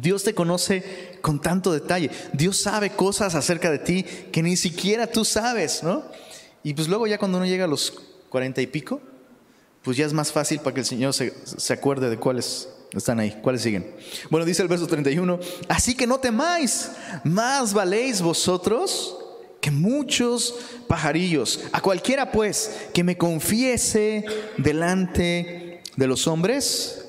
Dios 0.00 0.24
te 0.24 0.34
conoce 0.34 1.18
con 1.22 1.40
tanto 1.40 1.72
detalle. 1.72 2.10
Dios 2.32 2.58
sabe 2.58 2.90
cosas 2.90 3.34
acerca 3.34 3.70
de 3.70 3.78
ti 3.78 4.02
que 4.30 4.42
ni 4.42 4.56
siquiera 4.56 5.06
tú 5.06 5.24
sabes, 5.24 5.82
¿no? 5.82 6.04
Y 6.62 6.74
pues 6.74 6.88
luego 6.88 7.06
ya 7.06 7.18
cuando 7.18 7.38
uno 7.38 7.46
llega 7.46 7.64
a 7.64 7.68
los 7.68 7.92
cuarenta 8.28 8.60
y 8.60 8.66
pico, 8.66 9.00
pues 9.82 9.96
ya 9.96 10.04
es 10.04 10.12
más 10.12 10.32
fácil 10.32 10.60
para 10.60 10.74
que 10.74 10.80
el 10.80 10.86
Señor 10.86 11.14
se, 11.14 11.32
se 11.44 11.72
acuerde 11.72 12.10
de 12.10 12.18
cuáles 12.18 12.68
están 12.92 13.20
ahí. 13.20 13.38
¿Cuáles 13.42 13.62
siguen? 13.62 13.90
Bueno, 14.28 14.44
dice 14.44 14.60
el 14.62 14.68
verso 14.68 14.86
31, 14.86 15.38
así 15.68 15.94
que 15.94 16.06
no 16.06 16.18
temáis, 16.18 16.90
más 17.24 17.72
valéis 17.72 18.20
vosotros 18.20 19.16
que 19.62 19.70
muchos 19.70 20.54
pajarillos. 20.88 21.60
A 21.72 21.80
cualquiera 21.80 22.30
pues 22.32 22.88
que 22.92 23.02
me 23.02 23.16
confiese 23.16 24.26
delante 24.58 25.82
de 25.96 26.06
los 26.06 26.26
hombres, 26.26 27.05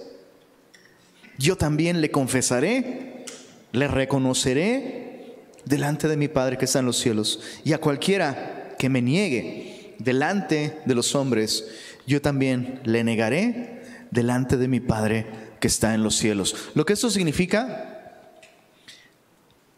yo 1.37 1.55
también 1.55 2.01
le 2.01 2.11
confesaré, 2.11 3.25
le 3.71 3.87
reconoceré 3.87 5.35
delante 5.65 6.07
de 6.07 6.17
mi 6.17 6.27
Padre 6.27 6.57
que 6.57 6.65
está 6.65 6.79
en 6.79 6.85
los 6.85 6.97
cielos. 6.97 7.39
Y 7.63 7.73
a 7.73 7.79
cualquiera 7.79 8.75
que 8.77 8.89
me 8.89 9.01
niegue 9.01 9.95
delante 9.99 10.79
de 10.85 10.95
los 10.95 11.15
hombres, 11.15 11.67
yo 12.05 12.21
también 12.21 12.79
le 12.83 13.03
negaré 13.03 13.83
delante 14.11 14.57
de 14.57 14.67
mi 14.67 14.79
Padre 14.79 15.25
que 15.59 15.67
está 15.67 15.93
en 15.93 16.03
los 16.03 16.15
cielos. 16.15 16.55
Lo 16.75 16.85
que 16.85 16.93
esto 16.93 17.09
significa 17.09 18.23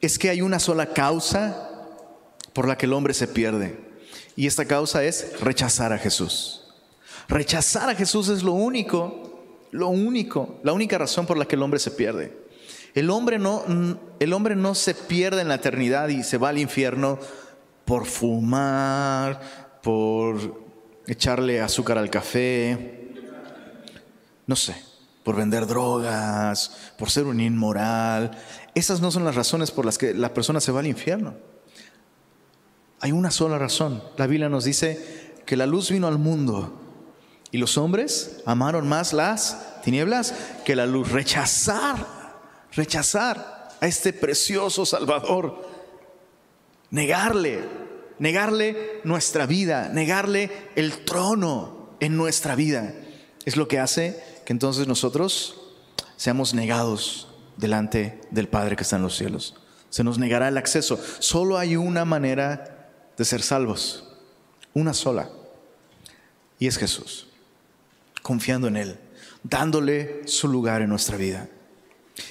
es 0.01 0.20
que 0.20 0.30
hay 0.30 0.41
una 0.41 0.60
sola 0.60 0.93
causa 0.93 1.88
por 2.53 2.68
la 2.68 2.78
que 2.78 2.86
el 2.86 2.93
hombre 2.93 3.14
se 3.14 3.28
pierde. 3.28 3.78
Y 4.36 4.47
esta 4.47 4.66
causa 4.66 5.03
es 5.03 5.39
rechazar 5.41 5.91
a 5.91 5.97
Jesús. 5.97 6.64
Rechazar 7.28 7.89
a 7.89 7.95
Jesús 7.95 8.30
es 8.30 8.43
lo 8.43 8.53
único, 8.53 9.28
lo 9.72 9.89
único, 9.89 10.59
la 10.63 10.74
única 10.74 10.97
razón 10.97 11.26
por 11.26 11.38
la 11.38 11.45
que 11.45 11.55
el 11.55 11.63
hombre 11.63 11.80
se 11.80 11.91
pierde. 11.91 12.36
El 12.95 13.09
hombre 13.09 13.38
no, 13.38 13.63
el 14.20 14.34
hombre 14.34 14.55
no 14.55 14.74
se 14.76 14.95
pierde 14.95 15.41
en 15.41 15.47
la 15.47 15.55
eternidad 15.55 16.09
y 16.09 16.24
se 16.24 16.38
va 16.38 16.49
al 16.49 16.57
infierno 16.57 17.20
por 17.86 18.05
fumar, 18.05 19.80
por 19.84 20.63
echarle 21.07 21.61
azúcar 21.61 21.97
al 21.97 22.09
café, 22.09 23.09
no 24.47 24.55
sé, 24.55 24.76
por 25.24 25.36
vender 25.36 25.67
drogas, 25.67 26.91
por 26.97 27.09
ser 27.11 27.26
un 27.26 27.39
inmoral. 27.39 28.32
Esas 28.74 29.01
no 29.01 29.11
son 29.11 29.24
las 29.24 29.36
razones 29.36 29.72
por 29.72 29.86
las 29.86 29.97
que 29.97 30.13
la 30.13 30.34
persona 30.34 30.59
se 30.59 30.72
va 30.72 30.80
al 30.80 30.88
infierno. 30.88 31.36
Hay 33.01 33.11
una 33.11 33.32
sola 33.32 33.57
razón. 33.57 34.03
La 34.17 34.28
Biblia 34.28 34.49
nos 34.49 34.65
dice 34.65 35.36
que 35.45 35.55
la 35.55 35.65
luz 35.65 35.91
vino 35.91 36.07
al 36.07 36.17
mundo 36.17 36.88
y 37.52 37.58
los 37.58 37.78
hombres 37.78 38.41
amaron 38.45 38.88
más 38.88 39.14
las 39.14 39.82
tinieblas 39.82 40.34
que 40.66 40.76
la 40.76 40.86
luz. 40.86 41.12
Rechazar, 41.12 42.06
rechazar 42.74 43.70
a 43.82 43.88
este 43.88 44.14
precioso 44.14 44.86
Salvador. 44.86 45.68
Negarle, 46.91 47.64
negarle 48.20 49.02
nuestra 49.04 49.45
vida, 49.45 49.89
negarle 49.89 50.52
el 50.76 51.06
trono 51.06 51.89
en 52.00 52.18
nuestra 52.18 52.56
vida. 52.56 52.93
Es 53.45 53.58
lo 53.58 53.68
que 53.68 53.80
hace 53.80 54.24
que 54.45 54.54
entonces 54.54 54.88
nosotros 54.88 55.60
seamos 56.18 56.54
negados 56.54 57.28
delante 57.58 58.22
del 58.32 58.47
Padre 58.47 58.76
que 58.76 58.84
está 58.84 58.97
en 58.97 59.04
los 59.04 59.16
cielos. 59.16 59.56
Se 59.89 60.04
nos 60.04 60.20
negará 60.20 60.47
el 60.47 60.58
acceso. 60.58 61.00
Solo 61.20 61.58
hay 61.58 61.76
una 61.76 62.06
manera 62.06 62.91
de 63.18 63.26
ser 63.26 63.41
salvos. 63.41 64.04
Una 64.74 64.93
sola. 64.93 65.30
Y 66.60 66.68
es 66.68 66.78
Jesús. 66.78 67.28
Confiando 68.30 68.67
en 68.67 68.77
Él. 68.77 68.95
Dándole 69.41 70.21
su 70.27 70.47
lugar 70.47 70.84
en 70.84 70.89
nuestra 70.89 71.17
vida. 71.17 71.49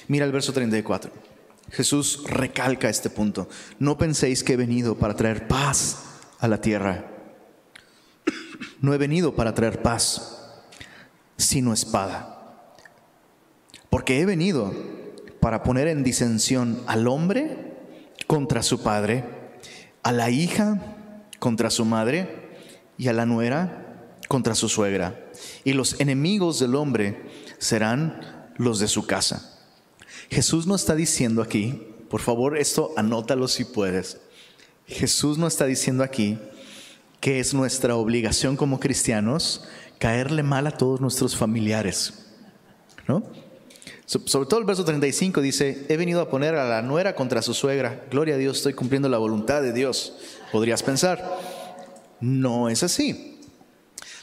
Mira 0.07 0.25
el 0.25 0.31
verso 0.31 0.53
34. 0.53 1.11
Jesús 1.73 2.23
recalca 2.25 2.87
este 2.87 3.09
punto. 3.09 3.49
No 3.79 3.97
penséis 3.97 4.41
que 4.41 4.53
he 4.53 4.55
venido 4.55 4.97
para 4.97 5.17
traer 5.17 5.49
paz 5.49 5.97
a 6.39 6.47
la 6.47 6.61
tierra. 6.61 7.03
No 8.79 8.93
he 8.93 8.97
venido 8.97 9.35
para 9.35 9.53
traer 9.53 9.81
paz, 9.81 10.63
sino 11.35 11.73
espada. 11.73 12.65
Porque 13.89 14.21
he 14.21 14.25
venido 14.25 14.73
para 15.41 15.63
poner 15.63 15.89
en 15.89 16.05
disensión 16.05 16.81
al 16.87 17.09
hombre 17.09 17.75
contra 18.25 18.63
su 18.63 18.81
padre 18.81 19.25
a 20.01 20.13
la 20.13 20.29
hija 20.29 20.79
contra 21.39 21.69
su 21.69 21.83
madre 21.83 22.47
y 22.97 23.09
a 23.09 23.13
la 23.13 23.25
nuera 23.25 23.88
contra 24.29 24.55
su 24.55 24.69
suegra. 24.69 25.19
Y 25.65 25.73
los 25.73 25.99
enemigos 25.99 26.59
del 26.59 26.75
hombre 26.75 27.25
serán 27.57 28.53
los 28.55 28.79
de 28.79 28.87
su 28.87 29.05
casa. 29.05 29.59
Jesús 30.29 30.67
no 30.67 30.75
está 30.75 30.95
diciendo 30.95 31.41
aquí, 31.41 31.83
por 32.09 32.21
favor 32.21 32.57
esto 32.57 32.93
anótalo 32.95 33.49
si 33.49 33.65
puedes. 33.65 34.21
Jesús 34.87 35.37
no 35.37 35.47
está 35.47 35.65
diciendo 35.65 36.03
aquí 36.03 36.37
que 37.19 37.39
es 37.39 37.53
nuestra 37.53 37.95
obligación 37.95 38.55
como 38.55 38.79
cristianos 38.79 39.65
caerle 39.97 40.43
mal 40.43 40.67
a 40.67 40.77
todos 40.77 41.01
nuestros 41.01 41.35
familiares. 41.35 42.27
¿No? 43.07 43.23
Sobre 44.05 44.47
todo 44.47 44.59
el 44.59 44.65
verso 44.65 44.85
35 44.85 45.41
dice, 45.41 45.85
he 45.89 45.97
venido 45.97 46.21
a 46.21 46.29
poner 46.29 46.55
a 46.55 46.69
la 46.69 46.81
nuera 46.83 47.15
contra 47.15 47.41
su 47.41 47.55
suegra. 47.55 48.05
Gloria 48.11 48.35
a 48.35 48.37
Dios, 48.37 48.57
estoy 48.57 48.73
cumpliendo 48.73 49.09
la 49.09 49.17
voluntad 49.17 49.63
de 49.63 49.73
Dios. 49.73 50.13
Podrías 50.51 50.83
pensar, 50.83 51.39
no 52.19 52.69
es 52.69 52.83
así. 52.83 53.38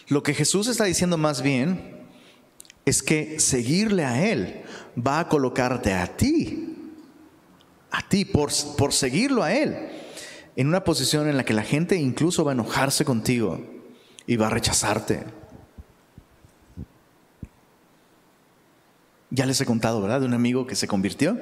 Lo 0.08 0.22
que 0.22 0.34
Jesús 0.34 0.68
está 0.68 0.84
diciendo 0.84 1.16
más 1.16 1.42
bien 1.42 2.06
es 2.84 3.02
que 3.02 3.40
seguirle 3.40 4.04
a 4.04 4.24
Él 4.30 4.62
va 4.96 5.20
a 5.20 5.28
colocarte 5.28 5.92
a 5.92 6.16
ti, 6.16 6.76
a 7.90 8.08
ti, 8.08 8.24
por, 8.24 8.50
por 8.76 8.92
seguirlo 8.92 9.42
a 9.42 9.52
Él, 9.52 9.76
en 10.54 10.68
una 10.68 10.84
posición 10.84 11.28
en 11.28 11.36
la 11.36 11.44
que 11.44 11.54
la 11.54 11.64
gente 11.64 11.96
incluso 11.96 12.44
va 12.44 12.52
a 12.52 12.54
enojarse 12.54 13.04
contigo 13.04 13.60
y 14.26 14.36
va 14.36 14.46
a 14.46 14.50
rechazarte. 14.50 15.24
Ya 19.30 19.44
les 19.44 19.60
he 19.60 19.66
contado, 19.66 20.00
¿verdad? 20.00 20.20
De 20.20 20.26
un 20.26 20.34
amigo 20.34 20.66
que 20.66 20.76
se 20.76 20.86
convirtió 20.86 21.36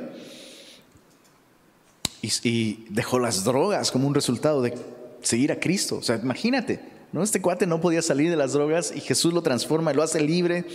y, 2.43 2.87
dejó 2.89 3.19
las 3.19 3.45
drogas 3.45 3.91
como 3.91 4.09
un 4.09 4.15
resultado 4.15 4.63
de 4.63 4.75
seguir 5.23 5.53
a 5.53 5.61
Cristo. 5.61 5.99
O 5.99 6.03
sea, 6.03 6.17
imagínate, 6.17 6.81
¿no? 7.15 7.23
Este 7.23 7.41
cuate 7.41 7.65
no 7.65 7.81
podía 7.81 8.03
salir 8.03 8.29
de 8.29 8.35
las 8.35 8.55
drogas 8.55 8.93
y 8.93 8.99
Jesús 9.01 9.33
lo 9.33 9.41
transforma 9.41 9.93
y 9.93 9.95
lo 9.95 10.03
hace 10.03 10.21
libre. 10.21 10.67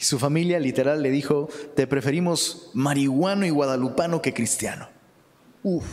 Y 0.00 0.02
su 0.02 0.18
familia 0.18 0.58
literal 0.58 1.02
le 1.02 1.10
dijo, 1.10 1.50
te 1.76 1.86
preferimos 1.86 2.70
marihuano 2.72 3.44
y 3.44 3.50
guadalupano 3.50 4.22
que 4.22 4.32
cristiano. 4.32 4.88
Uf. 5.62 5.84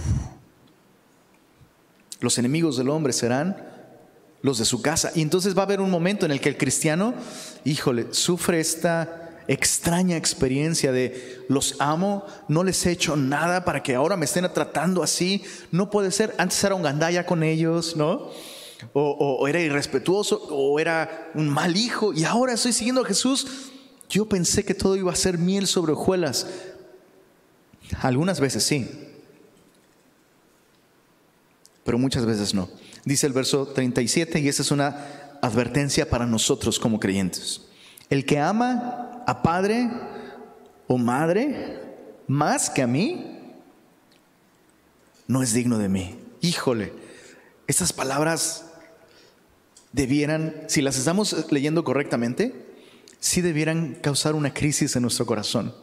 Los 2.22 2.38
enemigos 2.38 2.78
del 2.78 2.88
hombre 2.88 3.12
serán 3.12 3.68
los 4.42 4.60
de 4.60 4.64
su 4.64 4.82
casa. 4.82 5.12
Y 5.14 5.22
entonces 5.22 5.58
va 5.58 5.64
a 5.64 5.66
haber 5.66 5.82
un 5.82 5.92
momento 5.92 6.26
en 6.26 6.32
el 6.32 6.40
que 6.40 6.48
el 6.48 6.58
cristiano, 6.58 7.14
híjole, 7.66 8.14
sufre 8.14 8.62
esta 8.62 9.44
extraña 9.50 10.16
experiencia 10.16 10.94
de 10.94 11.44
los 11.50 11.76
amo, 11.80 12.26
no 12.48 12.64
les 12.64 12.86
he 12.86 12.92
hecho 12.92 13.18
nada 13.18 13.66
para 13.66 13.84
que 13.84 13.94
ahora 13.94 14.16
me 14.16 14.24
estén 14.24 14.50
tratando 14.54 15.04
así. 15.04 15.44
No 15.70 15.90
puede 15.90 16.12
ser, 16.12 16.34
antes 16.38 16.64
era 16.64 16.76
un 16.76 16.84
gandaya 16.84 17.26
con 17.26 17.44
ellos, 17.44 17.98
¿no? 17.98 18.30
O, 18.94 19.48
era 19.48 19.60
irrespetuoso, 19.60 20.48
o 20.50 20.80
era 20.80 21.32
un 21.34 21.50
mal 21.50 21.76
hijo, 21.76 22.14
y 22.14 22.24
ahora 22.24 22.54
estoy 22.54 22.74
siguiendo 22.74 23.02
a 23.02 23.06
Jesús. 23.06 23.72
Yo 24.10 24.28
pensé 24.28 24.64
que 24.64 24.74
todo 24.74 24.96
iba 24.96 25.12
a 25.12 25.16
ser 25.16 25.38
miel 25.38 25.68
sobre 25.68 25.94
hojuelas. 25.94 26.48
Algunas 28.02 28.40
veces 28.40 28.64
sí, 28.64 28.90
pero 31.84 31.98
muchas 31.98 32.26
veces 32.26 32.54
no. 32.54 32.68
Dice 33.04 33.28
el 33.28 33.34
verso 33.34 33.68
37, 33.68 34.40
y 34.40 34.48
esa 34.48 34.64
es 34.64 34.72
una 34.72 35.38
advertencia 35.42 36.10
para 36.10 36.26
nosotros 36.26 36.80
como 36.80 37.00
creyentes. 37.00 37.62
El 38.10 38.26
que 38.26 38.40
ama 38.40 39.24
a 39.28 39.42
padre 39.44 39.90
o 40.88 40.98
madre 40.98 41.80
más 42.28 42.70
que 42.70 42.82
a 42.82 42.88
mí, 42.88 43.40
no 45.28 45.44
es 45.44 45.54
digno 45.54 45.78
de 45.78 45.90
mí. 45.90 46.20
Híjole, 46.42 46.94
estas 47.68 47.94
palabras 47.94 48.65
debieran, 49.96 50.66
si 50.68 50.82
las 50.82 50.98
estamos 50.98 51.50
leyendo 51.52 51.86
correctamente, 51.86 52.54
sí 53.20 53.40
debieran 53.42 53.96
causar 54.02 54.36
una 54.36 54.54
crisis 54.54 54.94
en 54.98 55.04
nuestro 55.04 55.26
corazón, 55.26 55.74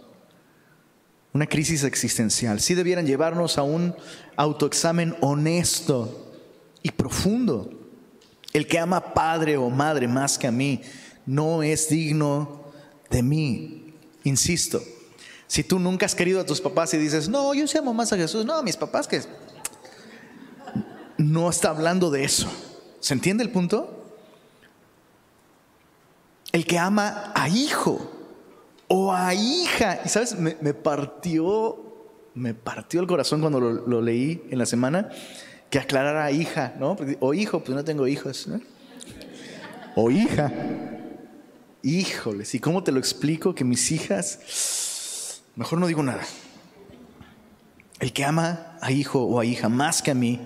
una 1.32 1.46
crisis 1.46 1.82
existencial, 1.82 2.60
sí 2.60 2.74
debieran 2.74 3.06
llevarnos 3.06 3.56
a 3.56 3.62
un 3.62 3.94
autoexamen 4.36 5.16
honesto 5.22 6.30
y 6.82 6.90
profundo. 6.90 7.70
El 8.52 8.66
que 8.66 8.78
ama 8.78 9.14
padre 9.14 9.56
o 9.56 9.70
madre 9.70 10.06
más 10.06 10.36
que 10.36 10.46
a 10.46 10.52
mí 10.52 10.82
no 11.24 11.62
es 11.62 11.88
digno 11.88 12.66
de 13.08 13.22
mí. 13.22 13.94
Insisto, 14.24 14.82
si 15.46 15.64
tú 15.64 15.78
nunca 15.78 16.04
has 16.04 16.14
querido 16.14 16.38
a 16.42 16.44
tus 16.44 16.60
papás 16.60 16.92
y 16.92 16.98
dices, 16.98 17.30
no, 17.30 17.54
yo 17.54 17.66
sí 17.66 17.78
amo 17.78 17.94
más 17.94 18.12
a 18.12 18.18
Jesús, 18.18 18.44
no, 18.44 18.62
mis 18.62 18.76
papás 18.76 19.08
que... 19.08 19.22
No 21.16 21.48
está 21.48 21.70
hablando 21.70 22.10
de 22.10 22.24
eso. 22.24 22.50
¿Se 23.00 23.14
entiende 23.14 23.44
el 23.44 23.50
punto? 23.50 24.01
El 26.52 26.66
que 26.66 26.78
ama 26.78 27.32
a 27.34 27.48
hijo 27.48 28.10
o 28.88 29.12
a 29.12 29.34
hija. 29.34 30.00
Y 30.04 30.08
sabes, 30.08 30.36
me, 30.38 30.74
partió 30.74 31.92
me 32.34 32.54
partió 32.54 33.00
el 33.00 33.06
corazón 33.06 33.40
cuando 33.40 33.60
lo, 33.60 34.02
leí 34.02 34.42
en 34.50 34.58
la 34.58 34.66
semana, 34.66 35.10
que 35.70 35.78
aclarara 35.78 36.30
hija, 36.30 36.74
¿no? 36.78 36.96
O 37.20 37.34
hijo, 37.34 37.60
pues 37.60 37.74
no 37.74 37.84
tengo 37.84 38.06
hijos. 38.06 38.48
O 39.94 40.10
hija. 40.10 40.52
Híjoles, 41.82 42.54
¿y 42.54 42.60
cómo 42.60 42.84
te 42.84 42.92
lo 42.92 42.98
explico? 42.98 43.54
Que 43.54 43.64
mis 43.64 43.90
hijas, 43.90 45.42
mejor 45.56 45.80
no 45.80 45.86
digo 45.86 46.02
nada. 46.02 46.22
El 47.98 48.12
que 48.12 48.24
ama 48.24 48.76
a 48.80 48.92
hijo 48.92 49.22
o 49.22 49.40
a 49.40 49.44
hija 49.44 49.68
más 49.68 50.02
que 50.02 50.10
a 50.10 50.14
mí, 50.14 50.40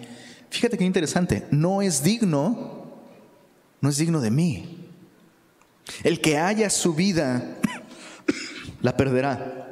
fíjate 0.50 0.78
qué 0.78 0.84
interesante, 0.84 1.46
no 1.50 1.82
es 1.82 2.02
digno, 2.02 2.86
no 3.80 3.88
es 3.88 3.96
digno 3.98 4.20
de 4.20 4.30
mí. 4.30 4.85
El 6.02 6.20
que 6.20 6.38
haya 6.38 6.70
su 6.70 6.94
vida, 6.94 7.58
la 8.82 8.96
perderá. 8.96 9.68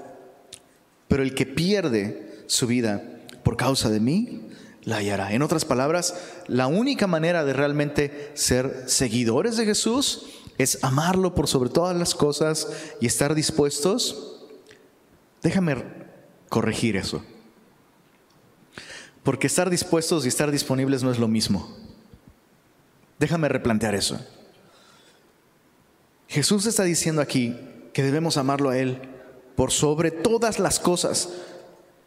Pero 1.09 1.23
el 1.23 1.35
que 1.35 1.47
pierde 1.47 2.45
su 2.47 2.67
vida 2.67 3.03
por 3.43 3.57
causa 3.57 3.91
de 3.91 4.01
mí, 4.01 4.49
la 4.85 4.97
hallará. 4.97 5.33
En 5.33 5.43
otras 5.43 5.65
palabras, 5.65 6.15
la 6.47 6.67
única 6.67 7.07
manera 7.07 7.45
de 7.45 7.53
realmente 7.53 8.31
ser 8.35 8.85
seguidores 8.87 9.57
de 9.57 9.65
Jesús 9.65 10.27
es 10.59 10.83
amarlo 10.85 11.35
por 11.35 11.49
sobre 11.49 11.71
todas 11.71 11.97
las 11.97 12.15
cosas 12.15 12.69
y 13.01 13.07
estar 13.07 13.35
dispuestos. 13.35 14.47
Déjame 15.43 15.85
corregir 16.49 16.97
eso. 16.97 17.25
Porque 19.23 19.47
estar 19.47 19.71
dispuestos 19.71 20.25
y 20.25 20.29
estar 20.29 20.51
disponibles 20.51 21.03
no 21.03 21.11
es 21.11 21.19
lo 21.19 21.29
mismo. 21.29 21.77
Déjame 23.19 23.49
replantear 23.49 23.95
eso. 23.95 24.21
Jesús 26.29 26.67
está 26.67 26.85
diciendo 26.85 27.21
aquí 27.21 27.57
que 27.93 28.03
debemos 28.03 28.37
amarlo 28.37 28.71
a 28.71 28.79
Él 28.79 29.01
por 29.57 29.71
sobre 29.71 30.11
todas 30.11 30.59
las 30.59 30.81
cosas. 30.81 31.31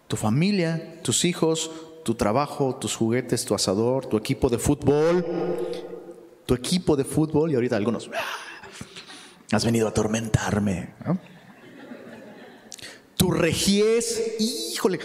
Tu 0.07 0.15
familia, 0.15 1.01
tus 1.01 1.25
hijos, 1.25 1.71
tu 2.03 2.15
trabajo, 2.15 2.75
tus 2.75 2.95
juguetes, 2.95 3.45
tu 3.45 3.53
asador, 3.53 4.05
tu 4.05 4.17
equipo 4.17 4.49
de 4.49 4.57
fútbol, 4.57 5.25
tu 6.45 6.53
equipo 6.53 6.95
de 6.95 7.03
fútbol 7.03 7.51
y 7.51 7.55
ahorita 7.55 7.75
algunos, 7.75 8.09
ah, 8.13 9.55
has 9.55 9.65
venido 9.65 9.87
a 9.87 9.89
atormentarme. 9.89 10.93
Tu 13.17 13.31
regiés, 13.31 14.35
híjole. 14.39 14.99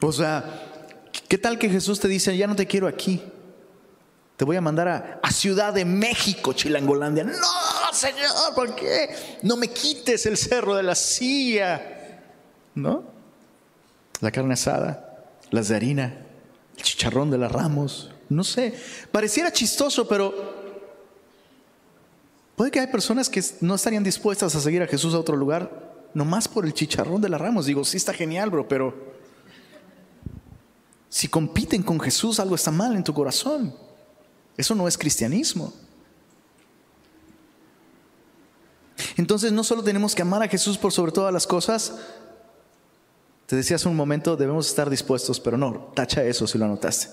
O 0.00 0.12
sea, 0.12 1.02
¿qué 1.28 1.36
tal 1.36 1.58
que 1.58 1.68
Jesús 1.68 2.00
te 2.00 2.08
dice, 2.08 2.36
ya 2.36 2.46
no 2.46 2.56
te 2.56 2.66
quiero 2.66 2.86
aquí? 2.86 3.22
Te 4.40 4.46
voy 4.46 4.56
a 4.56 4.62
mandar 4.62 4.88
a, 4.88 5.20
a 5.22 5.30
Ciudad 5.32 5.74
de 5.74 5.84
México, 5.84 6.54
Chilangolandia. 6.54 7.24
No, 7.24 7.92
Señor, 7.92 8.54
¿por 8.54 8.74
qué? 8.74 9.14
No 9.42 9.58
me 9.58 9.68
quites 9.68 10.24
el 10.24 10.38
cerro 10.38 10.76
de 10.76 10.82
la 10.82 10.94
silla. 10.94 12.22
¿No? 12.74 13.04
La 14.22 14.30
carne 14.30 14.54
asada, 14.54 15.26
las 15.50 15.68
de 15.68 15.76
harina, 15.76 16.24
el 16.74 16.82
chicharrón 16.82 17.30
de 17.30 17.36
las 17.36 17.52
ramos, 17.52 18.12
no 18.30 18.42
sé. 18.42 18.72
Pareciera 19.12 19.52
chistoso, 19.52 20.08
pero 20.08 20.34
puede 22.56 22.70
que 22.70 22.80
hay 22.80 22.86
personas 22.86 23.28
que 23.28 23.44
no 23.60 23.74
estarían 23.74 24.04
dispuestas 24.04 24.54
a 24.54 24.60
seguir 24.60 24.82
a 24.82 24.86
Jesús 24.86 25.12
a 25.12 25.18
otro 25.18 25.36
lugar, 25.36 26.08
nomás 26.14 26.48
por 26.48 26.64
el 26.64 26.72
chicharrón 26.72 27.20
de 27.20 27.28
las 27.28 27.42
ramos. 27.42 27.66
Digo, 27.66 27.84
sí 27.84 27.98
está 27.98 28.14
genial, 28.14 28.48
bro, 28.48 28.66
pero 28.66 28.94
si 31.10 31.28
compiten 31.28 31.82
con 31.82 32.00
Jesús, 32.00 32.40
algo 32.40 32.54
está 32.54 32.70
mal 32.70 32.96
en 32.96 33.04
tu 33.04 33.12
corazón. 33.12 33.89
Eso 34.60 34.74
no 34.74 34.86
es 34.86 34.98
cristianismo. 34.98 35.72
Entonces 39.16 39.52
no 39.52 39.64
solo 39.64 39.82
tenemos 39.82 40.14
que 40.14 40.20
amar 40.20 40.42
a 40.42 40.48
Jesús 40.48 40.76
por 40.76 40.92
sobre 40.92 41.12
todas 41.12 41.32
las 41.32 41.46
cosas, 41.46 41.94
te 43.46 43.56
decía 43.56 43.76
hace 43.76 43.88
un 43.88 43.96
momento, 43.96 44.36
debemos 44.36 44.68
estar 44.68 44.90
dispuestos, 44.90 45.40
pero 45.40 45.56
no, 45.56 45.90
tacha 45.94 46.22
eso 46.24 46.46
si 46.46 46.58
lo 46.58 46.66
anotaste. 46.66 47.08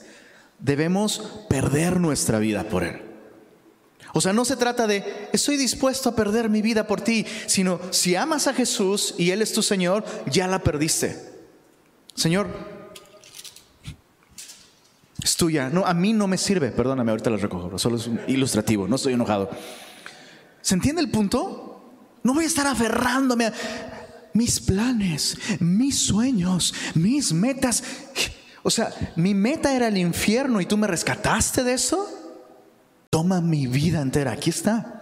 Debemos 0.60 1.22
perder 1.48 2.02
nuestra 2.02 2.38
vida 2.38 2.66
por 2.66 2.84
Él. 2.84 3.02
O 4.14 4.20
sea, 4.20 4.34
no 4.34 4.44
se 4.44 4.58
trata 4.58 4.86
de, 4.86 5.30
estoy 5.32 5.56
dispuesto 5.56 6.10
a 6.10 6.16
perder 6.18 6.50
mi 6.50 6.62
vida 6.62 6.86
por 6.86 7.00
ti, 7.00 7.26
sino 7.46 7.80
si 7.92 8.18
amas 8.18 8.48
a 8.48 8.54
Jesús 8.54 9.16
y 9.18 9.32
Él 9.32 9.42
es 9.42 9.54
tu 9.54 9.64
Señor, 9.64 10.04
ya 10.30 10.48
la 10.48 10.60
perdiste. 10.60 11.18
Señor, 12.14 12.50
es 15.28 15.36
tuya. 15.36 15.70
No, 15.70 15.86
a 15.86 15.94
mí 15.94 16.14
no 16.14 16.28
me 16.28 16.38
sirve. 16.38 16.72
Perdóname, 16.72 17.12
ahorita 17.12 17.30
lo 17.30 17.38
recojo, 17.38 17.78
solo 17.78 17.98
es 17.98 18.10
ilustrativo, 18.28 18.88
no 18.88 18.96
estoy 18.96 19.14
enojado. 19.14 19.50
¿Se 20.62 20.74
entiende 20.74 21.02
el 21.02 21.12
punto? 21.12 22.20
No 22.24 22.34
voy 22.34 22.46
a 22.46 22.48
estar 22.48 22.68
aferrándome 22.68 23.46
a 23.46 23.54
mis 24.34 24.60
planes, 24.60 25.38
mis 25.60 26.00
sueños, 26.00 26.74
mis 26.96 27.34
metas. 27.34 27.84
O 28.64 28.70
sea, 28.70 28.94
mi 29.16 29.34
meta 29.34 29.76
era 29.76 29.88
el 29.88 29.98
infierno 29.98 30.60
y 30.62 30.66
tú 30.66 30.78
me 30.78 30.88
rescataste 30.88 31.64
de 31.64 31.74
eso. 31.74 32.08
Toma 33.10 33.40
mi 33.42 33.68
vida 33.68 34.02
entera, 34.02 34.32
aquí 34.32 34.50
está. 34.50 35.02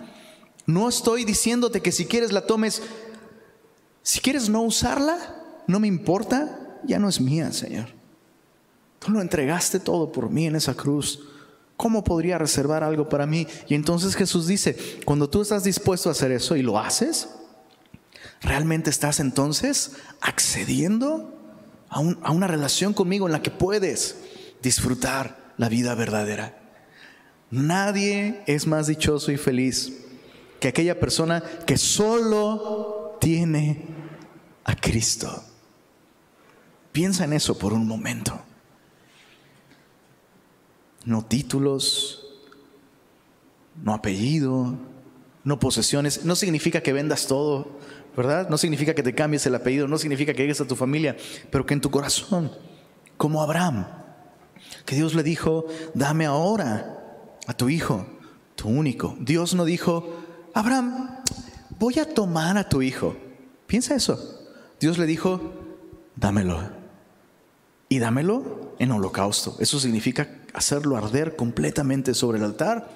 No 0.67 0.89
estoy 0.89 1.26
diciéndote 1.26 1.82
que 1.82 1.91
si 1.91 2.05
quieres 2.05 2.32
la 2.32 2.45
tomes, 2.45 2.82
si 4.03 4.19
quieres 4.19 4.49
no 4.49 4.61
usarla, 4.61 5.17
no 5.67 5.80
me 5.80 5.88
importa, 5.88 6.80
ya 6.84 6.99
no 6.99 7.09
es 7.09 7.19
mía, 7.19 7.51
Señor. 7.51 7.94
Tú 9.05 9.11
lo 9.11 9.21
entregaste 9.21 9.79
todo 9.79 10.11
por 10.11 10.31
mí 10.31 10.47
en 10.47 10.55
esa 10.55 10.73
cruz. 10.73 11.19
¿Cómo 11.77 12.03
podría 12.03 12.37
reservar 12.37 12.83
algo 12.83 13.07
para 13.07 13.27
mí? 13.27 13.45
Y 13.67 13.75
entonces 13.75 14.15
Jesús 14.15 14.47
dice, 14.47 14.75
cuando 15.05 15.29
tú 15.29 15.41
estás 15.41 15.63
dispuesto 15.63 16.09
a 16.09 16.13
hacer 16.13 16.31
eso 16.31 16.55
y 16.55 16.63
lo 16.63 16.79
haces, 16.79 17.29
¿Realmente 18.45 18.91
estás 18.91 19.19
entonces 19.19 19.93
accediendo 20.21 21.33
a, 21.89 21.99
una 21.99 22.47
relación 22.47 22.93
conmigo 22.93 23.25
en 23.25 23.31
la 23.31 23.41
que 23.41 23.49
puedes 23.49 24.17
disfrutar 24.61 25.53
la 25.57 25.67
vida 25.67 25.95
verdadera? 25.95 26.55
Nadie 27.49 28.43
es 28.45 28.67
más 28.67 28.85
dichoso 28.85 29.31
y 29.31 29.37
feliz 29.37 29.93
que 30.59 30.67
aquella 30.67 30.99
persona 30.99 31.43
que 31.65 31.77
solo 31.77 33.17
tiene 33.19 33.85
a 34.63 34.75
Cristo. 34.75 35.43
Piensa 36.91 37.25
en 37.25 37.33
eso 37.33 37.57
por 37.57 37.73
un 37.73 37.87
momento. 37.87 38.39
No 41.05 41.23
títulos, 41.23 42.25
no 43.83 43.93
apellido, 43.93 44.75
no 45.43 45.59
posesiones. 45.59 46.25
No 46.25 46.35
significa 46.35 46.81
que 46.81 46.93
vendas 46.93 47.27
todo. 47.27 47.67
¿verdad? 48.15 48.49
No 48.49 48.57
significa 48.57 48.93
que 48.95 49.03
te 49.03 49.13
cambies 49.13 49.45
el 49.45 49.55
apellido, 49.55 49.87
no 49.87 49.97
significa 49.97 50.33
que 50.33 50.43
llegues 50.43 50.61
a 50.61 50.67
tu 50.67 50.75
familia, 50.75 51.17
pero 51.51 51.65
que 51.65 51.73
en 51.73 51.81
tu 51.81 51.91
corazón, 51.91 52.51
como 53.17 53.41
Abraham, 53.41 53.85
que 54.85 54.95
Dios 54.95 55.13
le 55.15 55.23
dijo, 55.23 55.65
dame 55.93 56.25
ahora 56.25 57.03
a 57.45 57.53
tu 57.53 57.69
hijo, 57.69 58.05
tu 58.55 58.69
único. 58.69 59.15
Dios 59.19 59.53
no 59.53 59.65
dijo, 59.65 60.15
Abraham, 60.53 61.19
voy 61.77 61.99
a 61.99 62.13
tomar 62.13 62.57
a 62.57 62.69
tu 62.69 62.81
hijo. 62.81 63.17
Piensa 63.67 63.95
eso. 63.95 64.41
Dios 64.79 64.97
le 64.97 65.05
dijo, 65.05 65.53
dámelo. 66.15 66.59
Y 67.89 67.99
dámelo 67.99 68.75
en 68.79 68.91
holocausto. 68.91 69.57
Eso 69.59 69.79
significa 69.79 70.29
hacerlo 70.55 70.95
arder 70.95 71.35
completamente 71.35 72.13
sobre 72.13 72.37
el 72.37 72.45
altar 72.45 72.89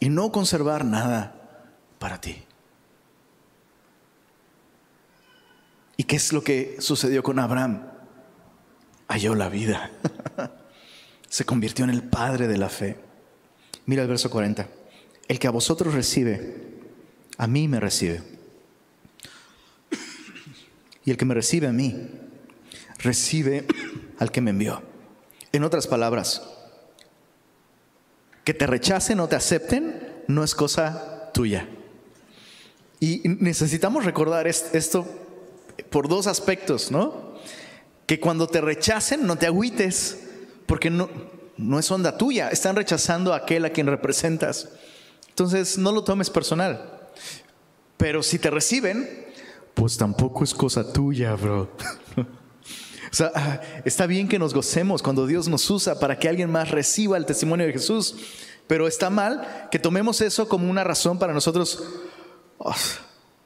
y 0.00 0.08
no 0.08 0.32
conservar 0.32 0.84
nada 0.84 1.34
para 1.98 2.20
ti. 2.20 2.42
¿Y 5.96 6.04
qué 6.04 6.16
es 6.16 6.32
lo 6.32 6.42
que 6.42 6.76
sucedió 6.80 7.22
con 7.22 7.38
Abraham? 7.38 7.86
Halló 9.06 9.34
la 9.34 9.48
vida. 9.48 9.90
Se 11.28 11.44
convirtió 11.44 11.84
en 11.84 11.90
el 11.90 12.02
padre 12.02 12.48
de 12.48 12.58
la 12.58 12.68
fe. 12.68 12.96
Mira 13.86 14.02
el 14.02 14.08
verso 14.08 14.30
40. 14.30 14.66
El 15.28 15.38
que 15.38 15.46
a 15.46 15.50
vosotros 15.50 15.94
recibe, 15.94 16.80
a 17.38 17.46
mí 17.46 17.68
me 17.68 17.80
recibe. 17.80 18.22
Y 21.04 21.10
el 21.10 21.16
que 21.16 21.24
me 21.26 21.34
recibe 21.34 21.66
a 21.66 21.72
mí, 21.72 21.94
recibe 22.98 23.66
al 24.18 24.32
que 24.32 24.40
me 24.40 24.50
envió. 24.50 24.82
En 25.52 25.64
otras 25.64 25.86
palabras, 25.86 26.42
que 28.44 28.54
te 28.54 28.66
rechacen 28.66 29.20
o 29.20 29.28
te 29.28 29.36
acepten 29.36 30.22
no 30.28 30.44
es 30.44 30.54
cosa 30.54 31.30
tuya. 31.32 31.68
Y 33.00 33.22
necesitamos 33.24 34.04
recordar 34.04 34.46
esto 34.46 35.06
por 35.90 36.08
dos 36.08 36.26
aspectos, 36.26 36.90
¿no? 36.90 37.34
Que 38.06 38.20
cuando 38.20 38.46
te 38.46 38.60
rechacen 38.60 39.26
no 39.26 39.36
te 39.36 39.46
agüites, 39.46 40.18
porque 40.66 40.90
no, 40.90 41.08
no 41.56 41.78
es 41.78 41.90
onda 41.90 42.16
tuya, 42.16 42.48
están 42.48 42.76
rechazando 42.76 43.32
a 43.32 43.38
aquel 43.38 43.64
a 43.64 43.70
quien 43.70 43.86
representas. 43.86 44.68
Entonces 45.28 45.78
no 45.78 45.92
lo 45.92 46.04
tomes 46.04 46.30
personal. 46.30 47.10
Pero 47.96 48.22
si 48.22 48.38
te 48.38 48.50
reciben, 48.50 49.26
pues 49.74 49.96
tampoco 49.96 50.44
es 50.44 50.54
cosa 50.54 50.92
tuya, 50.92 51.34
bro. 51.34 51.70
o 53.14 53.16
sea, 53.16 53.30
ah, 53.32 53.60
está 53.84 54.08
bien 54.08 54.26
que 54.26 54.40
nos 54.40 54.52
gocemos 54.52 55.00
cuando 55.00 55.24
Dios 55.24 55.46
nos 55.46 55.70
usa 55.70 56.00
para 56.00 56.18
que 56.18 56.28
alguien 56.28 56.50
más 56.50 56.72
reciba 56.72 57.16
el 57.16 57.24
testimonio 57.24 57.64
de 57.64 57.72
Jesús, 57.72 58.16
pero 58.66 58.88
está 58.88 59.08
mal 59.08 59.68
que 59.70 59.78
tomemos 59.78 60.20
eso 60.20 60.48
como 60.48 60.68
una 60.68 60.82
razón 60.82 61.16
para 61.16 61.32
nosotros. 61.32 61.80
Oh, 62.58 62.74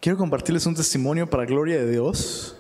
quiero 0.00 0.16
compartirles 0.16 0.64
un 0.64 0.74
testimonio 0.74 1.28
para 1.28 1.44
gloria 1.44 1.76
de 1.76 1.90
Dios. 1.90 2.56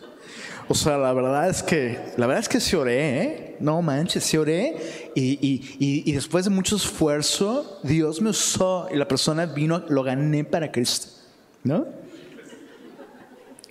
O 0.68 0.74
sea, 0.74 0.98
la 0.98 1.14
verdad 1.14 1.48
es 1.48 1.62
que, 1.62 1.98
la 2.18 2.26
verdad 2.26 2.42
es 2.42 2.48
que 2.50 2.60
se 2.60 2.76
oré, 2.76 3.22
¿eh? 3.22 3.56
No 3.58 3.80
manches, 3.80 4.24
se 4.24 4.38
oré 4.38 5.10
y, 5.14 6.12
después 6.12 6.44
de 6.44 6.50
mucho 6.50 6.76
esfuerzo, 6.76 7.80
Dios 7.84 8.20
me 8.20 8.28
usó 8.28 8.86
y 8.92 8.96
la 8.96 9.08
persona 9.08 9.46
vino, 9.46 9.82
lo 9.88 10.02
gané 10.02 10.44
para 10.44 10.70
Cristo, 10.70 11.08
¿no? 11.64 11.86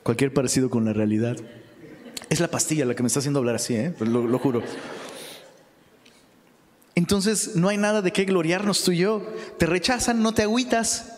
Cualquier 0.02 0.34
parecido 0.34 0.72
con 0.72 0.86
la 0.86 0.94
realidad. 0.94 1.38
Es 2.30 2.40
la 2.40 2.50
pastilla 2.50 2.86
la 2.86 2.96
que 2.96 3.04
me 3.04 3.08
está 3.08 3.20
haciendo 3.20 3.40
hablar 3.40 3.56
así, 3.56 3.76
¿eh? 3.76 3.94
Lo, 4.00 4.28
lo 4.28 4.40
juro. 4.40 4.62
Entonces 6.96 7.56
no 7.56 7.70
hay 7.70 7.78
nada 7.78 8.02
de 8.02 8.12
qué 8.12 8.26
gloriarnos 8.26 8.84
tú 8.84 8.92
y 8.92 8.98
yo. 8.98 9.22
Te 9.60 9.66
rechazan, 9.66 10.22
no 10.24 10.34
te 10.34 10.42
agüitas. 10.42 11.14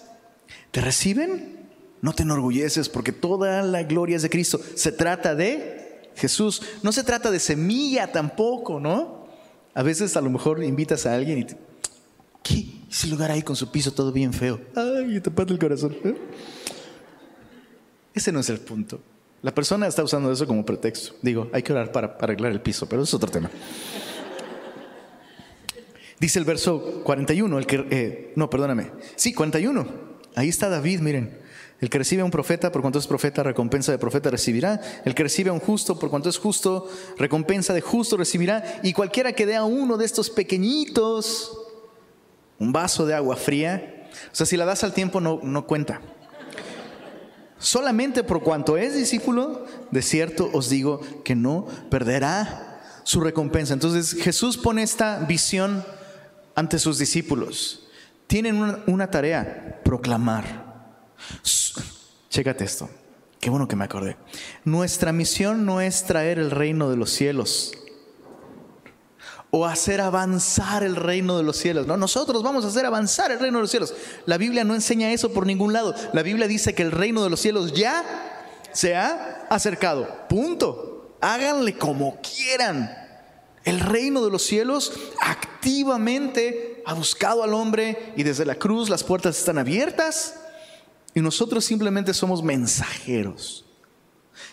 Te 0.72 0.82
reciben, 0.82 1.68
no 2.01 2.14
te 2.14 2.24
enorgulleces 2.24 2.89
porque 2.89 3.12
toda 3.12 3.64
la 3.64 3.84
gloria 3.84 4.18
es 4.18 4.22
de 4.22 4.30
Cristo. 4.30 4.60
Se 4.76 4.91
trata 4.91 5.36
de 5.36 6.12
Jesús. 6.16 6.62
No 6.84 6.91
se 6.91 7.03
trata 7.03 7.32
de 7.32 7.39
semilla 7.39 8.12
tampoco, 8.12 8.80
¿no? 8.80 9.28
A 9.74 9.84
veces 9.84 10.18
a 10.18 10.22
lo 10.22 10.30
mejor 10.30 10.64
invitas 10.64 11.05
a 11.05 11.16
alguien 11.16 11.39
y 11.39 11.45
te, 11.45 11.57
¿qué? 12.43 12.66
Ese 12.91 13.07
lugar 13.07 13.32
ahí 13.32 13.41
con 13.41 13.55
su 13.55 13.72
piso 13.72 13.93
todo 13.93 14.12
bien 14.12 14.34
feo. 14.34 14.60
Ay, 14.76 15.22
te 15.22 15.32
parte 15.32 15.53
el 15.53 15.60
corazón. 15.60 15.95
¿eh? 16.03 16.16
Ese 18.14 18.32
no 18.32 18.39
es 18.39 18.49
el 18.49 18.60
punto. 18.60 18.99
La 19.42 19.54
persona 19.54 19.88
está 19.88 20.04
usando 20.04 20.32
eso 20.32 20.46
como 20.46 20.66
pretexto. 20.66 21.16
Digo, 21.22 21.50
hay 21.54 21.64
que 21.64 21.72
orar 21.72 21.92
para, 21.92 22.18
arreglar 22.20 22.52
el 22.52 22.62
piso, 22.62 22.88
pero 22.88 23.04
es 23.04 23.14
otro 23.14 23.30
tema. 23.30 23.50
Dice 26.20 26.40
el 26.40 26.46
verso 26.46 27.02
41, 27.04 27.58
el 27.58 27.66
que, 27.66 27.88
eh, 27.90 28.34
no, 28.36 28.50
perdóname. 28.50 28.92
Sí, 29.16 29.34
41. 29.34 29.88
Ahí 30.36 30.50
está 30.50 30.68
David, 30.68 31.00
miren. 31.00 31.40
El 31.80 31.90
que 31.90 31.98
recibe 31.98 32.22
a 32.22 32.26
un 32.26 32.32
profeta, 32.32 32.74
por 32.74 32.82
cuanto 32.82 33.00
es 33.00 33.08
profeta, 33.08 33.42
recompensa 33.42 33.94
de 33.94 33.98
profeta 33.98 34.30
recibirá. 34.30 34.82
El 35.06 35.16
que 35.16 35.24
recibe 35.24 35.50
a 35.50 35.54
un 35.54 35.62
justo, 35.62 35.98
por 35.98 36.10
cuanto 36.10 36.28
es 36.28 36.38
justo, 36.38 36.90
recompensa 37.18 37.74
de 37.74 37.80
justo 37.80 38.18
recibirá. 38.18 38.82
Y 38.84 38.92
cualquiera 38.92 39.32
que 39.32 39.46
dé 39.46 39.56
a 39.56 39.64
uno 39.64 39.98
de 39.98 40.06
estos 40.06 40.30
pequeñitos 40.30 41.58
un 42.60 42.74
vaso 42.74 43.06
de 43.06 43.16
agua 43.16 43.38
fría, 43.38 44.10
o 44.32 44.36
sea, 44.36 44.46
si 44.46 44.58
la 44.58 44.66
das 44.66 44.84
al 44.84 44.94
tiempo 44.94 45.22
no, 45.22 45.40
no 45.42 45.66
cuenta. 45.66 46.02
Solamente 47.60 48.24
por 48.24 48.41
cuanto 48.41 48.78
es 48.78 48.95
discípulo, 48.95 49.66
de 49.91 50.01
cierto 50.01 50.49
os 50.53 50.70
digo 50.70 51.01
que 51.24 51.36
no 51.36 51.68
perderá 51.91 52.82
su 53.03 53.20
recompensa. 53.20 53.74
Entonces 53.74 54.14
Jesús 54.22 54.57
pone 54.57 54.82
esta 54.82 55.20
visión 55.20 55.84
ante 56.55 56.80
sus 56.80 56.97
discípulos. 56.97 57.88
Tienen 58.28 58.82
una, 58.88 59.12
tarea, 59.12 59.82
proclamar. 59.84 60.95
Chécate 62.30 62.64
esto. 62.64 62.89
Qué 63.39 63.49
bueno 63.49 63.68
que 63.68 63.76
me 63.76 63.86
acordé. 63.86 64.18
Nuestra 64.64 65.12
misión 65.12 65.66
no 65.66 65.82
es 65.82 66.03
traer 66.03 66.39
el 66.39 66.51
reino 66.51 66.89
de 66.89 66.97
los 66.97 67.10
cielos 67.10 67.74
o 69.52 69.66
hacer 69.66 70.00
avanzar 70.00 70.84
el 70.84 70.95
reino 70.95 71.38
de 71.38 71.43
los 71.43 71.58
cielos. 71.58 71.88
No, 71.88 71.97
nosotros 71.97 72.43
vamos 72.43 72.66
a 72.66 72.68
hacer 72.68 72.86
avanzar 72.86 73.32
el 73.32 73.39
reino 73.39 73.58
de 73.58 73.64
los 73.64 73.72
cielos. 73.72 73.93
La 74.26 74.38
Biblia 74.38 74.64
no 74.64 74.76
enseña 74.76 75.12
eso 75.12 75.34
por 75.34 75.45
ningún 75.45 75.74
lado. 75.74 75.95
La 76.14 76.22
Biblia 76.22 76.47
dice 76.47 76.76
que 76.76 76.84
el 76.84 76.91
reino 76.91 77.24
de 77.24 77.30
los 77.30 77.39
cielos 77.39 77.74
ya 77.74 78.04
se 78.72 78.95
ha 78.95 79.47
acercado. 79.50 80.08
Punto. 80.28 81.18
Háganle 81.22 81.78
como 81.78 82.20
quieran. 82.22 82.95
El 83.66 83.80
reino 83.80 84.24
de 84.24 84.32
los 84.32 84.43
cielos 84.43 84.93
activamente 85.22 86.82
ha 86.86 86.93
buscado 86.93 87.43
al 87.43 87.54
hombre 87.54 88.14
y 88.16 88.24
desde 88.24 88.45
la 88.45 88.56
cruz 88.56 88.89
las 88.89 89.04
puertas 89.04 89.38
están 89.38 89.58
abiertas 89.58 90.36
y 91.14 91.22
nosotros 91.22 91.66
simplemente 91.66 92.14
somos 92.14 92.41
mensajeros. 92.41 93.66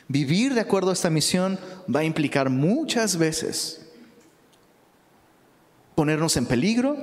Vivir 0.08 0.54
de 0.54 0.60
acuerdo 0.60 0.90
a 0.90 0.94
esta 0.94 1.10
misión 1.10 1.58
va 1.94 2.00
a 2.00 2.04
implicar 2.04 2.50
muchas 2.50 3.16
veces 3.16 3.85
ponernos 5.96 6.36
en 6.36 6.46
peligro, 6.46 6.96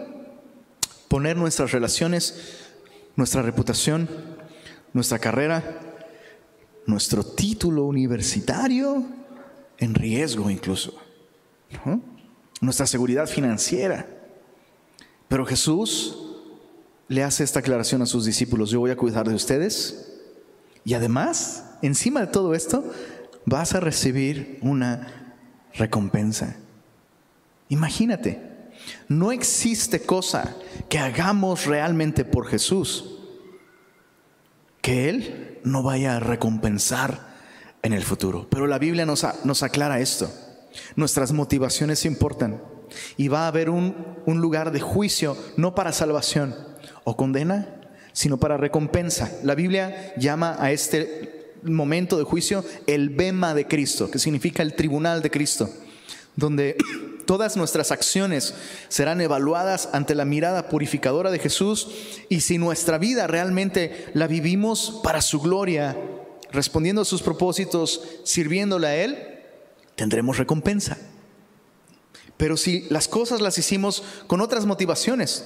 poner 1.09 1.35
nuestras 1.35 1.71
relaciones, 1.71 2.69
nuestra 3.17 3.41
reputación, 3.41 4.07
nuestra 4.93 5.19
carrera, 5.19 5.81
nuestro 6.85 7.25
título 7.25 7.85
universitario 7.85 9.03
en 9.79 9.95
riesgo 9.95 10.49
incluso, 10.49 10.93
nuestra 12.61 12.85
seguridad 12.85 13.27
financiera. 13.27 14.07
Pero 15.27 15.45
Jesús 15.45 16.17
le 17.07 17.23
hace 17.23 17.43
esta 17.43 17.59
aclaración 17.59 18.01
a 18.03 18.05
sus 18.05 18.25
discípulos, 18.25 18.69
yo 18.69 18.79
voy 18.79 18.91
a 18.91 18.97
cuidar 18.97 19.27
de 19.27 19.35
ustedes 19.35 20.21
y 20.85 20.93
además, 20.93 21.77
encima 21.81 22.21
de 22.21 22.27
todo 22.27 22.53
esto, 22.53 22.83
vas 23.45 23.73
a 23.73 23.79
recibir 23.79 24.59
una 24.61 25.35
recompensa. 25.73 26.57
Imagínate, 27.69 28.52
no 29.07 29.31
existe 29.31 30.01
cosa 30.01 30.55
que 30.89 30.99
hagamos 30.99 31.65
realmente 31.65 32.25
por 32.25 32.47
Jesús 32.47 33.19
que 34.81 35.09
Él 35.09 35.59
no 35.63 35.81
vaya 35.81 36.17
a 36.17 36.19
recompensar 36.19 37.33
en 37.81 37.93
el 37.93 38.03
futuro. 38.03 38.47
Pero 38.49 38.67
la 38.67 38.79
Biblia 38.79 39.05
nos, 39.05 39.25
nos 39.45 39.63
aclara 39.63 39.99
esto. 39.99 40.29
Nuestras 40.95 41.31
motivaciones 41.31 42.05
importan 42.05 42.61
y 43.15 43.29
va 43.29 43.45
a 43.45 43.47
haber 43.47 43.69
un, 43.69 43.95
un 44.25 44.41
lugar 44.41 44.71
de 44.71 44.81
juicio, 44.81 45.37
no 45.55 45.73
para 45.73 45.93
salvación 45.93 46.55
o 47.05 47.15
condena, 47.15 47.81
sino 48.11 48.37
para 48.37 48.57
recompensa. 48.57 49.31
La 49.43 49.55
Biblia 49.55 50.13
llama 50.17 50.57
a 50.59 50.71
este 50.71 51.53
momento 51.63 52.17
de 52.17 52.23
juicio 52.23 52.63
el 52.85 53.09
bema 53.09 53.53
de 53.53 53.67
Cristo, 53.67 54.11
que 54.11 54.19
significa 54.19 54.63
el 54.63 54.75
tribunal 54.75 55.21
de 55.21 55.31
Cristo, 55.31 55.69
donde 56.35 56.75
todas 57.25 57.57
nuestras 57.57 57.91
acciones 57.91 58.53
serán 58.89 59.21
evaluadas 59.21 59.89
ante 59.93 60.15
la 60.15 60.25
mirada 60.25 60.69
purificadora 60.69 61.31
de 61.31 61.39
Jesús 61.39 61.89
y 62.29 62.41
si 62.41 62.57
nuestra 62.57 62.97
vida 62.97 63.27
realmente 63.27 64.07
la 64.13 64.27
vivimos 64.27 64.99
para 65.03 65.21
su 65.21 65.39
gloria, 65.39 65.97
respondiendo 66.51 67.01
a 67.01 67.05
sus 67.05 67.21
propósitos, 67.21 68.01
sirviéndole 68.23 68.87
a 68.87 68.95
Él, 68.95 69.39
tendremos 69.95 70.37
recompensa. 70.37 70.97
Pero 72.37 72.57
si 72.57 72.87
las 72.89 73.07
cosas 73.07 73.41
las 73.41 73.57
hicimos 73.57 74.03
con 74.27 74.41
otras 74.41 74.65
motivaciones, 74.65 75.45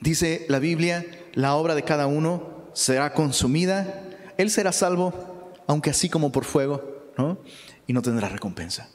Dice 0.00 0.46
la 0.48 0.58
Biblia, 0.58 1.04
la 1.34 1.54
obra 1.54 1.74
de 1.74 1.82
cada 1.82 2.06
uno 2.06 2.70
será 2.72 3.12
consumida, 3.12 4.02
él 4.38 4.50
será 4.50 4.72
salvo, 4.72 5.52
aunque 5.66 5.90
así 5.90 6.08
como 6.08 6.32
por 6.32 6.44
fuego, 6.44 7.12
¿no? 7.18 7.38
Y 7.86 7.92
no 7.92 8.00
tendrá 8.00 8.28
recompensa. 8.30 8.88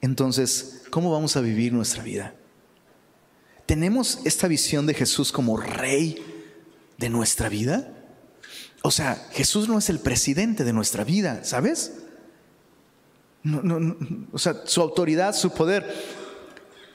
Entonces, 0.00 0.82
¿cómo 0.90 1.10
vamos 1.10 1.36
a 1.36 1.40
vivir 1.40 1.72
nuestra 1.72 2.02
vida? 2.02 2.34
¿Tenemos 3.66 4.20
esta 4.24 4.48
visión 4.48 4.86
de 4.86 4.94
Jesús 4.94 5.32
como 5.32 5.56
rey 5.56 6.24
de 6.98 7.08
nuestra 7.10 7.48
vida? 7.48 7.92
O 8.82 8.90
sea, 8.90 9.26
Jesús 9.32 9.68
no 9.68 9.78
es 9.78 9.90
el 9.90 9.98
presidente 9.98 10.62
de 10.64 10.72
nuestra 10.72 11.02
vida, 11.04 11.42
¿sabes? 11.44 11.92
o 14.32 14.38
sea, 14.38 14.62
su 14.64 14.80
autoridad, 14.80 15.34
su 15.34 15.50
poder 15.50 15.86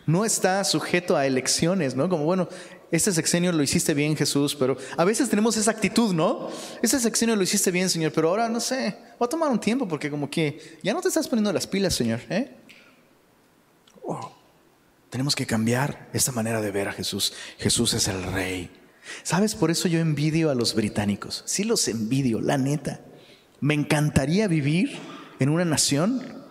no 0.06 0.26
está 0.26 0.64
sujeto 0.64 1.16
a 1.16 1.26
elecciones, 1.26 1.96
¿no? 1.96 2.10
Como, 2.10 2.26
bueno, 2.26 2.50
este 2.92 3.12
sexenio 3.12 3.52
lo 3.52 3.64
hiciste 3.64 3.94
bien, 3.94 4.18
Jesús, 4.18 4.56
pero 4.56 4.78
a 4.98 5.06
veces 5.06 5.30
tenemos 5.30 5.56
esa 5.56 5.72
actitud, 5.72 6.14
¿no? 6.14 6.50
Este 6.82 7.00
sexenio 7.00 7.36
lo 7.36 7.44
hiciste 7.44 7.72
bien, 7.72 7.90
Señor, 7.90 8.12
pero 8.12 8.30
ahora 8.30 8.50
no 8.50 8.60
sé, 8.60 8.98
va 9.22 9.26
a 9.26 9.30
tomar 9.30 9.50
un 9.50 9.60
tiempo 9.60 9.88
porque 9.88 10.10
como 10.10 10.30
que 10.30 10.78
ya 10.84 10.94
no 10.94 11.02
te 11.02 11.08
estás 11.08 11.28
poniendo 11.28 11.54
las 11.54 11.68
pilas, 11.68 11.94
Señor, 11.94 12.20
¿eh? 12.30 12.58
Oh, 14.12 14.32
tenemos 15.10 15.36
que 15.36 15.46
cambiar 15.46 16.10
esta 16.14 16.32
manera 16.32 16.62
de 16.62 16.72
ver 16.72 16.88
a 16.88 16.94
Jesús. 16.94 17.34
Jesús 17.58 17.94
es 17.94 18.08
el 18.08 18.24
rey. 18.24 18.70
¿Sabes? 19.24 19.56
Por 19.56 19.72
eso 19.72 19.88
yo 19.88 20.00
envidio 20.00 20.50
a 20.50 20.56
los 20.56 20.76
británicos. 20.76 21.44
Sí 21.46 21.64
los 21.64 21.88
envidio, 21.88 22.42
la 22.42 22.58
neta. 22.58 23.02
Me 23.60 23.74
encantaría 23.74 24.48
vivir 24.48 25.00
en 25.40 25.50
una 25.50 25.66
nación 25.66 26.42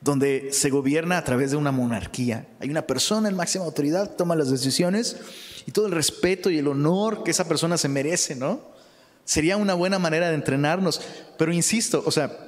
donde 0.00 0.50
se 0.52 0.70
gobierna 0.70 1.18
a 1.18 1.24
través 1.24 1.50
de 1.50 1.56
una 1.56 1.72
monarquía. 1.72 2.48
Hay 2.60 2.70
una 2.70 2.86
persona 2.86 3.28
en 3.28 3.36
máxima 3.36 3.64
autoridad, 3.64 4.16
toma 4.16 4.36
las 4.36 4.50
decisiones 4.50 5.16
y 5.66 5.72
todo 5.72 5.86
el 5.86 5.92
respeto 5.92 6.50
y 6.50 6.58
el 6.58 6.68
honor 6.68 7.24
que 7.24 7.30
esa 7.30 7.48
persona 7.48 7.78
se 7.78 7.88
merece, 7.88 8.36
¿no? 8.36 8.60
Sería 9.24 9.56
una 9.56 9.74
buena 9.74 9.98
manera 9.98 10.28
de 10.28 10.34
entrenarnos. 10.34 11.00
Pero 11.36 11.52
insisto, 11.52 12.02
o 12.06 12.10
sea, 12.10 12.47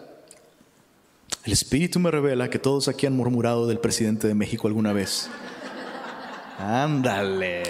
el 1.45 1.53
Espíritu 1.53 1.99
me 1.99 2.11
revela 2.11 2.51
que 2.51 2.59
todos 2.59 2.89
aquí 2.89 3.07
han 3.07 3.17
murmurado 3.17 3.67
del 3.67 3.79
presidente 3.79 4.29
de 4.29 4.35
México 4.35 4.69
alguna 4.69 4.93
vez. 4.93 5.29
Ándale. 6.59 7.63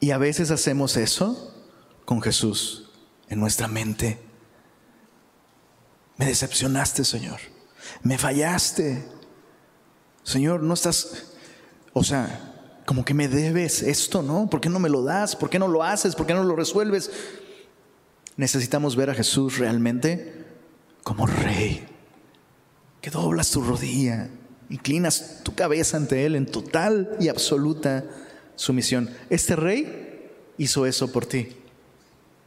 Y 0.00 0.10
a 0.10 0.18
veces 0.18 0.50
hacemos 0.50 0.96
eso 0.96 1.54
con 2.04 2.22
Jesús 2.22 2.90
en 3.28 3.40
nuestra 3.40 3.68
mente 3.68 4.18
me 6.22 6.26
decepcionaste, 6.26 7.04
Señor. 7.04 7.40
Me 8.04 8.16
fallaste. 8.16 9.04
Señor, 10.22 10.62
no 10.62 10.74
estás, 10.74 11.32
o 11.92 12.04
sea, 12.04 12.80
como 12.86 13.04
que 13.04 13.12
me 13.12 13.26
debes 13.26 13.82
esto, 13.82 14.22
¿no? 14.22 14.48
¿Por 14.48 14.60
qué 14.60 14.68
no 14.68 14.78
me 14.78 14.88
lo 14.88 15.02
das? 15.02 15.34
¿Por 15.34 15.50
qué 15.50 15.58
no 15.58 15.66
lo 15.66 15.82
haces? 15.82 16.14
¿Por 16.14 16.26
qué 16.26 16.34
no 16.34 16.44
lo 16.44 16.54
resuelves? 16.54 17.10
Necesitamos 18.36 18.94
ver 18.94 19.10
a 19.10 19.14
Jesús 19.14 19.58
realmente 19.58 20.41
como 21.02 21.26
rey, 21.26 21.86
que 23.00 23.10
doblas 23.10 23.50
tu 23.50 23.62
rodilla, 23.62 24.28
inclinas 24.70 25.40
tu 25.42 25.54
cabeza 25.54 25.96
ante 25.96 26.24
Él 26.24 26.36
en 26.36 26.46
total 26.46 27.16
y 27.20 27.28
absoluta 27.28 28.04
sumisión. 28.54 29.10
Este 29.30 29.56
rey 29.56 30.30
hizo 30.58 30.86
eso 30.86 31.10
por 31.10 31.26
ti. 31.26 31.48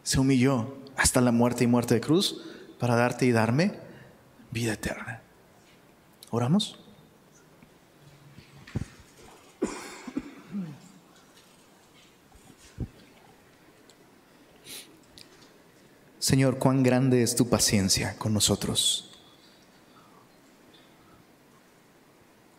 Se 0.04 0.20
humilló 0.20 0.78
hasta 0.96 1.22
la 1.22 1.32
muerte 1.32 1.64
y 1.64 1.68
muerte 1.68 1.96
de 1.96 2.02
cruz 2.02 2.42
para 2.80 2.96
darte 2.96 3.26
y 3.26 3.32
darme 3.32 3.74
vida 4.52 4.74
eterna. 4.74 5.22
¿Oramos? 6.30 6.85
Señor, 16.26 16.58
cuán 16.58 16.82
grande 16.82 17.22
es 17.22 17.36
tu 17.36 17.50
paciencia 17.50 18.18
con 18.18 18.34
nosotros. 18.34 19.12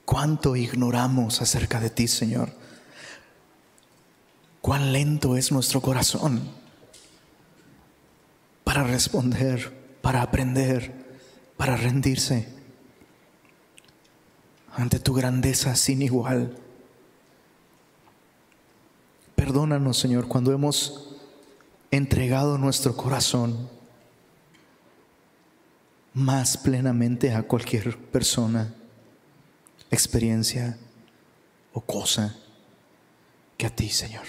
Cuánto 0.04 0.54
ignoramos 0.54 1.42
acerca 1.42 1.80
de 1.80 1.90
ti, 1.90 2.06
Señor. 2.06 2.52
Cuán 4.60 4.92
lento 4.92 5.36
es 5.36 5.50
nuestro 5.50 5.80
corazón 5.80 6.48
para 8.62 8.84
responder, 8.84 9.98
para 10.00 10.22
aprender, 10.22 11.18
para 11.56 11.76
rendirse 11.76 12.48
ante 14.76 15.00
tu 15.00 15.12
grandeza 15.12 15.74
sin 15.74 16.02
igual. 16.02 16.56
Perdónanos, 19.34 19.98
Señor, 19.98 20.28
cuando 20.28 20.52
hemos 20.52 21.15
entregado 21.96 22.58
nuestro 22.58 22.96
corazón 22.96 23.68
más 26.14 26.56
plenamente 26.56 27.34
a 27.34 27.42
cualquier 27.42 27.98
persona, 27.98 28.74
experiencia 29.90 30.78
o 31.72 31.80
cosa 31.80 32.36
que 33.58 33.66
a 33.66 33.70
ti, 33.70 33.90
Señor. 33.90 34.24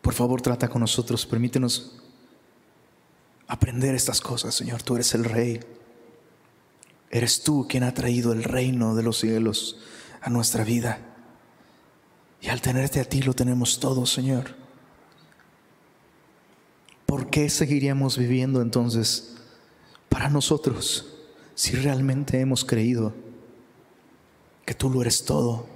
Por 0.00 0.14
favor, 0.14 0.42
trata 0.42 0.68
con 0.68 0.80
nosotros, 0.80 1.24
permítenos 1.24 2.02
aprender 3.46 3.94
estas 3.94 4.20
cosas, 4.20 4.54
Señor. 4.54 4.82
Tú 4.82 4.96
eres 4.96 5.14
el 5.14 5.24
Rey. 5.24 5.60
Eres 7.10 7.42
tú 7.42 7.66
quien 7.68 7.84
ha 7.84 7.94
traído 7.94 8.32
el 8.32 8.42
reino 8.42 8.94
de 8.94 9.02
los 9.02 9.18
cielos 9.18 9.78
a 10.20 10.30
nuestra 10.30 10.64
vida. 10.64 11.11
Y 12.42 12.48
al 12.48 12.60
tenerte 12.60 12.98
a 12.98 13.04
ti 13.04 13.22
lo 13.22 13.34
tenemos 13.34 13.78
todo, 13.78 14.04
Señor. 14.04 14.56
¿Por 17.06 17.30
qué 17.30 17.48
seguiríamos 17.48 18.18
viviendo 18.18 18.60
entonces 18.60 19.36
para 20.08 20.28
nosotros 20.28 21.20
si 21.54 21.76
realmente 21.76 22.40
hemos 22.40 22.64
creído 22.64 23.14
que 24.66 24.74
tú 24.74 24.90
lo 24.90 25.02
eres 25.02 25.24
todo? 25.24 25.68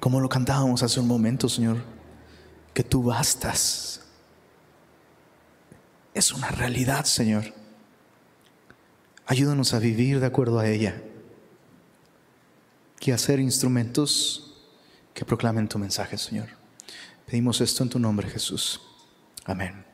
Como 0.00 0.20
lo 0.20 0.30
cantábamos 0.30 0.82
hace 0.82 0.98
un 0.98 1.06
momento, 1.06 1.46
Señor, 1.46 1.76
que 2.72 2.82
tú 2.82 3.02
bastas. 3.02 4.00
Es 6.14 6.32
una 6.32 6.48
realidad, 6.48 7.04
Señor. 7.04 7.52
Ayúdanos 9.26 9.74
a 9.74 9.78
vivir 9.78 10.20
de 10.20 10.26
acuerdo 10.26 10.58
a 10.58 10.68
ella 10.68 11.02
y 13.00 13.10
a 13.10 13.18
ser 13.18 13.40
instrumentos 13.40 14.49
que 15.20 15.26
proclamen 15.26 15.68
tu 15.68 15.78
mensaje, 15.78 16.16
Señor. 16.16 16.48
Pedimos 17.26 17.60
esto 17.60 17.82
en 17.82 17.90
tu 17.90 17.98
nombre, 17.98 18.26
Jesús. 18.30 18.80
Amén. 19.44 19.89